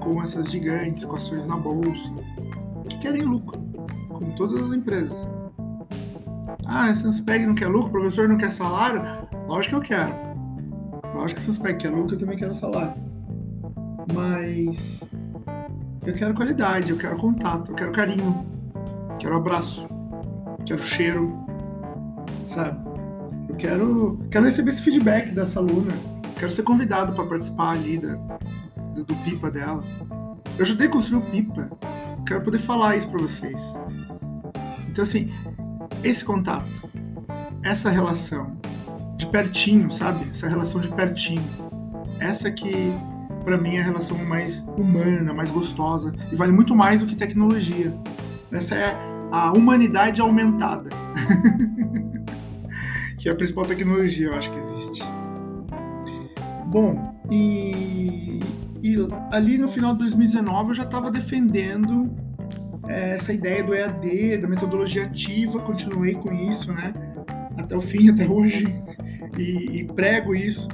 com 0.00 0.22
essas 0.22 0.50
gigantes, 0.50 1.04
com 1.04 1.16
ações 1.16 1.46
na 1.46 1.56
bolsa, 1.56 2.12
que 2.88 2.98
querem 2.98 3.22
lucro, 3.22 3.58
como 4.08 4.34
todas 4.36 4.60
as 4.66 4.76
empresas. 4.76 5.16
Ah, 6.66 6.86
a 6.88 6.94
Sanspeg 6.94 7.46
não 7.46 7.54
quer 7.54 7.68
lucro, 7.68 7.88
o 7.88 7.92
professor 7.92 8.28
não 8.28 8.36
quer 8.36 8.50
salário? 8.50 9.02
Lógico 9.46 9.80
que 9.80 9.94
eu 9.94 9.96
quero. 9.96 10.14
Lógico 11.14 11.40
que 11.40 11.46
a 11.46 11.52
Sanspeg 11.52 11.78
quer 11.78 11.90
lucro, 11.90 12.14
eu 12.14 12.18
também 12.18 12.36
quero 12.36 12.54
salário. 12.54 12.94
Mas 14.12 15.02
eu 16.08 16.14
quero 16.14 16.34
qualidade, 16.34 16.90
eu 16.90 16.96
quero 16.96 17.16
contato, 17.16 17.70
eu 17.70 17.74
quero 17.74 17.92
carinho, 17.92 18.46
quero 19.18 19.36
abraço, 19.36 19.88
quero 20.64 20.82
cheiro, 20.82 21.32
sabe? 22.48 22.86
Eu 23.48 23.56
quero, 23.56 24.26
quero 24.30 24.44
receber 24.44 24.70
esse 24.70 24.82
feedback 24.82 25.30
dessa 25.30 25.60
aluna 25.60 25.92
Quero 26.38 26.52
ser 26.52 26.62
convidado 26.62 27.12
para 27.14 27.26
participar 27.26 27.70
ali 27.70 27.98
da, 27.98 28.14
do, 28.94 29.02
do, 29.02 29.16
pipa 29.16 29.50
dela. 29.50 29.82
Eu 30.56 30.62
ajudei 30.62 30.86
a 30.86 30.90
construir 30.90 31.18
o 31.18 31.30
pipa. 31.30 31.68
Quero 32.24 32.42
poder 32.42 32.60
falar 32.60 32.96
isso 32.96 33.08
para 33.08 33.20
vocês. 33.20 33.60
Então, 34.88 35.02
assim, 35.02 35.32
esse 36.04 36.24
contato, 36.24 36.64
essa 37.60 37.90
relação 37.90 38.56
de 39.16 39.26
pertinho, 39.26 39.90
sabe? 39.90 40.30
Essa 40.30 40.48
relação 40.48 40.80
de 40.80 40.88
pertinho. 40.88 41.44
Essa 42.20 42.52
que, 42.52 42.94
para 43.44 43.56
mim, 43.56 43.76
é 43.76 43.80
a 43.80 43.84
relação 43.84 44.18
mais 44.18 44.60
humana, 44.76 45.32
mais 45.32 45.50
gostosa 45.50 46.12
e 46.30 46.36
vale 46.36 46.52
muito 46.52 46.74
mais 46.74 47.00
do 47.00 47.06
que 47.06 47.14
tecnologia. 47.14 47.94
Essa 48.52 48.74
é 48.74 48.94
a 49.30 49.52
humanidade 49.52 50.20
aumentada. 50.20 50.88
que 53.18 53.28
é 53.28 53.32
a 53.32 53.34
principal 53.34 53.64
tecnologia, 53.64 54.28
eu 54.28 54.34
acho 54.34 54.50
que 54.50 54.58
existe. 54.58 55.02
Bom, 56.66 57.14
e, 57.30 58.40
e 58.82 58.96
ali 59.30 59.58
no 59.58 59.68
final 59.68 59.92
de 59.92 60.00
2019 60.00 60.68
eu 60.68 60.74
já 60.74 60.84
estava 60.84 61.10
defendendo 61.10 62.10
é, 62.86 63.16
essa 63.16 63.32
ideia 63.32 63.62
do 63.62 63.74
EAD, 63.74 64.38
da 64.38 64.48
metodologia 64.48 65.04
ativa, 65.04 65.60
continuei 65.60 66.14
com 66.14 66.32
isso, 66.32 66.72
né? 66.72 66.92
Até 67.56 67.76
o 67.76 67.80
fim, 67.80 68.10
até 68.10 68.26
hoje, 68.26 68.66
e, 69.38 69.80
e 69.80 69.84
prego 69.84 70.34
isso. 70.34 70.68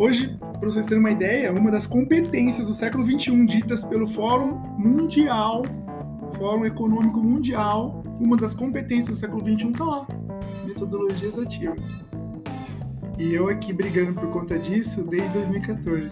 Hoje, 0.00 0.34
para 0.40 0.60
vocês 0.60 0.86
terem 0.86 0.98
uma 0.98 1.10
ideia, 1.10 1.52
uma 1.52 1.70
das 1.70 1.86
competências 1.86 2.66
do 2.68 2.72
século 2.72 3.04
XXI 3.04 3.44
ditas 3.44 3.84
pelo 3.84 4.06
Fórum 4.06 4.52
Mundial, 4.78 5.60
Fórum 6.38 6.64
Econômico 6.64 7.22
Mundial, 7.22 8.02
uma 8.18 8.34
das 8.34 8.54
competências 8.54 9.08
do 9.08 9.16
século 9.16 9.42
XXI 9.42 9.72
está 9.72 9.84
lá, 9.84 10.08
metodologias 10.64 11.38
ativas. 11.38 11.84
E 13.18 13.34
eu 13.34 13.50
aqui 13.50 13.74
brigando 13.74 14.14
por 14.14 14.30
conta 14.30 14.58
disso 14.58 15.02
desde 15.02 15.28
2014. 15.34 16.08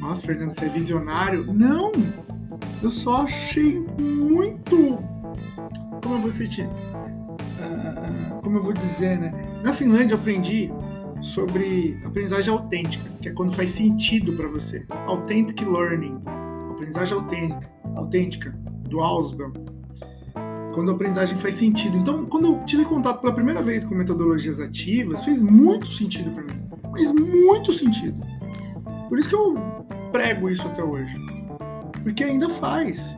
Nossa, 0.00 0.26
Fernando, 0.26 0.50
você 0.50 0.64
é 0.64 0.68
visionário? 0.68 1.46
Não! 1.54 1.92
Eu 2.82 2.90
só 2.90 3.18
achei 3.18 3.86
muito. 3.96 4.98
Como 6.02 6.16
eu 6.16 6.20
vou 6.20 6.32
sentir? 6.32 6.66
Uh, 6.66 8.42
como 8.42 8.58
eu 8.58 8.62
vou 8.64 8.72
dizer, 8.72 9.20
né? 9.20 9.32
Na 9.62 9.72
Finlândia 9.72 10.14
eu 10.14 10.18
aprendi 10.18 10.72
sobre 11.20 11.98
aprendizagem 12.04 12.52
autêntica, 12.52 13.04
que 13.20 13.28
é 13.28 13.32
quando 13.32 13.54
faz 13.54 13.70
sentido 13.70 14.32
para 14.34 14.48
você. 14.48 14.84
Authentic 15.06 15.60
learning, 15.62 16.20
aprendizagem 16.70 17.14
autêntica, 17.14 17.70
autêntica 17.96 18.50
do 18.88 19.00
Ausubel 19.00 19.52
quando 20.76 20.90
a 20.90 20.94
aprendizagem 20.94 21.38
faz 21.38 21.54
sentido. 21.54 21.96
Então, 21.96 22.26
quando 22.26 22.48
eu 22.48 22.64
tive 22.66 22.84
contato 22.84 23.22
pela 23.22 23.32
primeira 23.32 23.62
vez 23.62 23.82
com 23.82 23.94
metodologias 23.94 24.60
ativas, 24.60 25.24
fez 25.24 25.40
muito 25.40 25.86
sentido 25.86 26.30
para 26.32 26.42
mim, 26.42 26.62
mas 26.92 27.10
muito 27.12 27.72
sentido. 27.72 28.22
Por 29.08 29.18
isso 29.18 29.26
que 29.26 29.34
eu 29.34 29.56
prego 30.12 30.50
isso 30.50 30.66
até 30.66 30.84
hoje, 30.84 31.16
porque 32.02 32.22
ainda 32.22 32.50
faz. 32.50 33.16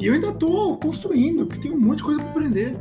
E 0.00 0.06
eu 0.06 0.14
ainda 0.14 0.30
estou 0.30 0.76
construindo, 0.78 1.46
porque 1.46 1.68
tem 1.68 1.70
um 1.70 1.80
monte 1.80 1.98
de 1.98 2.04
coisa 2.04 2.20
para 2.20 2.30
aprender. 2.30 2.76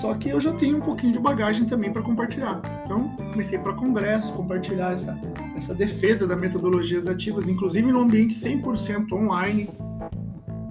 Só 0.00 0.14
que 0.14 0.30
eu 0.30 0.40
já 0.40 0.50
tenho 0.54 0.78
um 0.78 0.80
pouquinho 0.80 1.12
de 1.12 1.18
bagagem 1.18 1.66
também 1.66 1.92
para 1.92 2.00
compartilhar. 2.00 2.62
Então, 2.86 3.10
comecei 3.32 3.58
para 3.58 3.74
congresso, 3.74 4.32
compartilhar 4.32 4.92
essa, 4.92 5.18
essa 5.54 5.74
defesa 5.74 6.26
das 6.26 6.40
metodologias 6.40 7.06
ativas, 7.06 7.46
inclusive 7.46 7.92
no 7.92 8.00
ambiente 8.00 8.34
100% 8.34 9.12
online. 9.12 9.68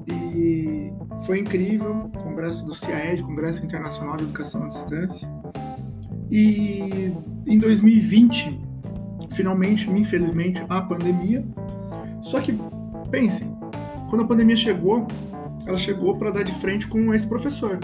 E 0.07 0.91
foi 1.27 1.41
incrível, 1.41 2.09
congresso 2.23 2.65
do 2.65 2.73
CIAED, 2.73 3.21
Congresso 3.21 3.63
Internacional 3.63 4.17
de 4.17 4.23
Educação 4.23 4.63
à 4.63 4.69
Distância. 4.69 5.29
E 6.31 7.13
em 7.45 7.59
2020, 7.59 8.59
finalmente, 9.29 9.87
infelizmente, 9.91 10.63
a 10.67 10.81
pandemia. 10.81 11.45
Só 12.23 12.41
que, 12.41 12.59
pensem, 13.11 13.55
quando 14.09 14.23
a 14.23 14.27
pandemia 14.27 14.57
chegou, 14.57 15.07
ela 15.67 15.77
chegou 15.77 16.17
para 16.17 16.31
dar 16.31 16.43
de 16.43 16.53
frente 16.53 16.87
com 16.87 17.13
esse 17.13 17.27
professor. 17.27 17.77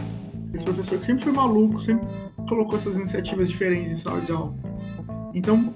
Esse 0.56 0.64
professor 0.64 0.98
que 0.98 1.06
sempre 1.06 1.26
foi 1.26 1.34
maluco, 1.34 1.78
sempre 1.82 2.08
colocou 2.48 2.78
essas 2.78 2.96
iniciativas 2.96 3.50
diferentes 3.50 3.92
em 3.92 3.96
sala 3.96 4.22
de 4.22 4.32
aula. 4.32 4.56
Então, 5.34 5.76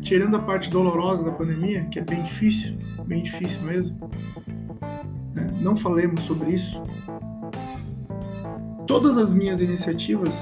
tirando 0.00 0.36
a 0.36 0.38
parte 0.38 0.70
dolorosa 0.70 1.24
da 1.24 1.32
pandemia, 1.32 1.86
que 1.86 1.98
é 1.98 2.04
bem 2.04 2.22
difícil, 2.22 2.78
bem 3.04 3.24
difícil 3.24 3.60
mesmo, 3.62 4.08
não 5.60 5.76
falemos 5.76 6.22
sobre 6.22 6.52
isso. 6.52 6.80
Todas 8.86 9.18
as 9.18 9.32
minhas 9.32 9.60
iniciativas 9.60 10.32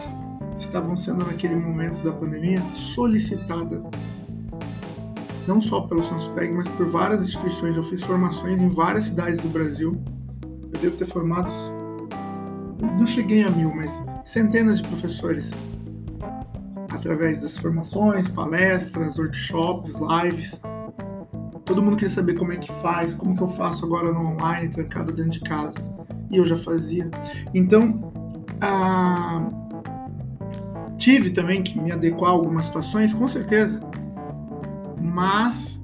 estavam 0.60 0.94
sendo 0.94 1.24
naquele 1.24 1.56
momento 1.56 2.04
da 2.04 2.12
pandemia 2.12 2.62
solicitadas 2.94 3.80
não 5.46 5.62
só 5.62 5.80
pelo 5.80 6.02
Sanspeg, 6.02 6.52
mas 6.52 6.68
por 6.68 6.86
várias 6.86 7.22
instituições. 7.22 7.78
Eu 7.78 7.82
fiz 7.82 8.02
formações 8.02 8.60
em 8.60 8.68
várias 8.68 9.06
cidades 9.06 9.40
do 9.40 9.48
Brasil. 9.48 9.98
Eu 10.70 10.80
devo 10.80 10.96
ter 10.98 11.06
formado, 11.06 11.50
não 12.80 13.06
cheguei 13.06 13.42
a 13.42 13.50
mil, 13.50 13.74
mas 13.74 14.00
centenas 14.24 14.80
de 14.80 14.88
professores 14.88 15.50
através 16.90 17.40
das 17.40 17.56
formações, 17.56 18.28
palestras, 18.28 19.18
workshops, 19.18 19.94
lives. 19.98 20.60
Todo 21.64 21.82
mundo 21.82 21.96
queria 21.96 22.10
saber 22.10 22.34
como 22.34 22.52
é 22.52 22.56
que 22.56 22.72
faz, 22.80 23.14
como 23.14 23.36
que 23.36 23.42
eu 23.42 23.48
faço 23.48 23.84
agora 23.84 24.12
no 24.12 24.20
online, 24.32 24.68
trancado 24.68 25.12
dentro 25.12 25.32
de 25.32 25.40
casa. 25.40 25.78
E 26.30 26.36
eu 26.36 26.44
já 26.44 26.56
fazia. 26.56 27.10
Então, 27.54 28.12
ah, 28.60 29.48
tive 30.96 31.30
também 31.30 31.62
que 31.62 31.78
me 31.78 31.92
adequar 31.92 32.30
a 32.30 32.32
algumas 32.32 32.66
situações, 32.66 33.12
com 33.12 33.28
certeza. 33.28 33.80
Mas 35.00 35.82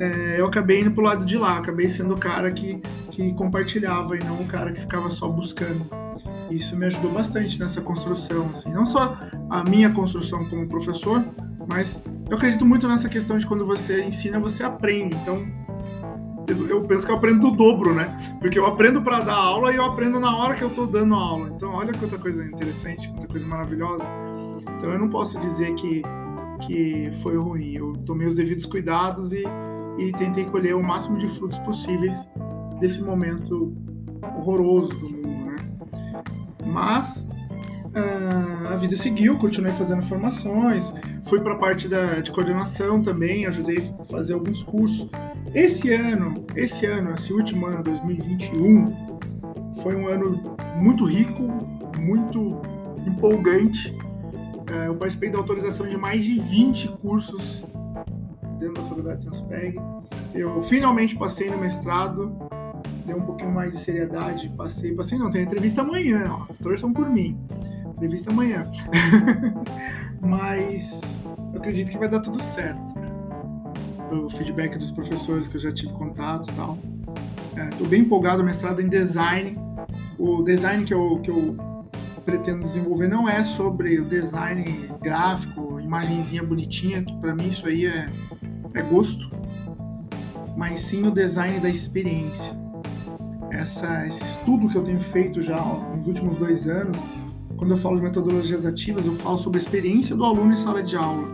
é, 0.00 0.40
eu 0.40 0.46
acabei 0.46 0.80
indo 0.80 0.90
pro 0.90 1.04
lado 1.04 1.24
de 1.24 1.38
lá, 1.38 1.58
acabei 1.58 1.88
sendo 1.88 2.14
o 2.14 2.18
cara 2.18 2.50
que, 2.50 2.82
que 3.14 3.32
compartilhava 3.32 4.16
e 4.16 4.24
não 4.24 4.42
o 4.42 4.46
cara 4.46 4.72
que 4.72 4.80
ficava 4.80 5.08
só 5.08 5.28
buscando. 5.28 5.88
Isso 6.50 6.76
me 6.76 6.86
ajudou 6.86 7.12
bastante 7.12 7.58
nessa 7.58 7.80
construção, 7.80 8.50
assim, 8.52 8.72
não 8.72 8.84
só 8.84 9.16
a 9.48 9.62
minha 9.64 9.90
construção 9.90 10.44
como 10.46 10.66
professor, 10.66 11.24
mas 11.68 12.00
eu 12.28 12.36
acredito 12.36 12.66
muito 12.66 12.88
nessa 12.88 13.08
questão 13.08 13.38
de 13.38 13.46
quando 13.46 13.64
você 13.64 14.04
ensina, 14.04 14.38
você 14.38 14.64
aprende. 14.64 15.16
Então, 15.16 15.46
eu 16.68 16.82
penso 16.82 17.06
que 17.06 17.12
eu 17.12 17.16
aprendo 17.16 17.48
o 17.48 17.50
dobro, 17.52 17.94
né? 17.94 18.36
Porque 18.40 18.58
eu 18.58 18.66
aprendo 18.66 19.00
para 19.00 19.20
dar 19.20 19.36
aula 19.36 19.72
e 19.72 19.76
eu 19.76 19.84
aprendo 19.84 20.18
na 20.18 20.36
hora 20.36 20.54
que 20.54 20.62
eu 20.62 20.68
estou 20.68 20.86
dando 20.86 21.14
aula. 21.14 21.48
Então, 21.48 21.72
olha 21.72 21.92
quanta 21.92 22.18
coisa 22.18 22.44
interessante, 22.44 23.08
quanta 23.08 23.28
coisa 23.28 23.46
maravilhosa. 23.46 24.04
Então, 24.76 24.90
eu 24.90 24.98
não 24.98 25.08
posso 25.08 25.38
dizer 25.40 25.72
que, 25.74 26.02
que 26.66 27.12
foi 27.22 27.36
ruim. 27.36 27.72
Eu 27.72 27.92
tomei 28.04 28.26
os 28.26 28.34
devidos 28.34 28.66
cuidados 28.66 29.32
e, 29.32 29.44
e 29.98 30.12
tentei 30.12 30.44
colher 30.44 30.74
o 30.74 30.82
máximo 30.82 31.16
de 31.16 31.28
frutos 31.28 31.58
possíveis 31.60 32.28
desse 32.84 33.02
momento 33.02 33.74
horroroso 34.36 34.90
do 34.90 35.08
mundo, 35.08 35.46
né? 35.46 35.56
Mas 36.66 37.30
uh, 37.86 38.68
a 38.68 38.76
vida 38.76 38.94
seguiu, 38.94 39.38
continuei 39.38 39.72
fazendo 39.72 40.02
formações, 40.02 40.92
fui 41.24 41.40
para 41.40 41.54
a 41.54 41.56
parte 41.56 41.88
da, 41.88 42.20
de 42.20 42.30
coordenação 42.30 43.02
também, 43.02 43.46
ajudei 43.46 43.90
a 43.98 44.04
fazer 44.04 44.34
alguns 44.34 44.62
cursos. 44.62 45.08
Esse 45.54 45.94
ano, 45.94 46.44
esse 46.54 46.84
ano, 46.84 47.14
esse 47.14 47.32
último 47.32 47.64
ano, 47.64 47.82
2021, 47.84 49.18
foi 49.82 49.96
um 49.96 50.06
ano 50.06 50.54
muito 50.76 51.06
rico, 51.06 51.42
muito 51.98 52.60
empolgante. 53.06 53.96
Uh, 54.68 54.88
eu 54.88 54.94
participei 54.96 55.30
da 55.30 55.38
autorização 55.38 55.88
de 55.88 55.96
mais 55.96 56.22
de 56.22 56.38
20 56.38 56.88
cursos 57.00 57.64
dentro 58.58 58.74
da 58.74 58.82
Faculdade 58.82 59.22
Sanspeg. 59.22 59.80
Eu 60.34 60.60
finalmente 60.62 61.16
passei 61.16 61.48
no 61.48 61.56
mestrado, 61.56 62.36
deu 63.04 63.18
um 63.18 63.22
pouquinho 63.22 63.52
mais 63.52 63.72
de 63.72 63.80
seriedade, 63.80 64.48
passei, 64.56 64.94
passei 64.94 65.18
não, 65.18 65.30
tem 65.30 65.42
entrevista 65.42 65.82
amanhã, 65.82 66.24
ó, 66.28 66.52
torçam 66.62 66.92
por 66.92 67.08
mim, 67.08 67.38
entrevista 67.96 68.30
amanhã. 68.30 68.64
Mas 70.20 71.22
eu 71.52 71.60
acredito 71.60 71.90
que 71.90 71.98
vai 71.98 72.08
dar 72.08 72.20
tudo 72.20 72.42
certo. 72.42 72.94
O 74.10 74.30
feedback 74.30 74.78
dos 74.78 74.90
professores 74.90 75.48
que 75.48 75.56
eu 75.56 75.60
já 75.60 75.72
tive 75.72 75.92
contato 75.92 76.50
e 76.50 76.54
tal. 76.54 76.78
Estou 77.70 77.86
é, 77.86 77.90
bem 77.90 78.02
empolgado, 78.02 78.42
mestrado 78.42 78.80
em 78.80 78.88
design. 78.88 79.58
O 80.18 80.42
design 80.42 80.84
que 80.84 80.94
eu, 80.94 81.18
que 81.20 81.30
eu 81.30 81.56
pretendo 82.24 82.64
desenvolver 82.64 83.08
não 83.08 83.28
é 83.28 83.42
sobre 83.44 83.98
o 84.00 84.04
design 84.06 84.90
gráfico, 85.02 85.80
imagenzinha 85.80 86.42
bonitinha, 86.42 87.02
que 87.02 87.14
para 87.16 87.34
mim 87.34 87.48
isso 87.48 87.66
aí 87.66 87.86
é, 87.86 88.06
é 88.72 88.82
gosto, 88.82 89.30
mas 90.56 90.80
sim 90.80 91.06
o 91.06 91.10
design 91.10 91.60
da 91.60 91.68
experiência 91.68 92.63
essa, 93.54 94.06
esse 94.06 94.22
estudo 94.22 94.68
que 94.68 94.76
eu 94.76 94.82
tenho 94.82 95.00
feito 95.00 95.40
já 95.40 95.56
nos 95.96 96.06
últimos 96.06 96.36
dois 96.36 96.66
anos, 96.66 96.98
quando 97.56 97.70
eu 97.70 97.76
falo 97.76 97.96
de 97.96 98.02
metodologias 98.02 98.66
ativas, 98.66 99.06
eu 99.06 99.16
falo 99.16 99.38
sobre 99.38 99.58
a 99.58 99.62
experiência 99.62 100.14
do 100.16 100.24
aluno 100.24 100.52
em 100.52 100.56
sala 100.56 100.82
de 100.82 100.96
aula. 100.96 101.26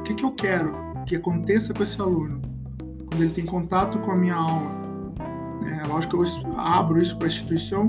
O 0.00 0.02
que, 0.02 0.14
que 0.14 0.24
eu 0.24 0.32
quero 0.32 0.74
que 1.06 1.16
aconteça 1.16 1.72
com 1.72 1.82
esse 1.82 2.00
aluno 2.00 2.40
quando 3.06 3.22
ele 3.22 3.32
tem 3.32 3.44
contato 3.44 3.98
com 4.00 4.10
a 4.10 4.16
minha 4.16 4.34
aula? 4.34 4.84
É 5.82 5.86
lógico 5.86 6.22
que 6.22 6.46
eu 6.46 6.58
abro 6.58 7.00
isso 7.00 7.16
para 7.16 7.26
a 7.26 7.28
instituição, 7.28 7.86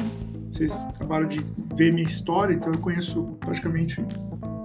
vocês 0.51 0.74
acabaram 0.95 1.28
de 1.28 1.45
ver 1.76 1.91
minha 1.91 2.07
história, 2.07 2.53
então 2.53 2.72
eu 2.72 2.80
conheço 2.80 3.24
praticamente 3.39 4.01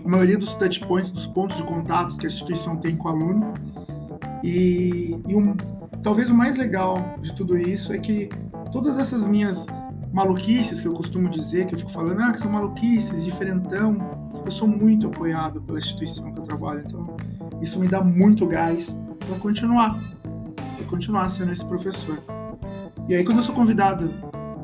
a 0.04 0.08
maioria 0.08 0.38
dos 0.38 0.54
touch 0.54 0.80
points, 0.80 1.10
dos 1.10 1.26
pontos 1.26 1.56
de 1.56 1.64
contato 1.64 2.16
que 2.16 2.26
a 2.26 2.28
instituição 2.28 2.76
tem 2.76 2.96
com 2.96 3.08
o 3.08 3.10
aluno. 3.10 3.54
E, 4.44 5.16
e 5.26 5.34
um, 5.34 5.56
talvez 6.02 6.30
o 6.30 6.34
mais 6.34 6.56
legal 6.56 7.16
de 7.20 7.34
tudo 7.34 7.58
isso 7.58 7.92
é 7.92 7.98
que 7.98 8.28
todas 8.70 8.98
essas 8.98 9.26
minhas 9.26 9.66
maluquices 10.12 10.80
que 10.80 10.88
eu 10.88 10.92
costumo 10.92 11.28
dizer, 11.28 11.66
que 11.66 11.74
eu 11.74 11.78
fico 11.78 11.90
falando, 11.90 12.20
ah, 12.20 12.32
que 12.32 12.40
são 12.40 12.50
maluquices, 12.50 13.24
diferentão, 13.24 13.96
eu 14.44 14.50
sou 14.50 14.66
muito 14.66 15.06
apoiado 15.06 15.60
pela 15.60 15.78
instituição 15.78 16.32
que 16.32 16.40
eu 16.40 16.44
trabalho, 16.44 16.82
então 16.84 17.16
isso 17.60 17.78
me 17.78 17.86
dá 17.86 18.02
muito 18.02 18.46
gás 18.46 18.94
para 19.26 19.38
continuar, 19.38 19.98
para 20.76 20.86
continuar 20.86 21.28
sendo 21.28 21.52
esse 21.52 21.64
professor. 21.64 22.18
E 23.08 23.14
aí 23.14 23.24
quando 23.24 23.38
eu 23.38 23.44
sou 23.44 23.54
convidado 23.54 24.10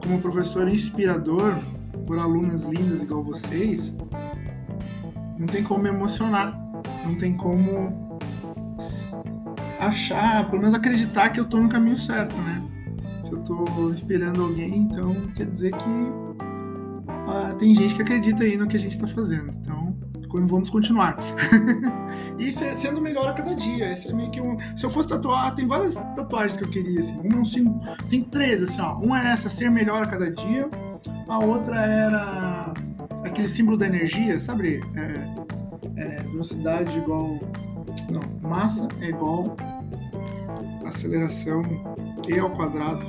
como 0.03 0.21
professor 0.21 0.69
inspirador 0.69 1.57
por 2.07 2.19
alunas 2.19 2.65
lindas 2.65 3.03
igual 3.03 3.23
vocês, 3.23 3.95
não 5.39 5.47
tem 5.47 5.63
como 5.63 5.83
me 5.83 5.89
emocionar, 5.89 6.59
não 7.05 7.17
tem 7.17 7.37
como 7.37 8.11
achar, 9.79 10.49
pelo 10.49 10.61
menos 10.61 10.75
acreditar 10.75 11.31
que 11.31 11.39
eu 11.39 11.45
estou 11.45 11.61
no 11.61 11.69
caminho 11.69 11.97
certo, 11.97 12.35
né? 12.37 12.76
Se 13.27 13.33
eu 13.33 13.41
estou 13.41 13.91
inspirando 13.91 14.41
alguém, 14.43 14.79
então 14.83 15.13
quer 15.35 15.47
dizer 15.47 15.73
que 15.73 16.37
ah, 17.27 17.55
tem 17.59 17.75
gente 17.75 17.95
que 17.95 18.03
acredita 18.03 18.45
aí 18.45 18.57
no 18.57 18.69
que 18.69 18.77
a 18.77 18.81
gente 18.81 18.95
está 18.95 19.09
fazendo. 19.09 19.51
Então, 19.51 19.97
vamos 20.47 20.71
continuar. 20.71 21.17
e 22.39 22.53
sendo 22.53 23.01
melhor 23.01 23.29
a 23.29 23.33
cada 23.33 23.55
dia. 23.55 23.93
Esse 23.93 24.09
é 24.09 24.13
meio 24.13 24.31
que 24.31 24.41
um. 24.41 24.57
Se 24.77 24.85
eu 24.85 24.91
fosse 24.91 25.09
tatuar, 25.09 25.55
tem 25.55 25.67
várias 25.67 25.95
tatuagens 25.95 26.57
que 26.57 26.65
eu 26.65 26.69
queria. 26.69 27.01
Assim. 27.01 27.21
Um, 27.35 27.41
assim, 27.41 27.81
tem 28.09 28.23
três, 28.23 28.63
assim, 28.63 28.81
ó. 28.81 28.95
Uma 28.99 29.23
é 29.23 29.33
essa, 29.33 29.51
ser 29.51 29.71
melhor 29.71 30.03
a 30.03 30.07
cada 30.07 30.31
dia. 30.31 30.69
A 31.29 31.39
outra 31.39 31.81
era 31.81 32.73
aquele 33.25 33.49
símbolo 33.49 33.77
da 33.77 33.87
energia, 33.87 34.39
sabe? 34.39 34.81
É, 34.95 36.01
é, 36.01 36.23
velocidade 36.23 36.97
igual. 36.97 37.41
Não, 38.11 38.21
massa 38.49 38.87
é 39.01 39.09
igual 39.09 39.57
aceleração 40.85 41.63
E 42.29 42.39
ao 42.39 42.51
quadrado 42.51 43.05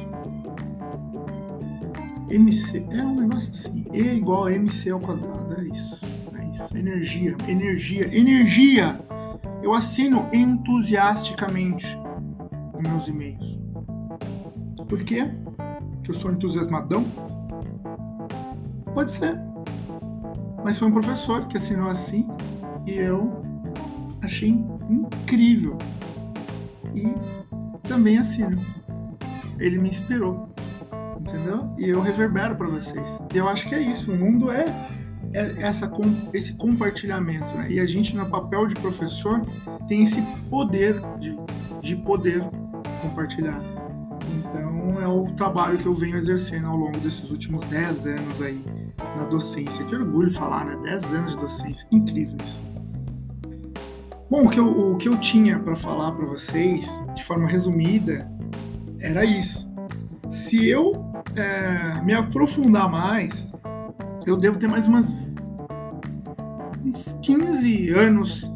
MC 2.30 2.86
é 2.92 3.04
um 3.04 3.22
negócio 3.22 3.50
assim, 3.50 3.86
E 3.94 4.02
igual 4.02 4.46
a 4.46 4.54
MC 4.54 4.90
ao 4.90 5.00
quadrado, 5.00 5.56
é 5.60 5.64
isso, 5.76 6.06
é 6.38 6.46
isso, 6.50 6.78
energia, 6.78 7.36
energia, 7.48 8.18
energia. 8.18 9.00
Eu 9.64 9.74
assino 9.74 10.28
entusiasticamente 10.34 11.88
os 12.74 12.82
meus 12.82 13.08
e-mails. 13.08 13.60
Por 14.88 15.04
quê? 15.04 15.30
Que 16.04 16.12
eu 16.12 16.16
sou 16.16 16.32
entusiasmadão? 16.32 17.06
Pode 18.94 19.12
ser. 19.12 19.40
Mas 20.64 20.78
foi 20.78 20.88
um 20.88 20.92
professor 20.92 21.48
que 21.48 21.58
assinou 21.58 21.90
assim 21.90 22.28
e 22.86 22.92
eu 22.92 23.44
achei 24.22 24.50
incrível. 24.90 25.78
E 26.94 27.14
também 27.88 28.18
assino. 28.18 28.62
Ele 29.60 29.78
me 29.78 29.90
inspirou 29.90 30.50
entendeu? 31.48 31.74
E 31.78 31.90
eu 31.90 32.02
reverbero 32.02 32.56
para 32.56 32.68
vocês. 32.68 33.06
E 33.34 33.38
eu 33.38 33.48
acho 33.48 33.68
que 33.68 33.76
é 33.76 33.82
isso. 33.82 34.12
O 34.12 34.16
mundo 34.16 34.52
é, 34.52 34.66
é 35.34 35.56
essa, 35.60 35.90
esse 36.34 36.54
compartilhamento, 36.54 37.56
né? 37.56 37.72
E 37.72 37.80
a 37.80 37.86
gente, 37.86 38.16
no 38.16 38.30
papel 38.30 38.68
de 38.68 38.76
professor, 38.76 39.42
tem 39.88 40.04
esse 40.04 40.22
poder 40.50 41.02
de, 41.20 41.38
de 41.82 41.96
poder 41.96 42.44
compartilhar. 43.02 43.60
Então, 44.40 45.02
é 45.02 45.08
o 45.08 45.32
trabalho 45.36 45.78
que 45.78 45.86
eu 45.86 45.94
venho 45.94 46.18
exercendo 46.18 46.68
ao 46.68 46.76
longo 46.76 47.00
desses 47.00 47.30
últimos 47.30 47.64
10 47.66 48.06
anos 48.06 48.42
aí 48.42 48.64
na 49.16 49.24
docência. 49.26 49.86
Que 49.86 49.96
orgulho 49.96 50.34
falar, 50.34 50.66
né? 50.66 50.78
10 50.84 51.06
anos 51.14 51.32
de 51.32 51.38
docência. 51.38 51.88
Incrível 51.92 52.38
isso. 52.44 52.66
Bom, 54.30 54.46
o 54.46 54.50
que 54.50 54.60
eu, 54.60 54.92
o 54.92 54.98
que 54.98 55.08
eu 55.08 55.18
tinha 55.18 55.58
para 55.58 55.76
falar 55.76 56.12
para 56.12 56.26
vocês, 56.26 56.86
de 57.16 57.24
forma 57.24 57.48
resumida, 57.48 58.30
era 59.00 59.24
isso. 59.24 59.66
Se 60.28 60.68
eu 60.68 61.07
é, 61.38 62.02
me 62.04 62.14
aprofundar 62.14 62.90
mais, 62.90 63.52
eu 64.26 64.36
devo 64.36 64.58
ter 64.58 64.68
mais 64.68 64.88
umas 64.88 65.14
uns 66.84 67.20
15 67.22 67.90
anos 67.92 68.52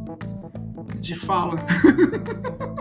de 1.00 1.16
fala. 1.16 1.56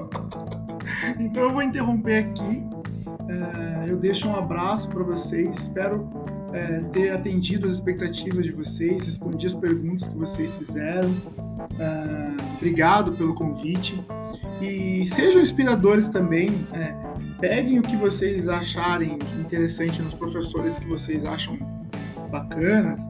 então 1.19 1.45
eu 1.45 1.51
vou 1.51 1.63
interromper 1.63 2.25
aqui. 2.25 2.63
É, 3.29 3.91
eu 3.91 3.97
deixo 3.97 4.29
um 4.29 4.37
abraço 4.37 4.89
para 4.89 5.03
vocês. 5.03 5.51
Espero 5.57 6.09
é, 6.53 6.81
ter 6.93 7.11
atendido 7.11 7.69
as 7.69 7.75
expectativas 7.75 8.45
de 8.45 8.53
vocês, 8.53 9.05
respondi 9.05 9.47
as 9.47 9.55
perguntas 9.55 10.09
que 10.09 10.17
vocês 10.17 10.51
fizeram. 10.57 11.15
É, 11.79 12.57
obrigado 12.57 13.13
pelo 13.13 13.35
convite. 13.35 14.03
E 14.61 15.07
sejam 15.09 15.41
inspiradores 15.41 16.09
também. 16.09 16.67
É, 16.73 17.10
peguem 17.41 17.79
o 17.79 17.83
que 17.83 17.97
vocês 17.97 18.49
acharem 18.49 19.19
interessante 19.39 20.01
nos 20.03 20.15
professores 20.15 20.79
que 20.79 20.87
vocês 20.87 21.25
acham 21.25 21.57
bacanas 22.31 23.01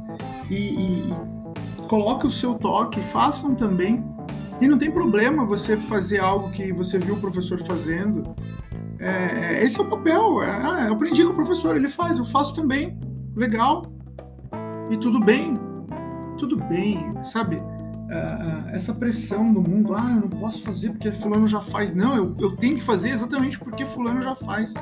e, 0.49 0.55
e, 0.55 1.11
e 1.11 1.87
coloque 1.89 2.26
o 2.26 2.31
seu 2.31 2.55
toque, 2.55 3.01
façam 3.09 3.55
também. 3.55 4.05
E 4.61 4.68
não 4.68 4.78
tem 4.78 4.91
problema 4.91 5.45
você 5.45 5.76
fazer 5.76 6.20
algo 6.20 6.51
que 6.51 6.72
você 6.72 6.99
viu 6.99 7.14
o 7.14 7.20
professor 7.20 7.59
fazendo. 7.61 8.35
É, 8.99 9.64
esse 9.64 9.81
é 9.81 9.83
o 9.83 9.89
papel. 9.89 10.43
É, 10.43 10.51
ah, 10.51 10.87
eu 10.87 10.95
aprendi 10.95 11.24
com 11.24 11.33
o 11.33 11.35
professor, 11.35 11.74
ele 11.76 11.89
faz, 11.89 12.18
eu 12.18 12.24
faço 12.24 12.55
também. 12.55 12.99
Legal. 13.35 13.87
E 14.91 14.97
tudo 14.99 15.18
bem. 15.18 15.59
Tudo 16.39 16.57
bem, 16.57 17.14
sabe? 17.24 17.61
Uh, 18.11 18.69
essa 18.71 18.93
pressão 18.93 19.53
do 19.53 19.61
mundo, 19.63 19.95
ah, 19.95 20.11
eu 20.11 20.21
não 20.23 20.29
posso 20.29 20.63
fazer 20.63 20.91
porque 20.91 21.13
fulano 21.13 21.47
já 21.47 21.61
faz. 21.61 21.95
Não, 21.95 22.17
eu, 22.17 22.37
eu 22.39 22.57
tenho 22.57 22.77
que 22.77 22.83
fazer 22.83 23.11
exatamente 23.11 23.59
porque 23.59 23.87
fulano 23.87 24.23
já 24.23 24.35
faz. 24.35 24.75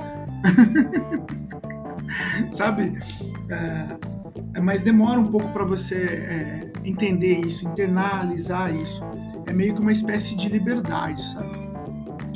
Sabe? 2.51 2.99
Uh, 3.45 4.63
mas 4.63 4.83
demora 4.83 5.21
um 5.21 5.31
pouco 5.31 5.49
para 5.53 5.65
você 5.65 5.95
é, 5.95 6.73
entender 6.85 7.47
isso, 7.47 7.69
internalizar 7.69 8.75
isso. 8.75 9.03
É 9.47 9.53
meio 9.53 9.75
que 9.75 9.81
uma 9.81 9.93
espécie 9.93 10.35
de 10.35 10.49
liberdade, 10.49 11.23
sabe? 11.33 11.69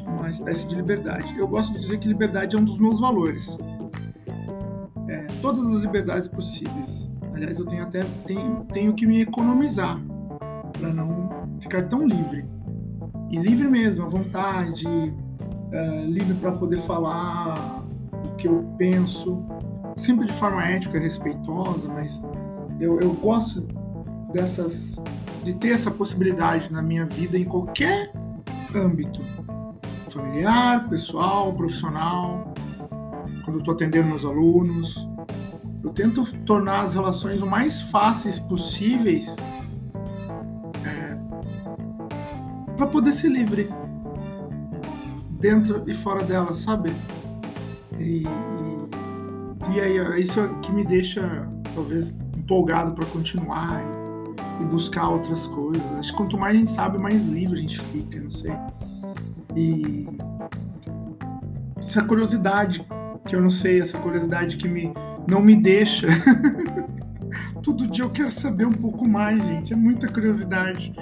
uma 0.06 0.30
espécie 0.30 0.68
de 0.68 0.74
liberdade. 0.74 1.36
Eu 1.36 1.48
gosto 1.48 1.72
de 1.72 1.80
dizer 1.80 1.98
que 1.98 2.06
liberdade 2.06 2.54
é 2.54 2.58
um 2.58 2.64
dos 2.64 2.78
meus 2.78 3.00
valores. 3.00 3.56
É, 5.08 5.26
todas 5.40 5.66
as 5.66 5.82
liberdades 5.82 6.28
possíveis. 6.28 7.10
Aliás, 7.34 7.58
eu 7.58 7.66
tenho 7.66 7.82
até 7.82 8.02
tenho, 8.26 8.66
tenho 8.72 8.94
que 8.94 9.06
me 9.06 9.22
economizar 9.22 10.00
para 10.72 10.92
não 10.92 11.28
ficar 11.60 11.88
tão 11.88 12.06
livre. 12.06 12.44
E 13.30 13.38
livre 13.38 13.68
mesmo, 13.68 14.04
à 14.04 14.08
vontade, 14.08 14.84
é, 15.72 16.04
livre 16.04 16.34
para 16.34 16.52
poder 16.52 16.78
falar 16.78 17.82
o 18.12 18.36
que 18.36 18.46
eu 18.46 18.62
penso, 18.76 19.44
sempre 19.96 20.26
de 20.26 20.32
forma 20.34 20.62
ética, 20.64 20.98
respeitosa, 20.98 21.88
mas 21.88 22.20
eu, 22.78 23.00
eu 23.00 23.12
gosto 23.14 23.62
dessas 24.32 24.96
de 25.44 25.54
ter 25.54 25.70
essa 25.70 25.90
possibilidade 25.90 26.72
na 26.72 26.82
minha 26.82 27.06
vida 27.06 27.36
em 27.36 27.44
qualquer 27.44 28.12
âmbito 28.74 29.20
familiar, 30.12 30.88
pessoal, 30.88 31.52
profissional, 31.54 32.52
quando 33.44 33.58
estou 33.58 33.74
atendendo 33.74 34.08
meus 34.08 34.24
alunos. 34.24 35.08
Eu 35.82 35.90
tento 35.90 36.24
tornar 36.44 36.82
as 36.82 36.94
relações 36.94 37.42
o 37.42 37.46
mais 37.46 37.80
fáceis 37.82 38.38
possíveis 38.38 39.34
para 42.82 42.90
poder 42.90 43.12
ser 43.12 43.28
livre 43.28 43.70
dentro 45.38 45.84
e 45.86 45.94
fora 45.94 46.24
dela, 46.24 46.52
sabe? 46.56 46.92
E, 47.96 48.24
e, 48.24 49.76
e 49.76 49.80
aí 49.80 49.98
é 49.98 50.18
isso 50.18 50.40
que 50.62 50.72
me 50.72 50.84
deixa 50.84 51.48
talvez 51.76 52.12
empolgado 52.36 52.92
para 52.92 53.06
continuar 53.06 53.80
e, 53.80 54.62
e, 54.62 54.66
buscar 54.66 55.08
outras 55.08 55.46
coisas. 55.46 55.80
Acho 55.92 56.10
que 56.10 56.16
quanto 56.16 56.36
mais 56.36 56.56
a 56.56 56.58
gente 56.58 56.70
sabe, 56.72 56.98
mais 56.98 57.24
livre 57.24 57.60
a 57.60 57.62
gente 57.62 57.80
fica, 57.80 58.18
não 58.18 58.30
sei. 58.32 58.52
E 59.54 60.08
essa 61.76 62.02
curiosidade 62.02 62.84
que 63.24 63.36
eu 63.36 63.40
não 63.40 63.50
sei, 63.50 63.80
essa 63.80 63.96
curiosidade 63.96 64.56
que 64.56 64.66
me 64.66 64.92
não 65.28 65.40
me 65.40 65.54
deixa. 65.54 66.08
Todo 67.62 67.86
dia 67.86 68.04
eu 68.04 68.10
quero 68.10 68.32
saber 68.32 68.66
um 68.66 68.72
pouco 68.72 69.08
mais, 69.08 69.40
gente. 69.46 69.72
É 69.72 69.76
muita 69.76 70.08
curiosidade. 70.08 70.92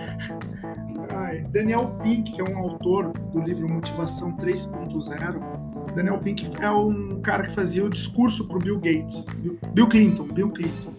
Daniel 1.38 1.96
Pink, 2.02 2.32
que 2.32 2.40
é 2.40 2.44
um 2.44 2.58
autor 2.58 3.12
do 3.32 3.40
livro 3.40 3.68
Motivação 3.68 4.36
3.0. 4.36 5.94
Daniel 5.94 6.18
Pink 6.18 6.50
é 6.60 6.70
um 6.70 7.20
cara 7.20 7.46
que 7.46 7.52
fazia 7.52 7.84
o 7.84 7.88
discurso 7.88 8.46
para 8.46 8.56
o 8.56 8.60
Bill 8.60 8.78
Gates, 8.78 9.24
Bill 9.72 9.88
Clinton, 9.88 10.24
Bill 10.24 10.50
Clinton, 10.50 10.92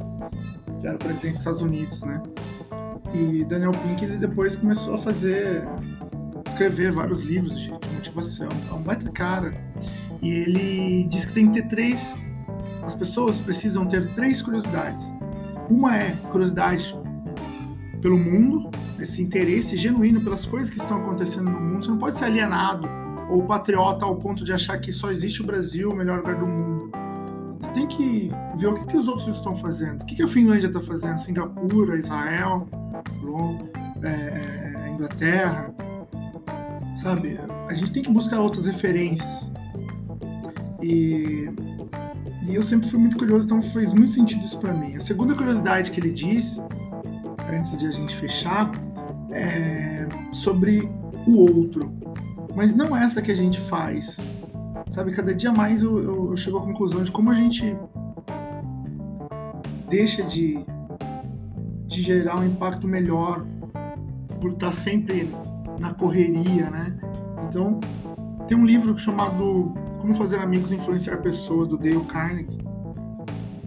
que 0.79 0.87
era 0.87 0.95
o 0.95 0.99
presidente 0.99 1.31
dos 1.31 1.39
Estados 1.39 1.61
Unidos, 1.61 2.01
né? 2.01 2.21
E 3.13 3.43
Daniel 3.45 3.71
Pink 3.71 4.03
ele 4.03 4.17
depois 4.17 4.55
começou 4.55 4.95
a 4.95 4.97
fazer 4.97 5.63
escrever 6.47 6.91
vários 6.91 7.21
livros 7.21 7.59
de 7.59 7.71
motivação, 7.71 8.49
é 8.69 8.73
um 8.73 8.81
baita 8.81 9.09
cara. 9.11 9.53
E 10.21 10.29
ele 10.29 11.03
diz 11.05 11.25
que 11.25 11.33
tem 11.33 11.51
que 11.51 11.61
ter 11.61 11.67
três. 11.67 12.15
As 12.83 12.95
pessoas 12.95 13.39
precisam 13.39 13.85
ter 13.85 14.13
três 14.13 14.41
curiosidades. 14.41 15.11
Uma 15.69 15.97
é 15.97 16.11
curiosidade 16.31 16.95
pelo 18.01 18.17
mundo, 18.17 18.69
esse 18.99 19.21
interesse 19.21 19.77
genuíno 19.77 20.21
pelas 20.21 20.45
coisas 20.45 20.69
que 20.69 20.77
estão 20.77 20.97
acontecendo 20.97 21.49
no 21.49 21.59
mundo. 21.59 21.83
Você 21.83 21.91
não 21.91 21.97
pode 21.97 22.15
ser 22.15 22.25
alienado 22.25 22.87
ou 23.29 23.43
patriota 23.43 24.05
ao 24.05 24.15
ponto 24.15 24.43
de 24.43 24.51
achar 24.51 24.77
que 24.79 24.91
só 24.91 25.11
existe 25.11 25.41
o 25.41 25.45
Brasil, 25.45 25.89
o 25.89 25.95
melhor 25.95 26.17
lugar 26.17 26.35
do 26.35 26.45
mundo. 26.45 26.91
Você 27.59 27.71
tem 27.71 27.87
que 27.87 28.31
ver 28.57 28.67
o 28.67 28.75
que, 28.75 28.85
que 28.87 28.97
os 28.97 29.07
outros 29.07 29.27
estão 29.27 29.55
fazendo. 29.55 30.01
O 30.01 30.05
que, 30.05 30.15
que 30.15 30.23
a 30.23 30.27
Finlândia 30.27 30.67
está 30.67 30.81
fazendo? 30.81 31.19
Singapura, 31.19 31.97
Israel, 31.97 32.67
é, 34.03 34.89
Inglaterra, 34.89 35.73
sabe? 36.97 37.39
A 37.67 37.73
gente 37.73 37.93
tem 37.93 38.03
que 38.03 38.11
buscar 38.11 38.39
outras 38.39 38.65
referências. 38.65 39.51
E, 40.81 41.47
e 42.47 42.55
eu 42.55 42.63
sempre 42.63 42.89
fui 42.89 42.99
muito 42.99 43.15
curioso, 43.15 43.45
então 43.45 43.61
fez 43.61 43.93
muito 43.93 44.11
sentido 44.11 44.43
isso 44.43 44.57
para 44.59 44.73
mim. 44.73 44.95
A 44.95 45.01
segunda 45.01 45.35
curiosidade 45.35 45.91
que 45.91 45.99
ele 45.99 46.11
diz, 46.11 46.59
antes 47.55 47.77
de 47.77 47.87
a 47.87 47.91
gente 47.91 48.15
fechar, 48.15 48.71
é 49.31 50.07
sobre 50.31 50.89
o 51.27 51.37
outro. 51.37 51.91
Mas 52.55 52.75
não 52.75 52.95
essa 52.95 53.21
que 53.21 53.31
a 53.31 53.35
gente 53.35 53.59
faz. 53.61 54.17
Sabe, 54.89 55.11
cada 55.11 55.33
dia 55.33 55.51
mais 55.51 55.81
eu, 55.81 56.03
eu, 56.03 56.31
eu 56.31 56.37
chego 56.37 56.57
à 56.57 56.61
conclusão 56.61 57.03
de 57.03 57.11
como 57.11 57.31
a 57.31 57.35
gente 57.35 57.75
deixa 59.89 60.23
de, 60.23 60.65
de 61.85 62.01
gerar 62.01 62.39
um 62.39 62.45
impacto 62.45 62.87
melhor 62.87 63.45
por 64.39 64.51
estar 64.51 64.73
sempre 64.73 65.29
na 65.79 65.93
correria, 65.93 66.69
né? 66.69 66.97
Então, 67.47 67.79
tem 68.47 68.57
um 68.57 68.65
livro 68.65 68.97
chamado 68.97 69.73
Como 69.99 70.15
Fazer 70.15 70.39
Amigos 70.39 70.71
e 70.71 70.75
Influenciar 70.75 71.17
Pessoas, 71.17 71.67
do 71.67 71.77
Dale 71.77 72.03
Carnegie. 72.05 72.60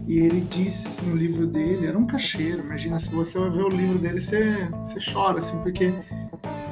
E 0.07 0.19
ele 0.19 0.41
diz 0.41 0.99
no 1.07 1.15
livro 1.15 1.47
dele, 1.47 1.87
era 1.87 1.97
um 1.97 2.05
cacheiro, 2.05 2.61
imagina, 2.63 2.99
se 2.99 3.09
você 3.09 3.39
ver 3.49 3.63
o 3.63 3.69
livro 3.69 3.97
dele, 3.97 4.21
você, 4.21 4.69
você 4.85 5.11
chora, 5.11 5.39
assim, 5.39 5.57
porque 5.63 5.91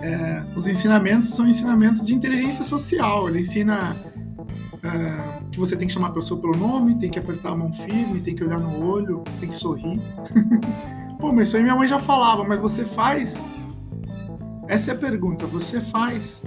é, 0.02 0.44
os 0.56 0.68
ensinamentos 0.68 1.30
são 1.30 1.48
ensinamentos 1.48 2.06
de 2.06 2.14
inteligência 2.14 2.64
social. 2.64 3.28
Ele 3.28 3.40
ensina 3.40 3.96
é, 4.84 5.42
que 5.52 5.58
você 5.58 5.76
tem 5.76 5.88
que 5.88 5.94
chamar 5.94 6.10
a 6.10 6.12
pessoa 6.12 6.40
pelo 6.40 6.56
nome, 6.56 6.96
tem 7.00 7.10
que 7.10 7.18
apertar 7.18 7.54
a 7.54 7.56
mão 7.56 7.72
firme, 7.74 8.22
tem 8.22 8.36
que 8.36 8.44
olhar 8.44 8.60
no 8.60 8.86
olho, 8.86 9.24
tem 9.40 9.50
que 9.50 9.56
sorrir. 9.56 10.00
Pô, 11.20 11.32
mas 11.32 11.48
isso 11.48 11.58
aí 11.58 11.64
minha 11.64 11.76
mãe 11.76 11.88
já 11.88 12.00
falava, 12.00 12.44
mas 12.44 12.60
você 12.60 12.84
faz? 12.84 13.42
Essa 14.68 14.92
é 14.92 14.94
a 14.94 14.98
pergunta, 14.98 15.46
você 15.48 15.80
faz? 15.80 16.42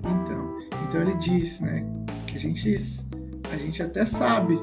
Então, 0.00 0.58
então 0.88 1.00
ele 1.00 1.14
diz, 1.14 1.60
né, 1.60 1.86
que 2.26 2.36
a 2.36 2.40
gente, 2.40 2.76
a 3.52 3.56
gente 3.56 3.82
até 3.82 4.04
sabe, 4.04 4.58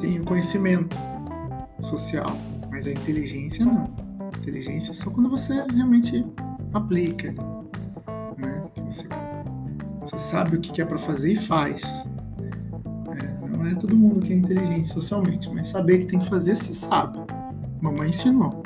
tem 0.00 0.20
o 0.20 0.24
conhecimento 0.24 0.96
social, 1.80 2.36
mas 2.70 2.86
a 2.86 2.90
inteligência 2.90 3.64
não. 3.64 3.84
A 4.20 4.38
inteligência 4.38 4.90
é 4.90 4.94
só 4.94 5.10
quando 5.10 5.28
você 5.28 5.54
realmente 5.74 6.24
aplica, 6.72 7.32
né? 8.36 8.62
Você, 8.86 9.06
você 10.02 10.18
sabe 10.18 10.56
o 10.56 10.60
que 10.60 10.80
é 10.80 10.84
para 10.84 10.98
fazer 10.98 11.32
e 11.32 11.36
faz. 11.36 11.82
É, 11.84 13.56
não 13.56 13.66
é 13.66 13.74
todo 13.74 13.96
mundo 13.96 14.20
que 14.20 14.32
é 14.32 14.36
inteligente 14.36 14.88
socialmente, 14.88 15.50
mas 15.52 15.68
saber 15.68 15.98
que 15.98 16.06
tem 16.06 16.18
que 16.18 16.28
fazer, 16.28 16.56
você 16.56 16.74
sabe. 16.74 17.18
Mamãe 17.80 18.10
ensinou. 18.10 18.62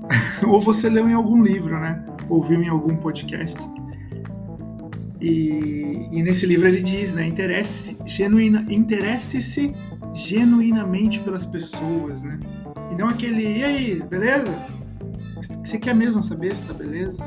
Ou 0.46 0.60
você 0.60 0.88
leu 0.88 1.08
em 1.08 1.14
algum 1.14 1.42
livro, 1.42 1.78
né? 1.78 2.04
Ouviu 2.28 2.62
em 2.62 2.68
algum 2.68 2.96
podcast. 2.96 3.58
E, 5.20 6.08
e 6.10 6.22
nesse 6.22 6.46
livro 6.46 6.66
ele 6.66 6.82
diz, 6.82 7.14
né? 7.14 7.26
Interesse, 7.26 7.96
genuína, 8.06 8.64
interesse-se 8.70 9.74
genuinamente 10.14 11.20
pelas 11.20 11.46
pessoas, 11.46 12.22
né? 12.22 12.38
E 12.90 12.96
não 12.96 13.08
aquele, 13.08 13.58
e 13.58 13.64
aí, 13.64 14.02
beleza? 14.02 14.50
Você 15.64 15.78
quer 15.78 15.94
mesmo 15.94 16.22
saber 16.22 16.54
se 16.54 16.64
tá 16.64 16.74
beleza? 16.74 17.22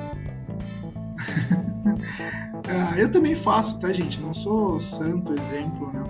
ah, 2.67 2.97
eu 2.97 3.11
também 3.11 3.35
faço, 3.35 3.79
tá, 3.79 3.91
gente? 3.91 4.19
Não 4.19 4.33
sou 4.33 4.79
santo 4.79 5.33
exemplo, 5.33 5.91
não. 5.93 6.03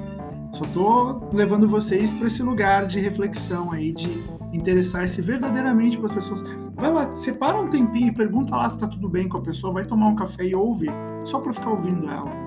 Só 0.54 0.66
tô 0.66 1.36
levando 1.36 1.68
vocês 1.68 2.14
para 2.14 2.28
esse 2.28 2.44
lugar 2.44 2.86
de 2.86 3.00
reflexão 3.00 3.72
aí, 3.72 3.92
de 3.92 4.24
interessar-se 4.52 5.20
verdadeiramente 5.20 5.98
para 5.98 6.08
as 6.08 6.14
pessoas. 6.14 6.44
Vai 6.76 6.92
lá, 6.92 7.16
separa 7.16 7.60
um 7.60 7.70
tempinho 7.70 8.10
e 8.10 8.12
pergunta 8.12 8.56
lá 8.56 8.70
se 8.70 8.80
tá 8.80 8.88
tudo 8.88 9.10
bem 9.10 9.28
com 9.28 9.38
a 9.38 9.42
pessoa, 9.42 9.74
vai 9.74 9.86
tomar 9.86 10.08
um 10.08 10.16
café 10.16 10.46
e 10.46 10.56
ouve, 10.56 10.88
só 11.24 11.40
para 11.40 11.54
ficar 11.54 11.72
ouvindo 11.72 12.08
ela. 12.08 12.43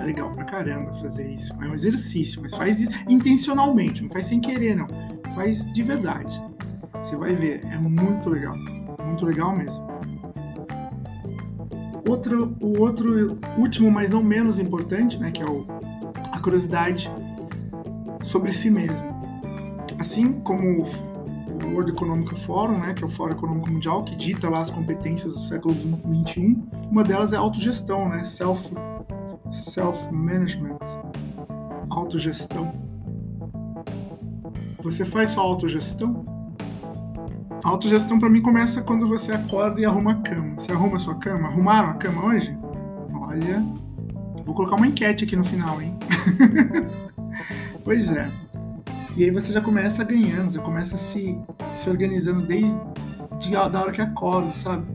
É 0.00 0.02
legal 0.02 0.30
pra 0.30 0.44
caramba 0.44 0.94
fazer 0.94 1.30
isso. 1.30 1.52
É 1.60 1.68
um 1.68 1.74
exercício, 1.74 2.40
mas 2.40 2.54
faz 2.54 2.80
intencionalmente, 3.06 4.02
não 4.02 4.08
faz 4.08 4.26
sem 4.26 4.40
querer, 4.40 4.74
não. 4.74 4.86
Faz 5.34 5.62
de 5.74 5.82
verdade. 5.82 6.42
Você 7.04 7.16
vai 7.16 7.34
ver, 7.34 7.60
é 7.66 7.76
muito 7.76 8.30
legal. 8.30 8.56
Muito 9.04 9.26
legal 9.26 9.54
mesmo. 9.54 9.86
Outro, 12.08 12.56
o 12.60 12.80
outro 12.80 13.38
último, 13.58 13.90
mas 13.90 14.10
não 14.10 14.22
menos 14.22 14.58
importante, 14.58 15.18
né, 15.18 15.30
que 15.30 15.42
é 15.42 15.46
o, 15.46 15.66
a 16.32 16.40
curiosidade 16.40 17.10
sobre 18.24 18.52
si 18.52 18.70
mesmo. 18.70 19.06
Assim 19.98 20.32
como 20.40 20.82
o 20.82 21.66
World 21.74 21.90
Economic 21.90 22.40
Forum, 22.40 22.78
né, 22.78 22.94
que 22.94 23.04
é 23.04 23.06
o 23.06 23.10
Fórum 23.10 23.32
Econômico 23.32 23.70
Mundial, 23.70 24.02
que 24.02 24.16
dita 24.16 24.48
lá 24.48 24.60
as 24.60 24.70
competências 24.70 25.34
do 25.34 25.40
século 25.40 25.74
XXI, 25.74 26.56
uma 26.90 27.04
delas 27.04 27.34
é 27.34 27.36
a 27.36 27.40
autogestão, 27.40 28.08
né, 28.08 28.24
self, 28.24 28.72
self-management, 29.52 30.78
autogestão. 31.88 32.72
Você 34.82 35.04
faz 35.04 35.30
sua 35.30 35.42
autogestão? 35.42 36.24
A 37.62 37.68
autogestão 37.68 38.18
para 38.18 38.30
mim 38.30 38.40
começa 38.40 38.80
quando 38.82 39.06
você 39.06 39.32
acorda 39.32 39.80
e 39.80 39.84
arruma 39.84 40.12
a 40.12 40.14
cama. 40.16 40.54
Você 40.58 40.72
arruma 40.72 40.96
a 40.96 41.00
sua 41.00 41.16
cama? 41.16 41.48
Arrumaram 41.48 41.90
a 41.90 41.94
cama 41.94 42.24
hoje? 42.24 42.56
Olha, 43.12 43.62
vou 44.44 44.54
colocar 44.54 44.76
uma 44.76 44.86
enquete 44.86 45.24
aqui 45.24 45.36
no 45.36 45.44
final, 45.44 45.80
hein? 45.80 45.94
pois 47.84 48.10
é. 48.10 48.30
E 49.16 49.24
aí 49.24 49.30
você 49.30 49.52
já 49.52 49.60
começa 49.60 50.02
ganhando, 50.04 50.50
você 50.50 50.58
começa 50.58 50.96
se, 50.96 51.38
se 51.76 51.90
organizando 51.90 52.46
desde 52.46 52.74
de, 53.40 53.50
da 53.50 53.82
hora 53.82 53.92
que 53.92 54.00
acorda, 54.00 54.52
sabe? 54.54 54.86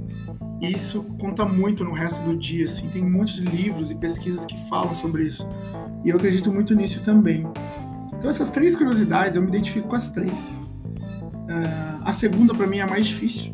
E 0.61 0.71
isso 0.71 1.03
conta 1.19 1.45
muito 1.45 1.83
no 1.83 1.91
resto 1.91 2.23
do 2.23 2.35
dia, 2.35 2.65
assim. 2.65 2.87
Tem 2.89 3.03
de 3.25 3.41
livros 3.41 3.91
e 3.91 3.95
pesquisas 3.95 4.45
que 4.45 4.57
falam 4.69 4.95
sobre 4.95 5.23
isso. 5.23 5.47
E 6.03 6.09
eu 6.09 6.15
acredito 6.15 6.51
muito 6.51 6.73
nisso 6.73 7.01
também. 7.03 7.45
Então 8.13 8.29
essas 8.29 8.49
três 8.49 8.75
curiosidades, 8.75 9.35
eu 9.35 9.41
me 9.41 9.47
identifico 9.49 9.87
com 9.89 9.95
as 9.95 10.11
três. 10.11 10.31
Uh, 10.31 12.01
a 12.03 12.13
segunda 12.13 12.53
para 12.53 12.65
mim 12.65 12.77
é 12.77 12.81
a 12.81 12.87
mais 12.87 13.07
difícil. 13.07 13.53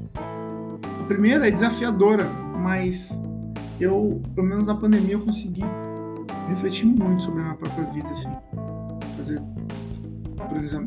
A 0.99 1.03
primeira 1.03 1.47
é 1.47 1.51
desafiadora, 1.51 2.25
mas 2.57 3.19
eu, 3.79 4.21
pelo 4.35 4.47
menos 4.47 4.65
na 4.65 4.75
pandemia, 4.75 5.13
eu 5.13 5.21
consegui 5.21 5.63
refletir 6.47 6.85
muito 6.85 7.23
sobre 7.23 7.41
a 7.41 7.43
minha 7.43 7.55
própria 7.55 7.85
vida, 7.85 8.07
assim. 8.09 8.29
Fazer 9.17 9.41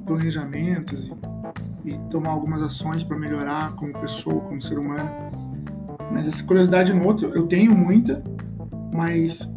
planejamentos 0.07 1.11
e, 1.85 1.91
e 1.91 1.99
tomar 2.11 2.31
algumas 2.31 2.63
ações 2.63 3.03
para 3.03 3.19
melhorar 3.19 3.75
como 3.75 3.93
pessoa, 3.93 4.41
como 4.43 4.61
ser 4.61 4.79
humano. 4.79 5.11
Mas 6.15 6.29
essa 6.29 6.45
curiosidade 6.45 6.93
outro, 6.93 7.33
eu 7.35 7.49
tenho 7.49 7.75
muita, 7.75 8.23
mas 8.95 9.53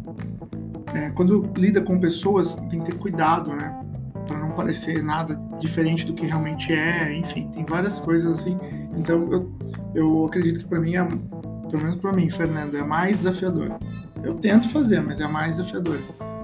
é, 0.92 1.08
quando 1.10 1.48
lida 1.56 1.80
com 1.80 2.00
pessoas, 2.00 2.56
tem 2.68 2.80
que 2.80 2.90
ter 2.90 2.98
cuidado, 2.98 3.54
né? 3.54 3.80
Para 4.26 4.36
não 4.38 4.50
parecer 4.50 5.00
nada 5.00 5.40
diferente 5.60 6.04
do 6.04 6.14
que 6.14 6.26
realmente 6.26 6.72
é, 6.72 7.16
enfim, 7.16 7.48
tem 7.54 7.64
várias 7.64 8.00
coisas 8.00 8.40
assim. 8.40 8.58
Então 8.96 9.32
eu, 9.32 9.52
eu 9.94 10.26
acredito 10.26 10.58
que 10.58 10.66
para 10.66 10.80
mim, 10.80 10.96
é, 10.96 11.04
pelo 11.04 11.80
menos 11.80 11.94
para 11.94 12.12
mim, 12.12 12.28
Fernando, 12.28 12.76
é 12.76 12.82
mais 12.82 13.18
desafiador. 13.18 13.78
Eu 14.20 14.34
tento 14.34 14.68
fazer, 14.68 15.00
mas 15.00 15.20
é 15.20 15.28
mais 15.28 15.58
desafiador. 15.58 16.00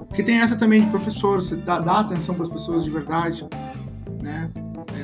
Porque 0.07 0.23
tem 0.23 0.39
essa 0.39 0.55
também 0.55 0.79
de 0.79 0.87
professor, 0.91 1.41
você 1.41 1.57
dá, 1.57 1.79
dá 1.79 1.99
atenção 1.99 2.35
para 2.35 2.45
as 2.45 2.49
pessoas 2.49 2.85
de 2.85 2.89
verdade, 2.89 3.45
né? 4.23 4.49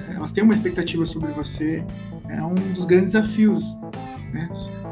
É, 0.09 0.16
elas 0.16 0.32
têm 0.32 0.41
uma 0.41 0.53
expectativa 0.53 1.05
sobre 1.05 1.34
você, 1.34 1.84
é 2.30 2.41
um 2.41 2.53
dos 2.53 2.86
grandes 2.86 3.12
desafios, 3.12 3.78
né? 4.32 4.49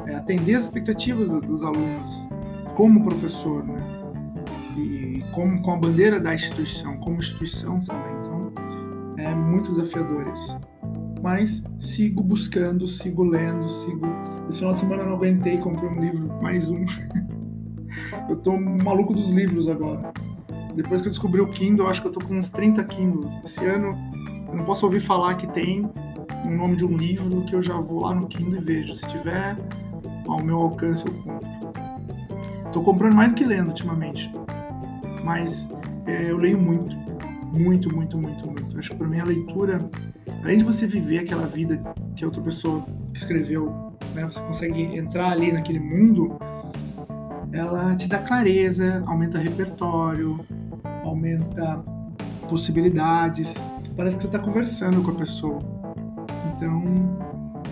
É 0.09 0.15
atender 0.15 0.55
as 0.55 0.63
expectativas 0.63 1.29
dos 1.29 1.63
alunos 1.63 2.27
como 2.73 3.03
professor, 3.03 3.63
né? 3.63 3.77
E 4.75 5.23
como 5.31 5.61
com 5.61 5.71
a 5.71 5.77
bandeira 5.77 6.19
da 6.19 6.33
instituição, 6.33 6.97
como 6.97 7.19
instituição 7.19 7.79
também. 7.81 8.11
Então, 8.21 8.51
é 9.17 9.35
muito 9.35 9.69
desafiador 9.69 10.33
isso. 10.33 10.59
Mas 11.21 11.63
sigo 11.79 12.23
buscando, 12.23 12.87
sigo 12.87 13.23
lendo, 13.23 13.69
sigo. 13.69 14.07
Esse 14.49 14.59
final 14.59 14.73
de 14.73 14.79
semana 14.79 15.03
não 15.03 15.13
aguentei, 15.13 15.57
comprei 15.59 15.87
um 15.87 16.01
livro, 16.01 16.41
mais 16.41 16.71
um. 16.71 16.83
eu 18.27 18.35
tô 18.37 18.57
maluco 18.57 19.13
dos 19.13 19.29
livros 19.29 19.69
agora. 19.69 20.11
Depois 20.73 21.01
que 21.01 21.07
eu 21.07 21.11
descobri 21.11 21.41
o 21.41 21.47
Kindle, 21.47 21.87
acho 21.87 22.01
que 22.01 22.07
eu 22.07 22.11
tô 22.11 22.25
com 22.25 22.33
uns 22.33 22.49
30 22.49 22.83
Kindles. 22.85 23.31
Esse 23.43 23.63
ano 23.63 23.95
eu 24.47 24.55
não 24.55 24.65
posso 24.65 24.87
ouvir 24.87 25.01
falar 25.01 25.35
que 25.35 25.45
tem 25.45 25.87
o 26.45 26.49
nome 26.49 26.77
de 26.77 26.85
um 26.85 26.97
livro 26.97 27.43
que 27.43 27.53
eu 27.53 27.61
já 27.61 27.79
vou 27.79 28.01
lá 28.01 28.15
no 28.15 28.27
Kindle 28.27 28.59
e 28.59 28.63
vejo. 28.63 28.95
Se 28.95 29.07
tiver 29.07 29.55
ao 30.31 30.43
meu 30.43 30.57
alcance, 30.57 31.05
eu 31.05 31.13
compro. 31.13 31.49
Tô 32.71 32.81
comprando 32.81 33.15
mais 33.15 33.31
do 33.31 33.35
que 33.35 33.45
lendo 33.45 33.69
ultimamente. 33.69 34.31
Mas 35.23 35.67
é, 36.05 36.29
eu 36.29 36.37
leio 36.37 36.59
muito. 36.59 36.95
Muito, 37.51 37.93
muito, 37.93 38.17
muito, 38.17 38.45
muito. 38.45 38.77
Acho 38.77 38.91
que 38.91 38.95
para 38.95 39.07
mim 39.07 39.19
a 39.19 39.25
leitura, 39.25 39.89
além 40.43 40.59
de 40.59 40.63
você 40.63 40.85
viver 40.85 41.19
aquela 41.19 41.47
vida 41.47 41.81
que 42.15 42.23
outra 42.23 42.41
pessoa 42.41 42.85
escreveu, 43.13 43.91
né, 44.13 44.23
você 44.25 44.39
consegue 44.41 44.81
entrar 44.95 45.31
ali 45.31 45.51
naquele 45.51 45.79
mundo, 45.79 46.37
ela 47.51 47.95
te 47.95 48.07
dá 48.07 48.19
clareza, 48.19 49.03
aumenta 49.07 49.39
repertório, 49.39 50.39
aumenta 51.03 51.83
possibilidades. 52.47 53.51
Parece 53.97 54.17
que 54.17 54.23
você 54.23 54.27
está 54.27 54.39
conversando 54.39 55.01
com 55.01 55.11
a 55.11 55.15
pessoa. 55.15 55.59
Então, 56.55 56.83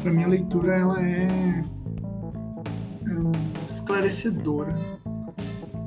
para 0.01 0.11
mim 0.11 0.23
a 0.23 0.27
leitura 0.27 0.75
ela 0.75 1.01
é 1.01 1.61
esclarecedora. 3.69 4.75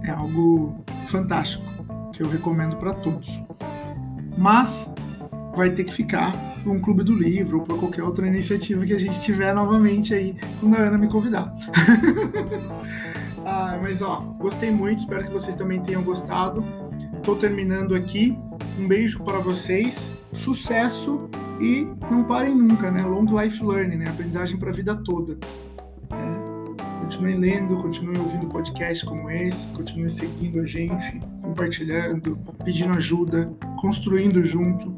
É 0.03 0.11
algo 0.11 0.77
fantástico 1.09 1.65
que 2.13 2.23
eu 2.23 2.29
recomendo 2.29 2.77
para 2.77 2.95
todos. 2.95 3.41
Mas 4.37 4.93
vai 5.55 5.71
ter 5.71 5.85
que 5.85 5.93
ficar 5.93 6.33
para 6.63 6.73
um 6.73 6.81
clube 6.81 7.03
do 7.03 7.15
livro 7.15 7.61
ou 7.61 7.65
para 7.65 7.77
qualquer 7.77 8.03
outra 8.03 8.27
iniciativa 8.27 8.85
que 8.85 8.93
a 8.93 8.99
gente 8.99 9.21
tiver 9.21 9.55
novamente 9.55 10.15
aí 10.15 10.37
quando 10.59 10.77
a 10.77 10.79
Ana 10.79 10.99
me 10.99 11.09
convidar. 11.09 11.55
ah, 13.45 13.79
mas 13.81 14.03
ó, 14.03 14.21
gostei 14.39 14.71
muito, 14.71 15.01
espero 15.01 15.25
que 15.25 15.33
vocês 15.33 15.55
também 15.55 15.83
tenham 15.83 16.03
gostado. 16.03 16.65
Estou 17.17 17.37
terminando 17.37 17.95
aqui. 17.95 18.39
Um 18.79 18.89
beijo 18.89 19.23
para 19.23 19.39
vocês, 19.39 20.15
sucesso 20.33 21.29
e 21.61 21.87
não 22.11 22.25
parem 22.25 22.55
nunca, 22.55 22.91
né? 22.91 23.03
Long 23.03 23.27
life 23.41 23.63
learning, 23.63 23.99
né? 23.99 24.09
Aprendizagem 24.09 24.57
para 24.59 24.71
a 24.71 24.73
vida 24.73 24.97
toda. 25.05 25.37
Continue 27.11 27.35
lendo, 27.35 27.77
continue 27.79 28.17
ouvindo 28.21 28.47
podcasts 28.47 29.03
como 29.03 29.29
esse, 29.29 29.67
continue 29.75 30.09
seguindo 30.09 30.61
a 30.61 30.65
gente, 30.65 31.21
compartilhando, 31.43 32.39
pedindo 32.65 32.97
ajuda, 32.97 33.53
construindo 33.81 34.45
junto, 34.45 34.95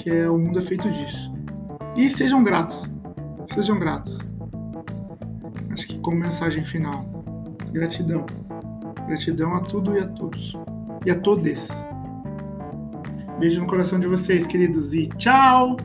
que 0.00 0.10
é 0.10 0.28
o 0.28 0.36
mundo 0.36 0.58
é 0.58 0.62
feito 0.62 0.90
disso. 0.90 1.32
E 1.94 2.10
sejam 2.10 2.42
gratos, 2.42 2.90
sejam 3.54 3.78
gratos. 3.78 4.18
Acho 5.70 5.86
que 5.86 5.96
como 6.00 6.18
mensagem 6.18 6.64
final, 6.64 7.04
gratidão. 7.70 8.26
Gratidão 9.06 9.54
a 9.54 9.60
tudo 9.60 9.96
e 9.96 10.00
a 10.00 10.08
todos. 10.08 10.56
E 11.06 11.10
a 11.12 11.14
todos. 11.14 11.68
Beijo 13.38 13.60
no 13.60 13.68
coração 13.68 14.00
de 14.00 14.08
vocês, 14.08 14.44
queridos, 14.44 14.92
e 14.92 15.06
tchau! 15.06 15.76